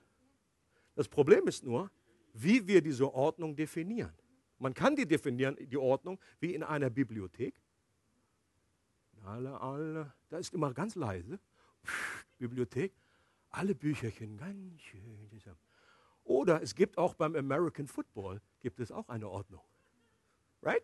Das 1.01 1.09
Problem 1.09 1.47
ist 1.47 1.63
nur, 1.63 1.89
wie 2.33 2.67
wir 2.67 2.79
diese 2.79 3.11
Ordnung 3.11 3.55
definieren. 3.55 4.13
Man 4.59 4.71
kann 4.71 4.95
die 4.95 5.07
definieren, 5.07 5.57
die 5.59 5.75
Ordnung, 5.75 6.19
wie 6.39 6.53
in 6.53 6.61
einer 6.61 6.91
Bibliothek. 6.91 7.59
Alle, 9.25 9.59
alle, 9.59 10.13
da 10.29 10.37
ist 10.37 10.53
immer 10.53 10.71
ganz 10.75 10.93
leise. 10.93 11.39
Bibliothek, 12.37 12.93
alle 13.49 13.73
Bücherchen 13.73 14.37
ganz 14.37 14.79
schön. 14.79 15.27
Oder 16.23 16.61
es 16.61 16.75
gibt 16.75 16.99
auch 16.99 17.15
beim 17.15 17.35
American 17.35 17.87
Football, 17.87 18.39
gibt 18.59 18.79
es 18.79 18.91
auch 18.91 19.09
eine 19.09 19.27
Ordnung. 19.27 19.63
Right? 20.61 20.83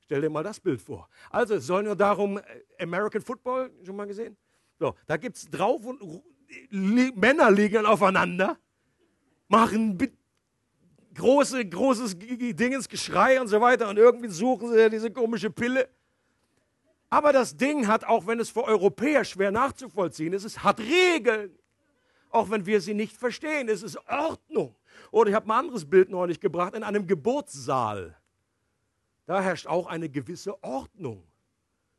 Stell 0.00 0.20
dir 0.20 0.30
mal 0.30 0.42
das 0.42 0.58
Bild 0.58 0.82
vor. 0.82 1.08
Also 1.30 1.54
es 1.54 1.66
soll 1.68 1.84
nur 1.84 1.94
darum, 1.94 2.38
äh, 2.38 2.42
American 2.80 3.22
Football, 3.22 3.70
schon 3.84 3.94
mal 3.94 4.08
gesehen? 4.08 4.36
So, 4.80 4.96
da 5.06 5.16
gibt 5.16 5.36
es 5.36 5.48
drauf 5.48 5.84
und 5.84 6.24
Männer 6.72 7.52
liegen 7.52 7.86
aufeinander, 7.86 8.58
machen 9.48 9.98
große, 11.14 11.64
großes 11.64 12.18
Dingens, 12.18 12.88
Geschrei 12.88 13.40
und 13.40 13.48
so 13.48 13.60
weiter 13.60 13.88
und 13.88 13.96
irgendwie 13.96 14.28
suchen 14.28 14.72
sie 14.72 14.90
diese 14.90 15.10
komische 15.10 15.50
Pille. 15.50 15.88
Aber 17.08 17.32
das 17.32 17.56
Ding 17.56 17.86
hat, 17.86 18.04
auch 18.04 18.26
wenn 18.26 18.40
es 18.40 18.50
für 18.50 18.64
Europäer 18.64 19.24
schwer 19.24 19.50
nachzuvollziehen 19.50 20.32
ist, 20.32 20.44
es 20.44 20.62
hat 20.62 20.80
Regeln. 20.80 21.56
Auch 22.30 22.50
wenn 22.50 22.66
wir 22.66 22.80
sie 22.80 22.94
nicht 22.94 23.16
verstehen, 23.16 23.68
es 23.68 23.82
ist 23.82 23.96
Ordnung. 24.08 24.74
Oder 25.10 25.30
ich 25.30 25.36
habe 25.36 25.46
ein 25.46 25.58
anderes 25.58 25.88
Bild 25.88 26.10
neulich 26.10 26.40
gebracht, 26.40 26.74
in 26.74 26.82
einem 26.82 27.06
Geburtssaal. 27.06 28.16
Da 29.26 29.40
herrscht 29.40 29.66
auch 29.66 29.86
eine 29.86 30.08
gewisse 30.08 30.62
Ordnung. 30.62 31.22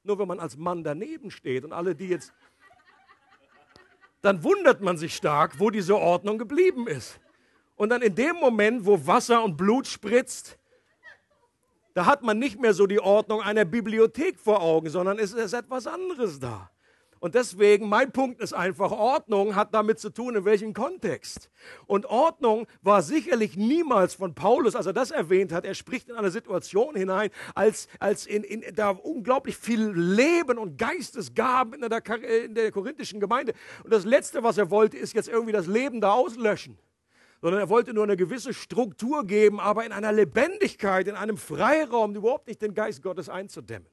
Nur 0.03 0.19
wenn 0.19 0.27
man 0.27 0.39
als 0.39 0.57
Mann 0.57 0.83
daneben 0.83 1.31
steht 1.31 1.65
und 1.65 1.73
alle, 1.73 1.95
die 1.95 2.07
jetzt, 2.07 2.33
dann 4.21 4.43
wundert 4.43 4.81
man 4.81 4.97
sich 4.97 5.15
stark, 5.15 5.59
wo 5.59 5.69
diese 5.69 5.97
Ordnung 5.97 6.37
geblieben 6.37 6.87
ist. 6.87 7.19
Und 7.77 7.89
dann 7.89 8.01
in 8.01 8.15
dem 8.15 8.35
Moment, 8.35 8.85
wo 8.85 9.05
Wasser 9.05 9.43
und 9.43 9.55
Blut 9.55 9.87
spritzt, 9.87 10.57
da 11.93 12.05
hat 12.05 12.21
man 12.23 12.37
nicht 12.37 12.59
mehr 12.59 12.73
so 12.73 12.85
die 12.85 12.99
Ordnung 12.99 13.41
einer 13.41 13.65
Bibliothek 13.65 14.39
vor 14.39 14.61
Augen, 14.61 14.89
sondern 14.89 15.17
es 15.19 15.33
ist 15.33 15.53
etwas 15.53 15.87
anderes 15.87 16.39
da. 16.39 16.69
Und 17.19 17.33
deswegen, 17.33 17.89
mein 17.89 18.11
Punkt 18.11 18.41
ist 18.41 18.53
einfach, 18.53 18.91
Ordnung 18.91 19.55
hat 19.55 19.73
damit 19.73 19.99
zu 19.99 20.11
tun, 20.11 20.35
in 20.35 20.45
welchem 20.45 20.73
Kontext. 20.73 21.49
Und 21.87 22.05
Ordnung 22.05 22.67
war 22.83 23.01
sicherlich 23.01 23.57
niemals 23.57 24.13
von 24.13 24.35
Paulus, 24.35 24.75
als 24.75 24.85
er 24.85 24.93
das 24.93 25.09
erwähnt 25.09 25.51
hat, 25.51 25.65
er 25.65 25.73
spricht 25.73 26.09
in 26.09 26.15
eine 26.15 26.29
Situation 26.29 26.95
hinein, 26.95 27.31
als, 27.55 27.87
als 27.99 28.27
in, 28.27 28.43
in 28.43 28.75
da 28.75 28.89
unglaublich 28.89 29.57
viel 29.57 29.89
Leben 29.89 30.59
und 30.59 30.77
Geistesgaben 30.77 31.81
in 31.81 31.89
der, 31.89 32.03
in 32.45 32.53
der 32.53 32.71
korinthischen 32.71 33.19
Gemeinde. 33.19 33.53
Und 33.83 33.91
das 33.91 34.05
Letzte, 34.05 34.43
was 34.43 34.59
er 34.59 34.69
wollte, 34.69 34.97
ist 34.97 35.13
jetzt 35.13 35.29
irgendwie 35.29 35.53
das 35.53 35.65
Leben 35.65 36.01
da 36.01 36.11
auslöschen 36.11 36.77
sondern 37.41 37.61
er 37.61 37.69
wollte 37.69 37.93
nur 37.93 38.03
eine 38.03 38.17
gewisse 38.17 38.53
Struktur 38.53 39.25
geben, 39.25 39.59
aber 39.59 39.85
in 39.85 39.91
einer 39.91 40.11
Lebendigkeit, 40.11 41.07
in 41.07 41.15
einem 41.15 41.37
Freiraum, 41.37 42.15
überhaupt 42.15 42.47
nicht 42.47 42.61
den 42.61 42.73
Geist 42.73 43.01
Gottes 43.01 43.29
einzudämmen. 43.29 43.87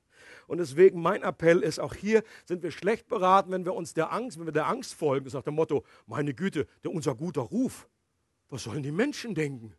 Und 0.46 0.58
deswegen 0.58 1.00
mein 1.00 1.22
Appell 1.22 1.60
ist, 1.60 1.78
auch 1.78 1.94
hier 1.94 2.22
sind 2.44 2.62
wir 2.62 2.70
schlecht 2.70 3.08
beraten, 3.08 3.50
wenn 3.50 3.64
wir 3.64 3.74
uns 3.74 3.94
der 3.94 4.12
Angst, 4.12 4.38
wenn 4.38 4.46
wir 4.46 4.52
der 4.52 4.66
Angst 4.66 4.94
folgen, 4.94 5.28
nach 5.32 5.42
dem 5.42 5.54
Motto, 5.54 5.84
meine 6.06 6.34
Güte, 6.34 6.66
der, 6.82 6.92
unser 6.92 7.14
guter 7.14 7.42
Ruf, 7.42 7.88
was 8.50 8.64
sollen 8.64 8.82
die 8.82 8.92
Menschen 8.92 9.34
denken? 9.34 9.74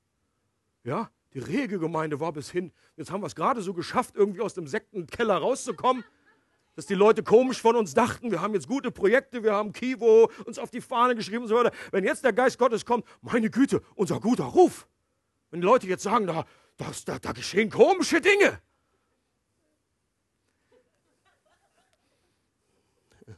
Ja, 0.84 1.10
die 1.34 1.40
Regelgemeinde 1.40 2.20
war 2.20 2.32
bis 2.32 2.50
hin, 2.50 2.72
jetzt 2.96 3.12
haben 3.12 3.22
wir 3.22 3.28
es 3.28 3.36
gerade 3.36 3.62
so 3.62 3.74
geschafft, 3.74 4.16
irgendwie 4.16 4.42
aus 4.42 4.54
dem 4.54 4.68
Sektenkeller 4.68 5.38
rauszukommen 5.38 6.04
dass 6.76 6.86
die 6.86 6.94
Leute 6.94 7.24
komisch 7.24 7.62
von 7.62 7.76
uns 7.76 7.94
dachten, 7.94 8.32
wir 8.32 8.42
haben 8.42 8.54
jetzt 8.54 8.68
gute 8.68 8.92
Projekte, 8.92 9.44
wir 9.44 9.54
haben 9.54 9.72
Kivo 9.72 10.30
uns 10.46 10.60
auf 10.60 10.70
die 10.70 10.82
Fahne 10.82 11.16
geschrieben 11.16 11.44
und 11.44 11.48
so 11.50 11.56
weiter. 11.56 11.72
Wenn 11.92 12.04
jetzt 12.04 12.26
der 12.26 12.34
Geist 12.34 12.60
Gottes 12.60 12.86
kommt, 12.86 13.06
meine 13.22 13.50
Güte, 13.50 13.82
unser 13.96 14.20
guter 14.20 14.44
Ruf. 14.44 14.88
Wenn 15.52 15.62
die 15.62 15.66
Leute 15.66 15.88
jetzt 15.88 16.04
sagen, 16.04 16.28
da, 16.28 16.46
das, 16.78 17.06
da, 17.06 17.18
da 17.18 17.32
geschehen 17.32 17.70
komische 17.70 18.20
Dinge. 18.20 18.62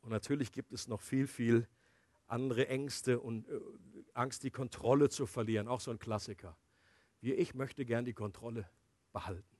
Und 0.00 0.10
natürlich 0.10 0.52
gibt 0.52 0.72
es 0.72 0.88
noch 0.88 1.02
viel, 1.02 1.26
viel 1.26 1.68
andere 2.28 2.68
Ängste 2.68 3.20
und 3.20 3.48
äh, 3.48 3.60
Angst, 4.14 4.42
die 4.42 4.50
Kontrolle 4.50 5.08
zu 5.10 5.26
verlieren. 5.26 5.68
Auch 5.68 5.80
so 5.80 5.90
ein 5.92 5.98
Klassiker. 5.98 6.56
Wie 7.20 7.32
ich 7.32 7.54
möchte 7.54 7.84
gern 7.84 8.04
die 8.04 8.14
Kontrolle 8.14 8.68
behalten. 9.12 9.55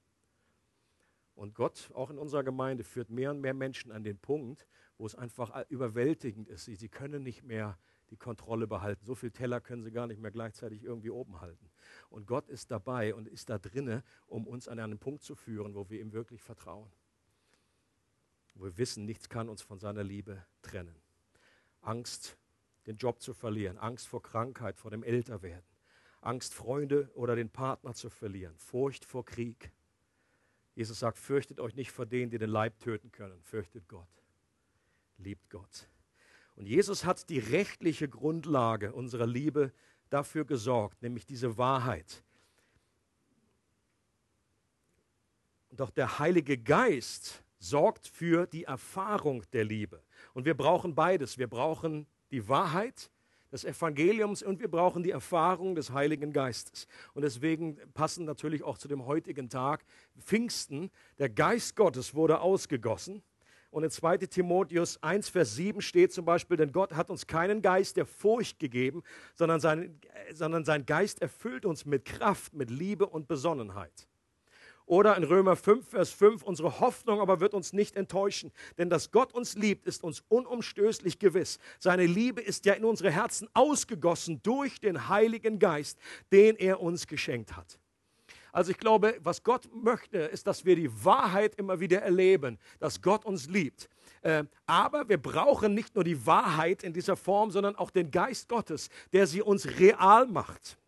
Und 1.37 1.55
Gott, 1.55 1.91
auch 1.95 2.11
in 2.11 2.19
unserer 2.19 2.43
Gemeinde, 2.43 2.83
führt 2.83 3.11
mehr 3.11 3.31
und 3.31 3.41
mehr 3.43 3.53
Menschen 3.53 3.93
an 3.93 4.03
den 4.03 4.19
Punkt, 4.19 4.67
wo 4.97 5.05
es 5.05 5.15
einfach 5.15 5.69
überwältigend 5.69 6.49
ist. 6.49 6.65
Sie, 6.65 6.75
sie 6.75 6.89
können 6.89 7.23
nicht 7.23 7.45
mehr 7.45 7.79
die 8.09 8.17
Kontrolle 8.17 8.67
behalten. 8.67 9.05
So 9.05 9.15
viele 9.15 9.33
Teller 9.33 9.61
können 9.61 9.83
sie 9.83 9.91
gar 9.91 10.07
nicht 10.07 10.19
mehr 10.19 10.31
gleichzeitig 10.31 10.83
irgendwie 10.83 11.11
oben 11.11 11.41
halten. 11.43 11.71
Und 12.09 12.27
Gott 12.27 12.49
ist 12.49 12.71
dabei 12.71 13.15
und 13.15 13.29
ist 13.29 13.51
da 13.51 13.59
drinne, 13.59 14.03
um 14.27 14.47
uns 14.47 14.67
an 14.67 14.79
einen 14.79 14.99
Punkt 14.99 15.23
zu 15.23 15.35
führen, 15.35 15.75
wo 15.75 15.91
wir 15.91 16.01
ihm 16.01 16.13
wirklich 16.13 16.43
vertrauen. 16.43 16.91
Wo 18.55 18.65
wir 18.65 18.79
wissen, 18.79 19.05
nichts 19.05 19.29
kann 19.29 19.51
uns 19.51 19.61
von 19.61 19.79
seiner 19.79 20.05
Liebe 20.05 20.43
trennen. 20.63 20.97
Angst, 21.83 22.39
den 22.87 22.97
Job 22.97 23.21
zu 23.21 23.35
verlieren, 23.35 23.77
Angst 23.77 24.09
vor 24.09 24.23
Krankheit, 24.23 24.79
vor 24.79 24.91
dem 24.91 25.03
Älterwerden, 25.03 25.69
Angst, 26.23 26.55
Freunde 26.55 27.11
oder 27.15 27.37
den 27.37 27.51
Partner 27.51 27.93
zu 27.93 28.09
verlieren, 28.09 28.57
Furcht 28.57 29.05
vor 29.05 29.27
Krieg, 29.27 29.71
Jesus 30.77 30.99
sagt, 30.99 31.19
fürchtet 31.19 31.59
euch 31.59 31.75
nicht 31.75 31.91
vor 31.91 32.05
denen, 32.05 32.31
die 32.31 32.39
den 32.39 32.51
Leib 32.51 32.79
töten 32.79 33.11
können. 33.11 33.43
Fürchtet 33.43 33.89
Gott. 33.89 34.07
Liebt 35.17 35.49
Gott. 35.49 35.89
Und 36.55 36.67
Jesus 36.67 37.07
hat 37.07 37.29
die 37.31 37.39
rechtliche 37.39 38.09
Grundlage 38.09 38.93
unserer 38.93 39.27
Liebe 39.27 39.73
dafür 40.11 40.45
gesorgt, 40.45 41.03
nämlich 41.03 41.25
diese 41.25 41.57
Wahrheit. 41.57 42.23
Doch 45.71 45.91
der 45.91 46.19
Heilige 46.19 46.59
Geist 46.59 47.43
sorgt 47.59 48.07
für 48.07 48.47
die 48.47 48.65
Erfahrung 48.65 49.45
der 49.53 49.65
Liebe. 49.65 50.03
Und 50.35 50.45
wir 50.45 50.55
brauchen 50.55 50.95
beides. 50.95 51.39
Wir 51.39 51.49
brauchen 51.49 52.07
die 52.31 52.49
Wahrheit 52.49 53.11
des 53.57 53.65
Evangeliums 53.65 54.43
und 54.43 54.61
wir 54.61 54.71
brauchen 54.71 55.03
die 55.03 55.11
Erfahrung 55.11 55.75
des 55.75 55.93
Heiligen 55.93 56.33
Geistes. 56.33 56.87
Und 57.15 57.23
deswegen 57.23 57.79
passen 57.95 58.27
natürlich 58.27 58.63
auch 58.63 58.77
zu 58.77 58.87
dem 58.87 59.07
heutigen 59.07 59.49
Tag 59.49 59.85
Pfingsten. 60.19 60.91
Der 61.19 61.31
Geist 61.31 61.75
Gottes 61.75 62.15
wurde 62.15 62.41
ausgegossen. 62.41 63.23
Und 63.71 63.83
in 63.83 63.91
2 63.91 64.19
Timotheus 64.19 65.03
1, 65.03 65.29
Vers 65.29 65.55
7 65.57 65.81
steht 65.81 66.13
zum 66.13 66.25
Beispiel, 66.25 66.57
denn 66.57 66.73
Gott 66.73 66.95
hat 66.95 67.11
uns 67.11 67.27
keinen 67.27 67.63
Geist 67.63 67.97
der 67.97 68.07
Furcht 68.07 68.59
gegeben, 68.59 69.03
sondern 69.35 69.61
sein, 69.61 70.01
sondern 70.33 70.65
sein 70.65 70.87
Geist 70.87 71.21
erfüllt 71.21 71.65
uns 71.65 71.85
mit 71.85 72.05
Kraft, 72.05 72.55
mit 72.55 72.71
Liebe 72.71 73.07
und 73.07 73.27
Besonnenheit. 73.27 74.07
Oder 74.87 75.17
in 75.17 75.25
Römer 75.25 75.57
5, 75.57 75.89
Vers 75.89 76.11
5, 76.11 76.45
unsere 76.45 76.79
Hoffnung 76.79 77.21
aber 77.21 77.41
wird 77.41 77.55
uns 77.55 77.73
nicht 77.73 77.97
enttäuschen, 77.97 78.53
denn 78.79 78.89
dass 78.89 79.11
Gott 79.11 79.35
uns 79.35 79.57
liebt, 79.57 79.85
ist 79.85 80.05
uns 80.05 80.23
unumstößlich 80.29 81.19
gewiss. 81.19 81.59
Seine 81.81 82.07
Liebe 82.07 82.41
ist 82.41 82.65
ja 82.67 82.75
in 82.75 82.85
unsere 82.85 83.11
Herzen 83.11 83.49
ausgegossen 83.53 84.41
durch 84.45 84.79
den 84.79 85.09
Heiligen 85.09 85.59
Geist, 85.59 85.99
den 86.31 86.55
er 86.55 86.81
uns 86.81 87.09
geschenkt 87.09 87.57
hat. 87.57 87.81
Also 88.53 88.71
ich 88.71 88.79
glaube, 88.79 89.19
was 89.23 89.43
Gott 89.43 89.69
möchte, 89.75 90.19
ist, 90.19 90.47
dass 90.47 90.65
wir 90.65 90.77
die 90.77 91.05
Wahrheit 91.05 91.57
immer 91.57 91.81
wieder 91.81 92.01
erleben, 92.01 92.57
dass 92.79 93.03
Gott 93.03 93.25
uns 93.27 93.49
liebt. 93.49 93.89
Äh, 94.23 94.45
aber 94.67 95.09
wir 95.09 95.19
brauchen 95.19 95.75
nicht 95.75 95.95
nur 95.95 96.05
die 96.05 96.25
Wahrheit 96.27 96.83
in 96.83 96.93
dieser 96.93 97.17
Form, 97.17 97.51
sondern 97.51 97.77
auch 97.77 97.91
den 97.91 98.11
Geist 98.11 98.49
Gottes, 98.49 98.89
der 99.13 99.27
sie 99.27 99.43
uns 99.43 99.67
real 99.79 100.27
macht. 100.27 100.79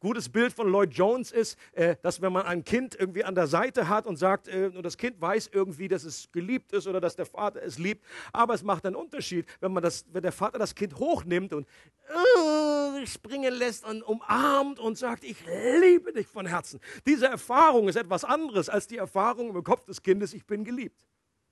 Gutes 0.00 0.30
Bild 0.30 0.52
von 0.54 0.66
Lloyd 0.66 0.94
Jones 0.94 1.30
ist, 1.30 1.58
äh, 1.72 1.94
dass 2.00 2.22
wenn 2.22 2.32
man 2.32 2.46
ein 2.46 2.64
Kind 2.64 2.96
irgendwie 2.98 3.22
an 3.22 3.34
der 3.34 3.46
Seite 3.46 3.88
hat 3.88 4.06
und 4.06 4.16
sagt, 4.16 4.48
äh, 4.48 4.70
und 4.74 4.82
das 4.82 4.96
Kind 4.96 5.20
weiß 5.20 5.50
irgendwie, 5.52 5.88
dass 5.88 6.04
es 6.04 6.32
geliebt 6.32 6.72
ist 6.72 6.86
oder 6.86 7.02
dass 7.02 7.16
der 7.16 7.26
Vater 7.26 7.62
es 7.62 7.78
liebt, 7.78 8.04
aber 8.32 8.54
es 8.54 8.62
macht 8.62 8.86
einen 8.86 8.96
Unterschied, 8.96 9.46
wenn, 9.60 9.72
man 9.72 9.82
das, 9.82 10.06
wenn 10.10 10.22
der 10.22 10.32
Vater 10.32 10.58
das 10.58 10.74
Kind 10.74 10.96
hochnimmt 10.96 11.52
und 11.52 11.68
äh, 12.08 13.06
springen 13.06 13.52
lässt 13.52 13.84
und 13.84 14.02
umarmt 14.02 14.78
und 14.78 14.96
sagt, 14.96 15.22
ich 15.22 15.36
liebe 15.82 16.14
dich 16.14 16.26
von 16.26 16.46
Herzen. 16.46 16.80
Diese 17.06 17.26
Erfahrung 17.26 17.86
ist 17.88 17.96
etwas 17.96 18.24
anderes 18.24 18.70
als 18.70 18.86
die 18.86 18.96
Erfahrung 18.96 19.54
im 19.54 19.62
Kopf 19.62 19.84
des 19.84 20.02
Kindes, 20.02 20.32
ich 20.32 20.46
bin 20.46 20.64
geliebt. 20.64 21.06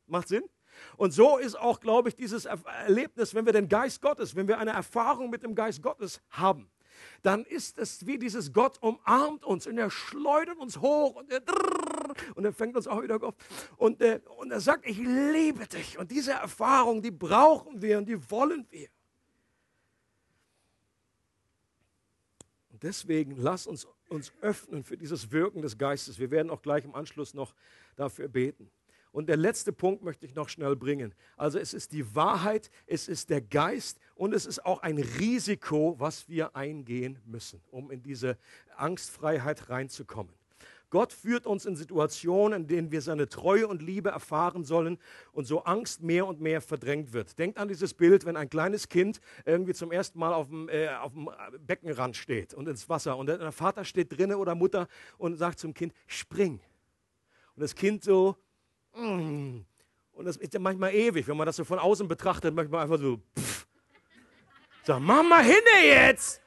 Macht 0.07 0.29
Sinn? 0.29 0.45
Und 0.97 1.11
so 1.11 1.37
ist 1.37 1.59
auch, 1.59 1.81
glaube 1.81 2.09
ich, 2.09 2.17
dieses 2.17 2.47
Erlebnis, 2.47 3.35
wenn 3.35 3.45
wir 3.45 3.53
den 3.53 3.69
Geist 3.69 4.01
Gottes, 4.01 4.35
wenn 4.37 4.49
wir 4.49 4.59
eine 4.59 4.71
Erfahrung 4.71 5.29
mit 5.29 5.43
dem 5.43 5.55
Geist 5.55 5.83
Gottes 5.83 6.23
haben, 6.31 6.71
dann 7.23 7.45
ist 7.45 7.79
es 7.79 8.07
wie 8.07 8.19
dieses 8.19 8.53
Gott 8.53 8.79
umarmt 8.81 9.45
uns 9.45 9.67
und 9.67 9.79
er 9.79 9.91
schleudert 9.91 10.59
uns 10.59 10.81
hoch 10.81 11.17
und 11.17 11.33
er, 11.33 11.43
und 12.35 12.45
er 12.45 12.53
fängt 12.53 12.77
uns 12.77 12.87
auch 12.87 13.03
wieder 13.03 13.23
auf 13.23 13.35
und, 13.77 14.01
äh, 14.01 14.21
und 14.39 14.51
er 14.51 14.61
sagt, 14.61 14.87
ich 14.87 14.99
liebe 14.99 15.67
dich. 15.67 15.99
Und 15.99 16.11
diese 16.11 16.33
Erfahrung, 16.33 17.03
die 17.03 17.11
brauchen 17.11 17.83
wir 17.83 17.99
und 17.99 18.09
die 18.09 18.31
wollen 18.31 18.67
wir. 18.71 18.89
Und 22.71 22.83
deswegen 22.83 23.37
lass 23.37 23.67
uns 23.67 23.87
uns 24.09 24.33
öffnen 24.41 24.85
für 24.85 24.97
dieses 24.97 25.31
Wirken 25.31 25.63
des 25.63 25.77
Geistes. 25.77 26.19
Wir 26.19 26.31
werden 26.31 26.51
auch 26.51 26.63
gleich 26.63 26.85
im 26.85 26.95
Anschluss 26.95 27.35
noch 27.35 27.55
dafür 27.97 28.29
beten. 28.29 28.71
Und 29.19 29.29
der 29.29 29.37
letzte 29.37 29.73
Punkt 29.73 30.05
möchte 30.05 30.27
ich 30.27 30.37
noch 30.37 30.49
schnell 30.49 30.77
bringen. 30.77 31.13
Also 31.37 31.59
es 31.59 31.75
ist 31.75 31.91
die 31.91 32.15
Wahrheit, 32.15 32.71
es 32.87 33.09
ist 33.09 33.31
der 33.31 33.41
Geist 33.41 33.99
und 34.15 34.33
es 34.33 34.47
ist 34.47 34.65
auch 34.65 34.81
ein 34.83 34.97
Risiko, 34.97 35.97
was 35.99 36.29
wir 36.29 36.55
eingehen 36.55 37.19
müssen, 37.27 37.61
um 37.73 37.91
in 37.91 38.01
diese 38.01 38.39
Angstfreiheit 38.77 39.71
reinzukommen. 39.71 40.33
Gott 40.91 41.13
führt 41.13 41.49
uns 41.49 41.67
in 41.67 41.75
Situationen, 41.75 42.63
in 42.63 42.69
denen 42.69 42.93
wir 42.93 43.03
seine 43.03 43.29
Treue 43.29 43.67
und 43.67 43.83
Liebe 43.83 44.11
erfahren 44.11 44.63
sollen 44.63 44.99
und 45.33 45.49
so 45.49 45.65
Angst 45.65 46.01
mehr 46.01 46.25
und 46.25 46.41
mehr 46.41 46.61
verdrängt 46.61 47.13
wird. 47.13 47.41
Denkt 47.41 47.59
an 47.59 47.67
dieses 47.67 47.95
Bild, 47.95 48.25
wenn 48.25 48.37
ein 48.37 48.49
kleines 48.49 48.89
Kind 48.89 49.21
irgendwie 49.45 49.75
zum 49.75 49.91
ersten 49.91 50.21
Mal 50.21 50.33
auf 50.33 50.47
dem, 50.47 50.69
äh, 50.69 50.91
auf 50.91 51.13
dem 51.13 51.29
Beckenrand 51.67 52.17
steht 52.17 52.55
und 52.55 52.69
ins 52.69 52.89
Wasser 52.89 53.17
und 53.17 53.27
der 53.27 53.51
Vater 53.51 53.85
steht 53.85 54.17
drinnen 54.17 54.37
oder 54.37 54.55
Mutter 54.55 54.87
und 55.17 55.35
sagt 55.35 55.59
zum 55.59 55.75
Kind, 55.75 55.93
spring. 56.07 56.61
Und 57.57 57.63
das 57.63 57.75
Kind 57.75 58.05
so. 58.05 58.37
Und 58.93 60.25
das 60.25 60.37
ist 60.37 60.55
ja 60.55 60.61
manchmal 60.61 60.95
ewig, 60.95 61.29
wenn 61.29 61.37
man 61.37 61.47
das 61.47 61.57
so 61.57 61.65
von 61.65 61.79
außen 61.79 62.09
betrachtet, 62.09 62.55
manchmal 62.55 62.83
einfach 62.83 62.99
so, 62.99 63.21
pff. 63.39 63.67
Sag, 64.85 65.01
mach 65.01 65.23
mal 65.23 65.45
hin 65.45 65.57
jetzt! 65.85 66.41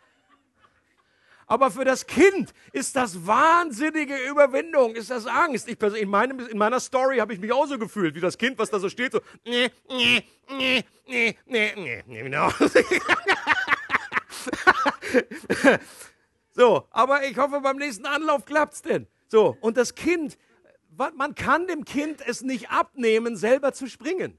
Aber 1.51 1.69
für 1.69 1.83
das 1.83 2.07
Kind 2.07 2.53
ist 2.71 2.95
das 2.95 3.27
wahnsinnige 3.27 4.15
Überwindung, 4.29 4.95
ist 4.95 5.09
das 5.09 5.27
Angst. 5.27 5.67
Ich 5.67 5.77
in, 5.81 6.07
meinem, 6.07 6.39
in 6.47 6.57
meiner 6.57 6.79
Story 6.79 7.17
habe 7.17 7.33
ich 7.33 7.41
mich 7.41 7.51
auch 7.51 7.67
so 7.67 7.77
gefühlt, 7.77 8.15
wie 8.15 8.21
das 8.21 8.37
Kind, 8.37 8.57
was 8.57 8.69
da 8.69 8.79
so 8.79 8.87
steht, 8.87 9.11
so, 9.11 9.19
nee, 9.45 9.69
nee, 9.89 10.23
nee, 10.49 10.85
nee, 11.05 11.35
nee, 11.75 12.03
nee, 12.07 12.23
genau. 12.23 12.49
so, 16.51 16.87
aber 16.89 17.25
ich 17.25 17.37
hoffe, 17.37 17.59
beim 17.59 17.75
nächsten 17.75 18.05
Anlauf 18.05 18.45
klappt 18.45 18.75
es 18.75 18.81
denn. 18.81 19.07
So, 19.27 19.57
und 19.59 19.75
das 19.75 19.93
Kind, 19.93 20.37
man 21.15 21.35
kann 21.35 21.67
dem 21.67 21.85
Kind 21.85 22.21
es 22.25 22.41
nicht 22.41 22.69
abnehmen, 22.69 23.35
selber 23.35 23.73
zu 23.73 23.87
springen. 23.87 24.37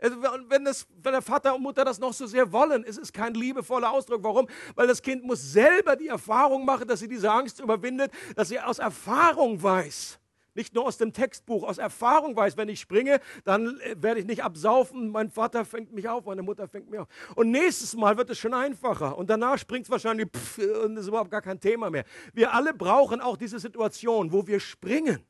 Also, 0.00 0.16
wenn, 0.48 0.64
das, 0.64 0.86
wenn 1.02 1.12
der 1.12 1.22
Vater 1.22 1.54
und 1.54 1.62
Mutter 1.62 1.84
das 1.84 1.98
noch 1.98 2.12
so 2.12 2.26
sehr 2.26 2.50
wollen, 2.52 2.84
ist 2.84 2.98
es 2.98 3.12
kein 3.12 3.34
liebevoller 3.34 3.90
Ausdruck. 3.90 4.22
Warum? 4.24 4.48
Weil 4.74 4.86
das 4.86 5.02
Kind 5.02 5.24
muss 5.24 5.52
selber 5.52 5.94
die 5.94 6.08
Erfahrung 6.08 6.64
machen, 6.64 6.88
dass 6.88 7.00
sie 7.00 7.08
diese 7.08 7.30
Angst 7.30 7.60
überwindet, 7.60 8.10
dass 8.34 8.48
sie 8.48 8.58
aus 8.58 8.78
Erfahrung 8.78 9.62
weiß. 9.62 10.18
Nicht 10.54 10.74
nur 10.74 10.86
aus 10.86 10.98
dem 10.98 11.12
Textbuch, 11.12 11.62
aus 11.62 11.78
Erfahrung 11.78 12.34
weiß, 12.34 12.56
wenn 12.56 12.68
ich 12.68 12.80
springe, 12.80 13.20
dann 13.44 13.78
äh, 13.80 13.94
werde 13.98 14.20
ich 14.20 14.26
nicht 14.26 14.42
absaufen. 14.42 15.10
Mein 15.10 15.30
Vater 15.30 15.64
fängt 15.64 15.92
mich 15.92 16.08
auf, 16.08 16.24
meine 16.24 16.42
Mutter 16.42 16.66
fängt 16.66 16.90
mich 16.90 16.98
auf. 16.98 17.08
Und 17.36 17.50
nächstes 17.50 17.94
Mal 17.94 18.16
wird 18.16 18.30
es 18.30 18.38
schon 18.38 18.54
einfacher. 18.54 19.16
Und 19.16 19.30
danach 19.30 19.58
springt 19.58 19.84
es 19.84 19.90
wahrscheinlich 19.90 20.28
pff, 20.28 20.58
und 20.84 20.96
ist 20.96 21.06
überhaupt 21.06 21.30
gar 21.30 21.42
kein 21.42 21.60
Thema 21.60 21.88
mehr. 21.88 22.04
Wir 22.32 22.52
alle 22.52 22.74
brauchen 22.74 23.20
auch 23.20 23.36
diese 23.36 23.60
Situation, 23.60 24.32
wo 24.32 24.46
wir 24.46 24.58
springen, 24.58 25.24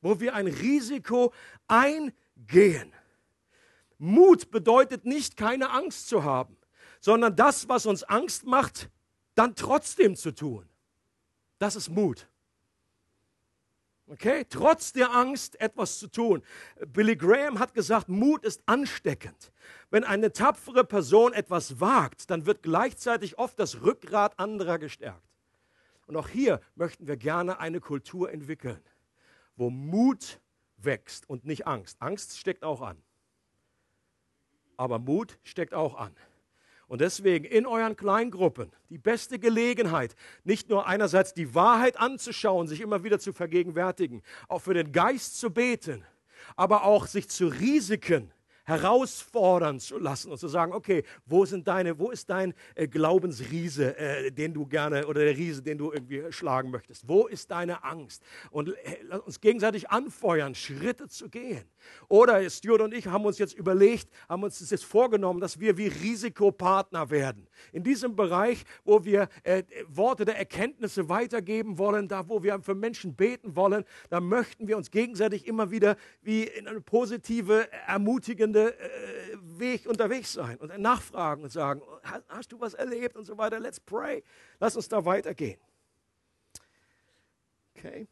wo 0.00 0.20
wir 0.20 0.34
ein 0.34 0.46
Risiko 0.46 1.32
eingehen. 1.66 2.92
Mut 3.98 4.50
bedeutet 4.50 5.04
nicht, 5.04 5.36
keine 5.36 5.70
Angst 5.70 6.08
zu 6.08 6.24
haben, 6.24 6.56
sondern 7.00 7.34
das, 7.34 7.68
was 7.68 7.86
uns 7.86 8.04
Angst 8.04 8.46
macht, 8.46 8.90
dann 9.34 9.54
trotzdem 9.54 10.16
zu 10.16 10.32
tun. 10.32 10.68
Das 11.58 11.76
ist 11.76 11.88
Mut. 11.88 12.28
Okay? 14.08 14.46
Trotz 14.48 14.92
der 14.92 15.12
Angst 15.12 15.60
etwas 15.60 15.98
zu 15.98 16.08
tun. 16.08 16.42
Billy 16.86 17.16
Graham 17.16 17.58
hat 17.58 17.74
gesagt, 17.74 18.08
Mut 18.08 18.44
ist 18.44 18.62
ansteckend. 18.66 19.52
Wenn 19.90 20.04
eine 20.04 20.32
tapfere 20.32 20.84
Person 20.84 21.32
etwas 21.32 21.80
wagt, 21.80 22.30
dann 22.30 22.46
wird 22.46 22.62
gleichzeitig 22.62 23.38
oft 23.38 23.58
das 23.58 23.82
Rückgrat 23.82 24.38
anderer 24.38 24.78
gestärkt. 24.78 25.22
Und 26.06 26.16
auch 26.16 26.28
hier 26.28 26.60
möchten 26.74 27.06
wir 27.06 27.16
gerne 27.16 27.60
eine 27.60 27.80
Kultur 27.80 28.32
entwickeln, 28.32 28.80
wo 29.58 29.70
Mut 29.70 30.40
wächst 30.76 31.28
und 31.28 31.44
nicht 31.44 31.66
Angst. 31.66 32.00
Angst 32.00 32.38
steckt 32.38 32.64
auch 32.64 32.80
an 32.80 33.02
aber 34.78 34.98
Mut 34.98 35.38
steckt 35.42 35.74
auch 35.74 35.96
an. 35.96 36.14
Und 36.86 37.02
deswegen 37.02 37.44
in 37.44 37.66
euren 37.66 37.96
Kleingruppen 37.96 38.72
die 38.88 38.96
beste 38.96 39.38
Gelegenheit, 39.38 40.16
nicht 40.44 40.70
nur 40.70 40.86
einerseits 40.86 41.34
die 41.34 41.54
Wahrheit 41.54 41.98
anzuschauen, 41.98 42.66
sich 42.66 42.80
immer 42.80 43.04
wieder 43.04 43.18
zu 43.18 43.34
vergegenwärtigen, 43.34 44.22
auch 44.46 44.60
für 44.60 44.72
den 44.72 44.92
Geist 44.92 45.38
zu 45.38 45.50
beten, 45.50 46.02
aber 46.56 46.84
auch 46.84 47.06
sich 47.06 47.28
zu 47.28 47.48
Risiken 47.48 48.32
herausfordern 48.68 49.80
zu 49.80 49.98
lassen 49.98 50.30
und 50.30 50.38
zu 50.38 50.46
sagen, 50.46 50.72
okay, 50.72 51.02
wo 51.24 51.46
sind 51.46 51.66
deine, 51.66 51.98
wo 51.98 52.10
ist 52.10 52.28
dein 52.28 52.52
äh, 52.74 52.86
Glaubensriese, 52.86 53.96
äh, 53.96 54.30
den 54.30 54.52
du 54.52 54.66
gerne 54.66 55.06
oder 55.06 55.24
der 55.24 55.36
Riese, 55.36 55.62
den 55.62 55.78
du 55.78 55.90
irgendwie 55.90 56.30
schlagen 56.30 56.70
möchtest? 56.70 57.08
Wo 57.08 57.26
ist 57.26 57.50
deine 57.50 57.82
Angst? 57.82 58.22
Und 58.50 58.68
äh, 58.68 58.98
lass 59.04 59.20
uns 59.20 59.40
gegenseitig 59.40 59.88
anfeuern, 59.88 60.54
Schritte 60.54 61.08
zu 61.08 61.30
gehen. 61.30 61.64
Oder 62.08 62.48
Stuart 62.50 62.82
und 62.82 62.92
ich 62.92 63.06
haben 63.06 63.24
uns 63.24 63.38
jetzt 63.38 63.54
überlegt, 63.54 64.10
haben 64.28 64.42
uns 64.42 64.58
das 64.58 64.68
jetzt 64.68 64.84
vorgenommen, 64.84 65.40
dass 65.40 65.58
wir 65.58 65.78
wie 65.78 65.88
Risikopartner 65.88 67.08
werden. 67.08 67.48
In 67.72 67.82
diesem 67.82 68.16
Bereich, 68.16 68.64
wo 68.84 69.02
wir 69.02 69.30
äh, 69.44 69.62
Worte 69.88 70.26
der 70.26 70.36
Erkenntnisse 70.36 71.08
weitergeben 71.08 71.78
wollen, 71.78 72.06
da 72.06 72.28
wo 72.28 72.42
wir 72.42 72.60
für 72.60 72.74
Menschen 72.74 73.14
beten 73.14 73.56
wollen, 73.56 73.84
da 74.10 74.20
möchten 74.20 74.68
wir 74.68 74.76
uns 74.76 74.90
gegenseitig 74.90 75.46
immer 75.46 75.70
wieder 75.70 75.96
wie 76.20 76.42
in 76.42 76.68
eine 76.68 76.82
positive, 76.82 77.66
ermutigende 77.86 78.57
folgende 78.58 78.78
äh, 78.78 79.38
Weg 79.58 79.86
unterwegs 79.86 80.32
sein 80.32 80.56
und 80.58 80.76
nachfragen 80.78 81.42
und 81.42 81.50
sagen, 81.50 81.82
hast, 82.02 82.24
hast 82.28 82.52
du 82.52 82.60
was 82.60 82.74
erlebt 82.74 83.16
und 83.16 83.24
so 83.24 83.38
weiter, 83.38 83.58
let's 83.58 83.80
pray. 83.80 84.22
Lass 84.60 84.76
uns 84.76 84.88
da 84.88 85.04
weitergehen. 85.04 85.58
Okay. 87.76 88.08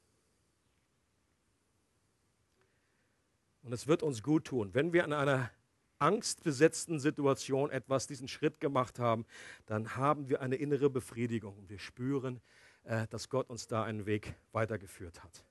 Und 3.63 3.73
es 3.73 3.87
wird 3.87 4.03
uns 4.03 4.23
gut 4.23 4.45
tun, 4.45 4.75
wenn 4.75 4.93
wir 4.93 5.05
in 5.05 5.13
einer 5.13 5.51
angstbesetzten 5.99 7.01
Situation 7.01 7.71
etwas 7.71 8.07
diesen 8.07 8.29
Schritt 8.29 8.61
gemacht 8.61 8.99
haben, 8.99 9.25
dann 9.65 9.97
haben 9.97 10.29
wir 10.29 10.41
eine 10.41 10.57
innere 10.57 10.91
Befriedigung 10.91 11.57
und 11.57 11.71
wir 11.71 11.79
spüren, 11.79 12.41
äh, 12.85 13.07
dass 13.09 13.29
Gott 13.29 13.49
uns 13.49 13.67
da 13.67 13.83
einen 13.83 14.07
Weg 14.07 14.35
weitergeführt 14.53 15.25
hat. 15.25 15.46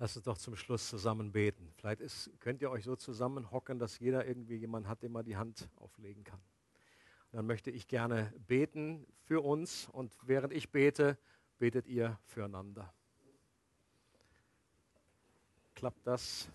Lass 0.00 0.16
uns 0.16 0.24
doch 0.24 0.38
zum 0.38 0.56
Schluss 0.56 0.88
zusammen 0.88 1.30
beten. 1.30 1.70
Vielleicht 1.76 2.00
ist, 2.00 2.30
könnt 2.40 2.62
ihr 2.62 2.70
euch 2.70 2.84
so 2.84 2.96
zusammenhocken, 2.96 3.78
dass 3.78 3.98
jeder 3.98 4.26
irgendwie 4.26 4.56
jemand 4.56 4.88
hat, 4.88 5.02
dem 5.02 5.12
man 5.12 5.26
die 5.26 5.36
Hand 5.36 5.68
auflegen 5.76 6.24
kann. 6.24 6.40
Und 7.30 7.36
dann 7.36 7.46
möchte 7.46 7.70
ich 7.70 7.86
gerne 7.86 8.32
beten 8.48 9.06
für 9.24 9.42
uns 9.42 9.90
und 9.90 10.16
während 10.22 10.54
ich 10.54 10.70
bete, 10.70 11.18
betet 11.58 11.86
ihr 11.86 12.18
füreinander. 12.24 12.90
Klappt 15.74 16.06
das? 16.06 16.48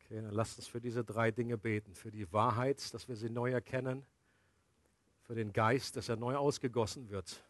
Okay, 0.00 0.22
dann 0.22 0.32
lasst 0.32 0.56
uns 0.56 0.68
für 0.68 0.80
diese 0.80 1.04
drei 1.04 1.30
Dinge 1.32 1.58
beten. 1.58 1.94
Für 1.94 2.10
die 2.10 2.32
Wahrheit, 2.32 2.94
dass 2.94 3.08
wir 3.08 3.16
sie 3.16 3.28
neu 3.28 3.52
erkennen. 3.52 4.06
Für 5.24 5.34
den 5.34 5.52
Geist, 5.52 5.96
dass 5.96 6.08
er 6.08 6.16
neu 6.16 6.36
ausgegossen 6.36 7.10
wird 7.10 7.44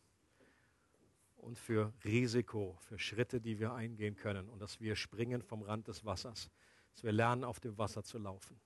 und 1.36 1.58
für 1.58 1.92
Risiko, 2.04 2.76
für 2.80 2.98
Schritte, 2.98 3.40
die 3.40 3.58
wir 3.58 3.74
eingehen 3.74 4.16
können 4.16 4.48
und 4.48 4.60
dass 4.60 4.80
wir 4.80 4.96
springen 4.96 5.42
vom 5.42 5.62
Rand 5.62 5.88
des 5.88 6.04
Wassers, 6.04 6.50
dass 6.92 7.02
wir 7.02 7.12
lernen, 7.12 7.44
auf 7.44 7.60
dem 7.60 7.76
Wasser 7.78 8.02
zu 8.02 8.18
laufen. 8.18 8.58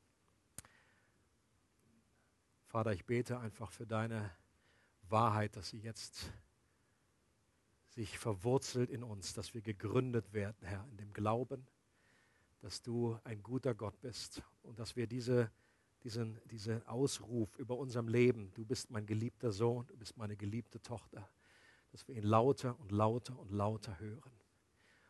Vater, 2.66 2.92
ich 2.92 3.04
bete 3.04 3.38
einfach 3.38 3.72
für 3.72 3.86
deine 3.86 4.30
Wahrheit, 5.08 5.56
dass 5.56 5.70
sie 5.70 5.80
jetzt 5.80 6.32
sich 7.88 8.18
verwurzelt 8.18 8.90
in 8.90 9.02
uns, 9.02 9.34
dass 9.34 9.54
wir 9.54 9.60
gegründet 9.60 10.32
werden, 10.32 10.58
Herr, 10.62 10.86
in 10.90 10.96
dem 10.96 11.12
Glauben, 11.12 11.66
dass 12.60 12.82
du 12.82 13.18
ein 13.24 13.42
guter 13.42 13.74
Gott 13.74 14.00
bist 14.00 14.42
und 14.62 14.78
dass 14.78 14.94
wir 14.94 15.06
diese, 15.06 15.50
diesen, 16.04 16.40
diesen 16.46 16.86
Ausruf 16.86 17.58
über 17.58 17.76
unserem 17.76 18.06
Leben, 18.06 18.52
du 18.54 18.64
bist 18.64 18.90
mein 18.90 19.06
geliebter 19.06 19.50
Sohn, 19.50 19.86
du 19.88 19.96
bist 19.96 20.16
meine 20.16 20.36
geliebte 20.36 20.80
Tochter, 20.80 21.28
dass 21.92 22.06
wir 22.06 22.16
ihn 22.16 22.24
lauter 22.24 22.78
und 22.80 22.92
lauter 22.92 23.38
und 23.38 23.50
lauter 23.50 23.98
hören 23.98 24.32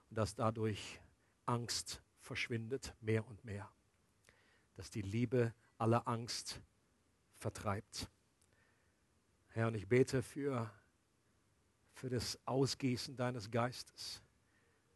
und 0.08 0.16
dass 0.16 0.34
dadurch 0.34 1.00
Angst 1.46 2.02
verschwindet 2.18 2.94
mehr 3.00 3.26
und 3.26 3.44
mehr, 3.44 3.70
dass 4.74 4.90
die 4.90 5.02
Liebe 5.02 5.54
aller 5.78 6.06
Angst 6.06 6.60
vertreibt. 7.36 8.10
Herr, 9.48 9.68
und 9.68 9.74
ich 9.74 9.88
bete 9.88 10.22
für, 10.22 10.70
für 11.92 12.08
das 12.08 12.38
Ausgießen 12.46 13.16
deines 13.16 13.50
Geistes 13.50 14.22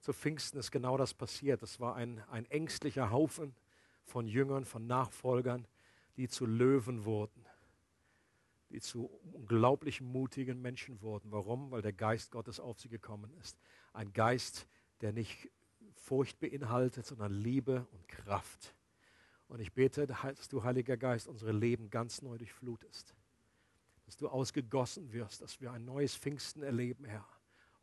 zu 0.04 0.12
Pfingsten 0.12 0.58
ist 0.58 0.70
genau 0.70 0.98
das 0.98 1.14
passiert. 1.14 1.62
Das 1.62 1.80
war 1.80 1.96
ein, 1.96 2.22
ein 2.28 2.44
ängstlicher 2.50 3.10
Haufen 3.10 3.56
von 4.04 4.28
Jüngern, 4.28 4.66
von 4.66 4.86
Nachfolgern, 4.86 5.66
die 6.18 6.28
zu 6.28 6.44
Löwen 6.44 7.06
wurden, 7.06 7.46
die 8.74 8.80
zu 8.80 9.08
unglaublich 9.32 10.00
mutigen 10.00 10.60
Menschen 10.60 11.00
wurden. 11.00 11.30
Warum? 11.30 11.70
Weil 11.70 11.80
der 11.80 11.92
Geist 11.92 12.32
Gottes 12.32 12.58
auf 12.58 12.80
sie 12.80 12.88
gekommen 12.88 13.32
ist. 13.40 13.56
Ein 13.92 14.12
Geist, 14.12 14.66
der 15.00 15.12
nicht 15.12 15.48
Furcht 15.94 16.40
beinhaltet, 16.40 17.06
sondern 17.06 17.32
Liebe 17.32 17.86
und 17.92 18.08
Kraft. 18.08 18.74
Und 19.46 19.60
ich 19.60 19.72
bete, 19.72 20.08
dass 20.08 20.48
du, 20.48 20.64
Heiliger 20.64 20.96
Geist, 20.96 21.28
unsere 21.28 21.52
Leben 21.52 21.88
ganz 21.88 22.20
neu 22.20 22.36
durchflutest. 22.36 23.14
Dass 24.06 24.16
du 24.16 24.28
ausgegossen 24.28 25.12
wirst, 25.12 25.40
dass 25.40 25.60
wir 25.60 25.70
ein 25.70 25.84
neues 25.84 26.16
Pfingsten 26.16 26.64
erleben, 26.64 27.04
Herr. 27.04 27.24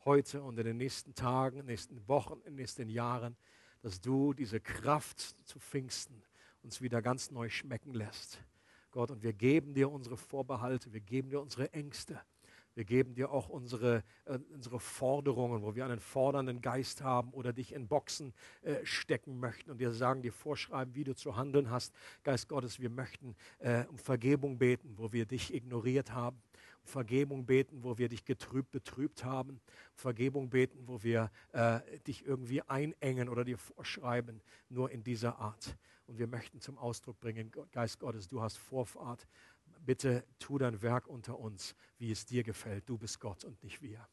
Heute 0.03 0.43
und 0.43 0.59
in 0.59 0.65
den 0.65 0.77
nächsten 0.77 1.15
Tagen, 1.15 1.55
in 1.55 1.61
den 1.61 1.71
nächsten 1.71 2.05
Wochen, 2.09 2.39
in 2.39 2.51
den 2.51 2.55
nächsten 2.55 2.89
Jahren, 2.89 3.37
dass 3.81 4.01
du 4.01 4.33
diese 4.33 4.59
Kraft 4.59 5.21
zu 5.47 5.57
Pfingsten 5.57 6.21
uns 6.63 6.81
wieder 6.81 7.01
ganz 7.01 7.31
neu 7.31 7.49
schmecken 7.49 7.93
lässt. 7.93 8.43
Gott, 8.91 9.11
und 9.11 9.23
wir 9.23 9.33
geben 9.33 9.73
dir 9.73 9.91
unsere 9.91 10.17
Vorbehalte, 10.17 10.93
wir 10.93 10.99
geben 10.99 11.29
dir 11.29 11.41
unsere 11.41 11.71
Ängste, 11.73 12.21
wir 12.73 12.85
geben 12.85 13.15
dir 13.15 13.31
auch 13.31 13.49
unsere, 13.49 14.03
äh, 14.25 14.39
unsere 14.53 14.79
Forderungen, 14.79 15.61
wo 15.61 15.75
wir 15.75 15.85
einen 15.85 15.99
fordernden 15.99 16.61
Geist 16.61 17.01
haben 17.01 17.31
oder 17.31 17.53
dich 17.53 17.73
in 17.73 17.87
Boxen 17.87 18.33
äh, 18.61 18.85
stecken 18.85 19.39
möchten 19.39 19.71
und 19.71 19.79
dir 19.79 19.91
sagen, 19.91 20.21
dir 20.21 20.31
vorschreiben, 20.31 20.95
wie 20.95 21.03
du 21.03 21.15
zu 21.15 21.35
handeln 21.35 21.69
hast. 21.69 21.93
Geist 22.23 22.47
Gottes, 22.47 22.79
wir 22.79 22.89
möchten 22.89 23.35
äh, 23.59 23.85
um 23.85 23.97
Vergebung 23.97 24.57
beten, 24.57 24.93
wo 24.97 25.11
wir 25.11 25.25
dich 25.25 25.53
ignoriert 25.53 26.13
haben. 26.13 26.41
Vergebung 26.83 27.45
beten, 27.45 27.83
wo 27.83 27.97
wir 27.97 28.09
dich 28.09 28.25
getrübt, 28.25 28.71
betrübt 28.71 29.23
haben. 29.23 29.61
Vergebung 29.93 30.49
beten, 30.49 30.87
wo 30.87 31.03
wir 31.03 31.31
äh, 31.51 31.79
dich 32.01 32.25
irgendwie 32.25 32.61
einengen 32.63 33.29
oder 33.29 33.43
dir 33.43 33.57
vorschreiben, 33.57 34.41
nur 34.69 34.91
in 34.91 35.03
dieser 35.03 35.39
Art. 35.39 35.77
Und 36.07 36.17
wir 36.17 36.27
möchten 36.27 36.59
zum 36.59 36.77
Ausdruck 36.77 37.19
bringen, 37.19 37.51
Geist 37.71 37.99
Gottes, 37.99 38.27
du 38.27 38.41
hast 38.41 38.57
Vorfahrt 38.57 39.27
bitte 39.85 40.25
tu 40.39 40.57
dein 40.57 40.81
Werk 40.81 41.07
unter 41.07 41.39
uns, 41.39 41.75
wie 41.97 42.11
es 42.11 42.25
dir 42.25 42.43
gefällt. 42.43 42.87
Du 42.87 42.97
bist 42.97 43.19
Gott 43.19 43.43
und 43.43 43.61
nicht 43.63 43.81
wir. 43.81 44.07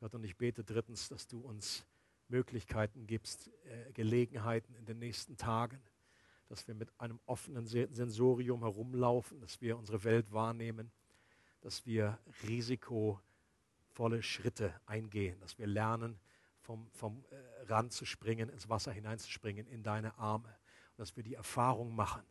Gott, 0.00 0.14
und 0.14 0.24
ich 0.24 0.36
bete 0.36 0.64
drittens, 0.64 1.08
dass 1.08 1.26
du 1.26 1.40
uns 1.40 1.84
Möglichkeiten 2.28 3.06
gibst, 3.06 3.50
äh, 3.64 3.92
Gelegenheiten 3.92 4.74
in 4.74 4.84
den 4.84 4.98
nächsten 4.98 5.36
Tagen, 5.36 5.80
dass 6.52 6.68
wir 6.68 6.74
mit 6.74 6.92
einem 7.00 7.18
offenen 7.24 7.66
Sensorium 7.66 8.60
herumlaufen, 8.60 9.40
dass 9.40 9.62
wir 9.62 9.78
unsere 9.78 10.04
Welt 10.04 10.32
wahrnehmen, 10.32 10.92
dass 11.62 11.86
wir 11.86 12.18
risikovolle 12.46 13.22
Schritte 14.20 14.78
eingehen, 14.84 15.40
dass 15.40 15.56
wir 15.56 15.66
lernen, 15.66 16.20
vom, 16.60 16.90
vom 16.90 17.24
äh, 17.30 17.62
Rand 17.72 17.94
zu 17.94 18.04
springen, 18.04 18.50
ins 18.50 18.68
Wasser 18.68 18.92
hineinzuspringen, 18.92 19.66
in 19.66 19.82
deine 19.82 20.18
Arme. 20.18 20.48
Und 20.90 20.98
dass 20.98 21.16
wir 21.16 21.22
die 21.22 21.36
Erfahrung 21.36 21.94
machen, 21.94 22.22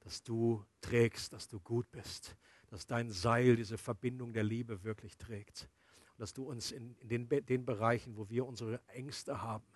dass 0.00 0.22
du 0.22 0.64
trägst, 0.80 1.34
dass 1.34 1.46
du 1.46 1.60
gut 1.60 1.90
bist, 1.90 2.34
dass 2.68 2.86
dein 2.86 3.10
Seil 3.10 3.56
diese 3.56 3.76
Verbindung 3.76 4.32
der 4.32 4.44
Liebe 4.44 4.84
wirklich 4.84 5.18
trägt. 5.18 5.68
Und 6.12 6.20
dass 6.20 6.32
du 6.32 6.44
uns 6.44 6.72
in, 6.72 6.96
in 7.00 7.08
den, 7.08 7.28
den 7.28 7.66
Bereichen, 7.66 8.16
wo 8.16 8.30
wir 8.30 8.46
unsere 8.46 8.80
Ängste 8.88 9.42
haben, 9.42 9.66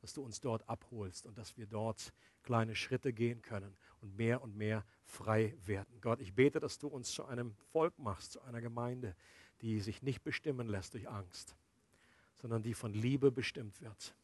dass 0.00 0.12
du 0.12 0.22
uns 0.22 0.40
dort 0.40 0.68
abholst 0.68 1.26
und 1.26 1.36
dass 1.38 1.56
wir 1.56 1.66
dort 1.66 2.12
kleine 2.42 2.74
Schritte 2.74 3.12
gehen 3.12 3.42
können 3.42 3.76
und 4.00 4.16
mehr 4.16 4.42
und 4.42 4.56
mehr 4.56 4.84
frei 5.04 5.54
werden. 5.64 6.00
Gott, 6.00 6.20
ich 6.20 6.34
bete, 6.34 6.60
dass 6.60 6.78
du 6.78 6.88
uns 6.88 7.10
zu 7.10 7.24
einem 7.24 7.54
Volk 7.72 7.98
machst, 7.98 8.32
zu 8.32 8.40
einer 8.42 8.60
Gemeinde, 8.60 9.14
die 9.60 9.80
sich 9.80 10.02
nicht 10.02 10.22
bestimmen 10.22 10.68
lässt 10.68 10.94
durch 10.94 11.08
Angst, 11.08 11.54
sondern 12.36 12.62
die 12.62 12.74
von 12.74 12.92
Liebe 12.92 13.30
bestimmt 13.30 13.80
wird. 13.80 14.14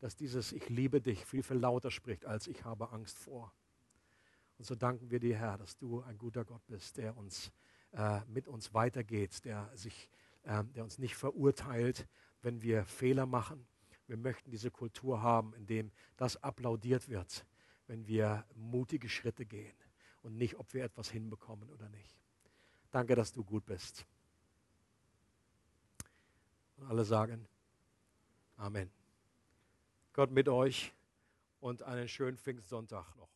Dass 0.00 0.16
dieses 0.16 0.52
Ich 0.52 0.68
liebe 0.68 1.00
dich 1.00 1.24
viel, 1.24 1.42
viel 1.42 1.58
lauter 1.58 1.90
spricht, 1.90 2.24
als 2.24 2.46
ich 2.46 2.64
habe 2.64 2.90
Angst 2.90 3.18
vor. 3.18 3.52
Und 4.58 4.64
so 4.64 4.74
danken 4.74 5.10
wir 5.10 5.20
dir, 5.20 5.36
Herr, 5.36 5.58
dass 5.58 5.76
du 5.76 6.00
ein 6.02 6.18
guter 6.18 6.44
Gott 6.44 6.62
bist, 6.66 6.96
der 6.96 7.16
uns 7.16 7.52
äh, 7.92 8.20
mit 8.26 8.48
uns 8.48 8.72
weitergeht, 8.72 9.44
der, 9.44 9.70
sich, 9.74 10.08
äh, 10.44 10.64
der 10.64 10.84
uns 10.84 10.98
nicht 10.98 11.14
verurteilt, 11.14 12.06
wenn 12.40 12.62
wir 12.62 12.84
Fehler 12.84 13.26
machen. 13.26 13.66
Wir 14.12 14.18
möchten 14.18 14.50
diese 14.50 14.70
Kultur 14.70 15.22
haben, 15.22 15.54
in 15.54 15.64
dem 15.64 15.90
das 16.18 16.36
applaudiert 16.42 17.08
wird, 17.08 17.46
wenn 17.86 18.06
wir 18.06 18.44
mutige 18.54 19.08
Schritte 19.08 19.46
gehen 19.46 19.74
und 20.20 20.36
nicht, 20.36 20.56
ob 20.56 20.74
wir 20.74 20.84
etwas 20.84 21.10
hinbekommen 21.10 21.70
oder 21.70 21.88
nicht. 21.88 22.14
Danke, 22.90 23.14
dass 23.14 23.32
du 23.32 23.42
gut 23.42 23.64
bist. 23.64 24.04
Und 26.76 26.88
alle 26.88 27.06
sagen 27.06 27.48
Amen. 28.58 28.90
Gott 30.12 30.30
mit 30.30 30.46
euch 30.46 30.92
und 31.60 31.82
einen 31.82 32.06
schönen 32.06 32.36
Pfingstsonntag 32.36 33.16
noch. 33.16 33.30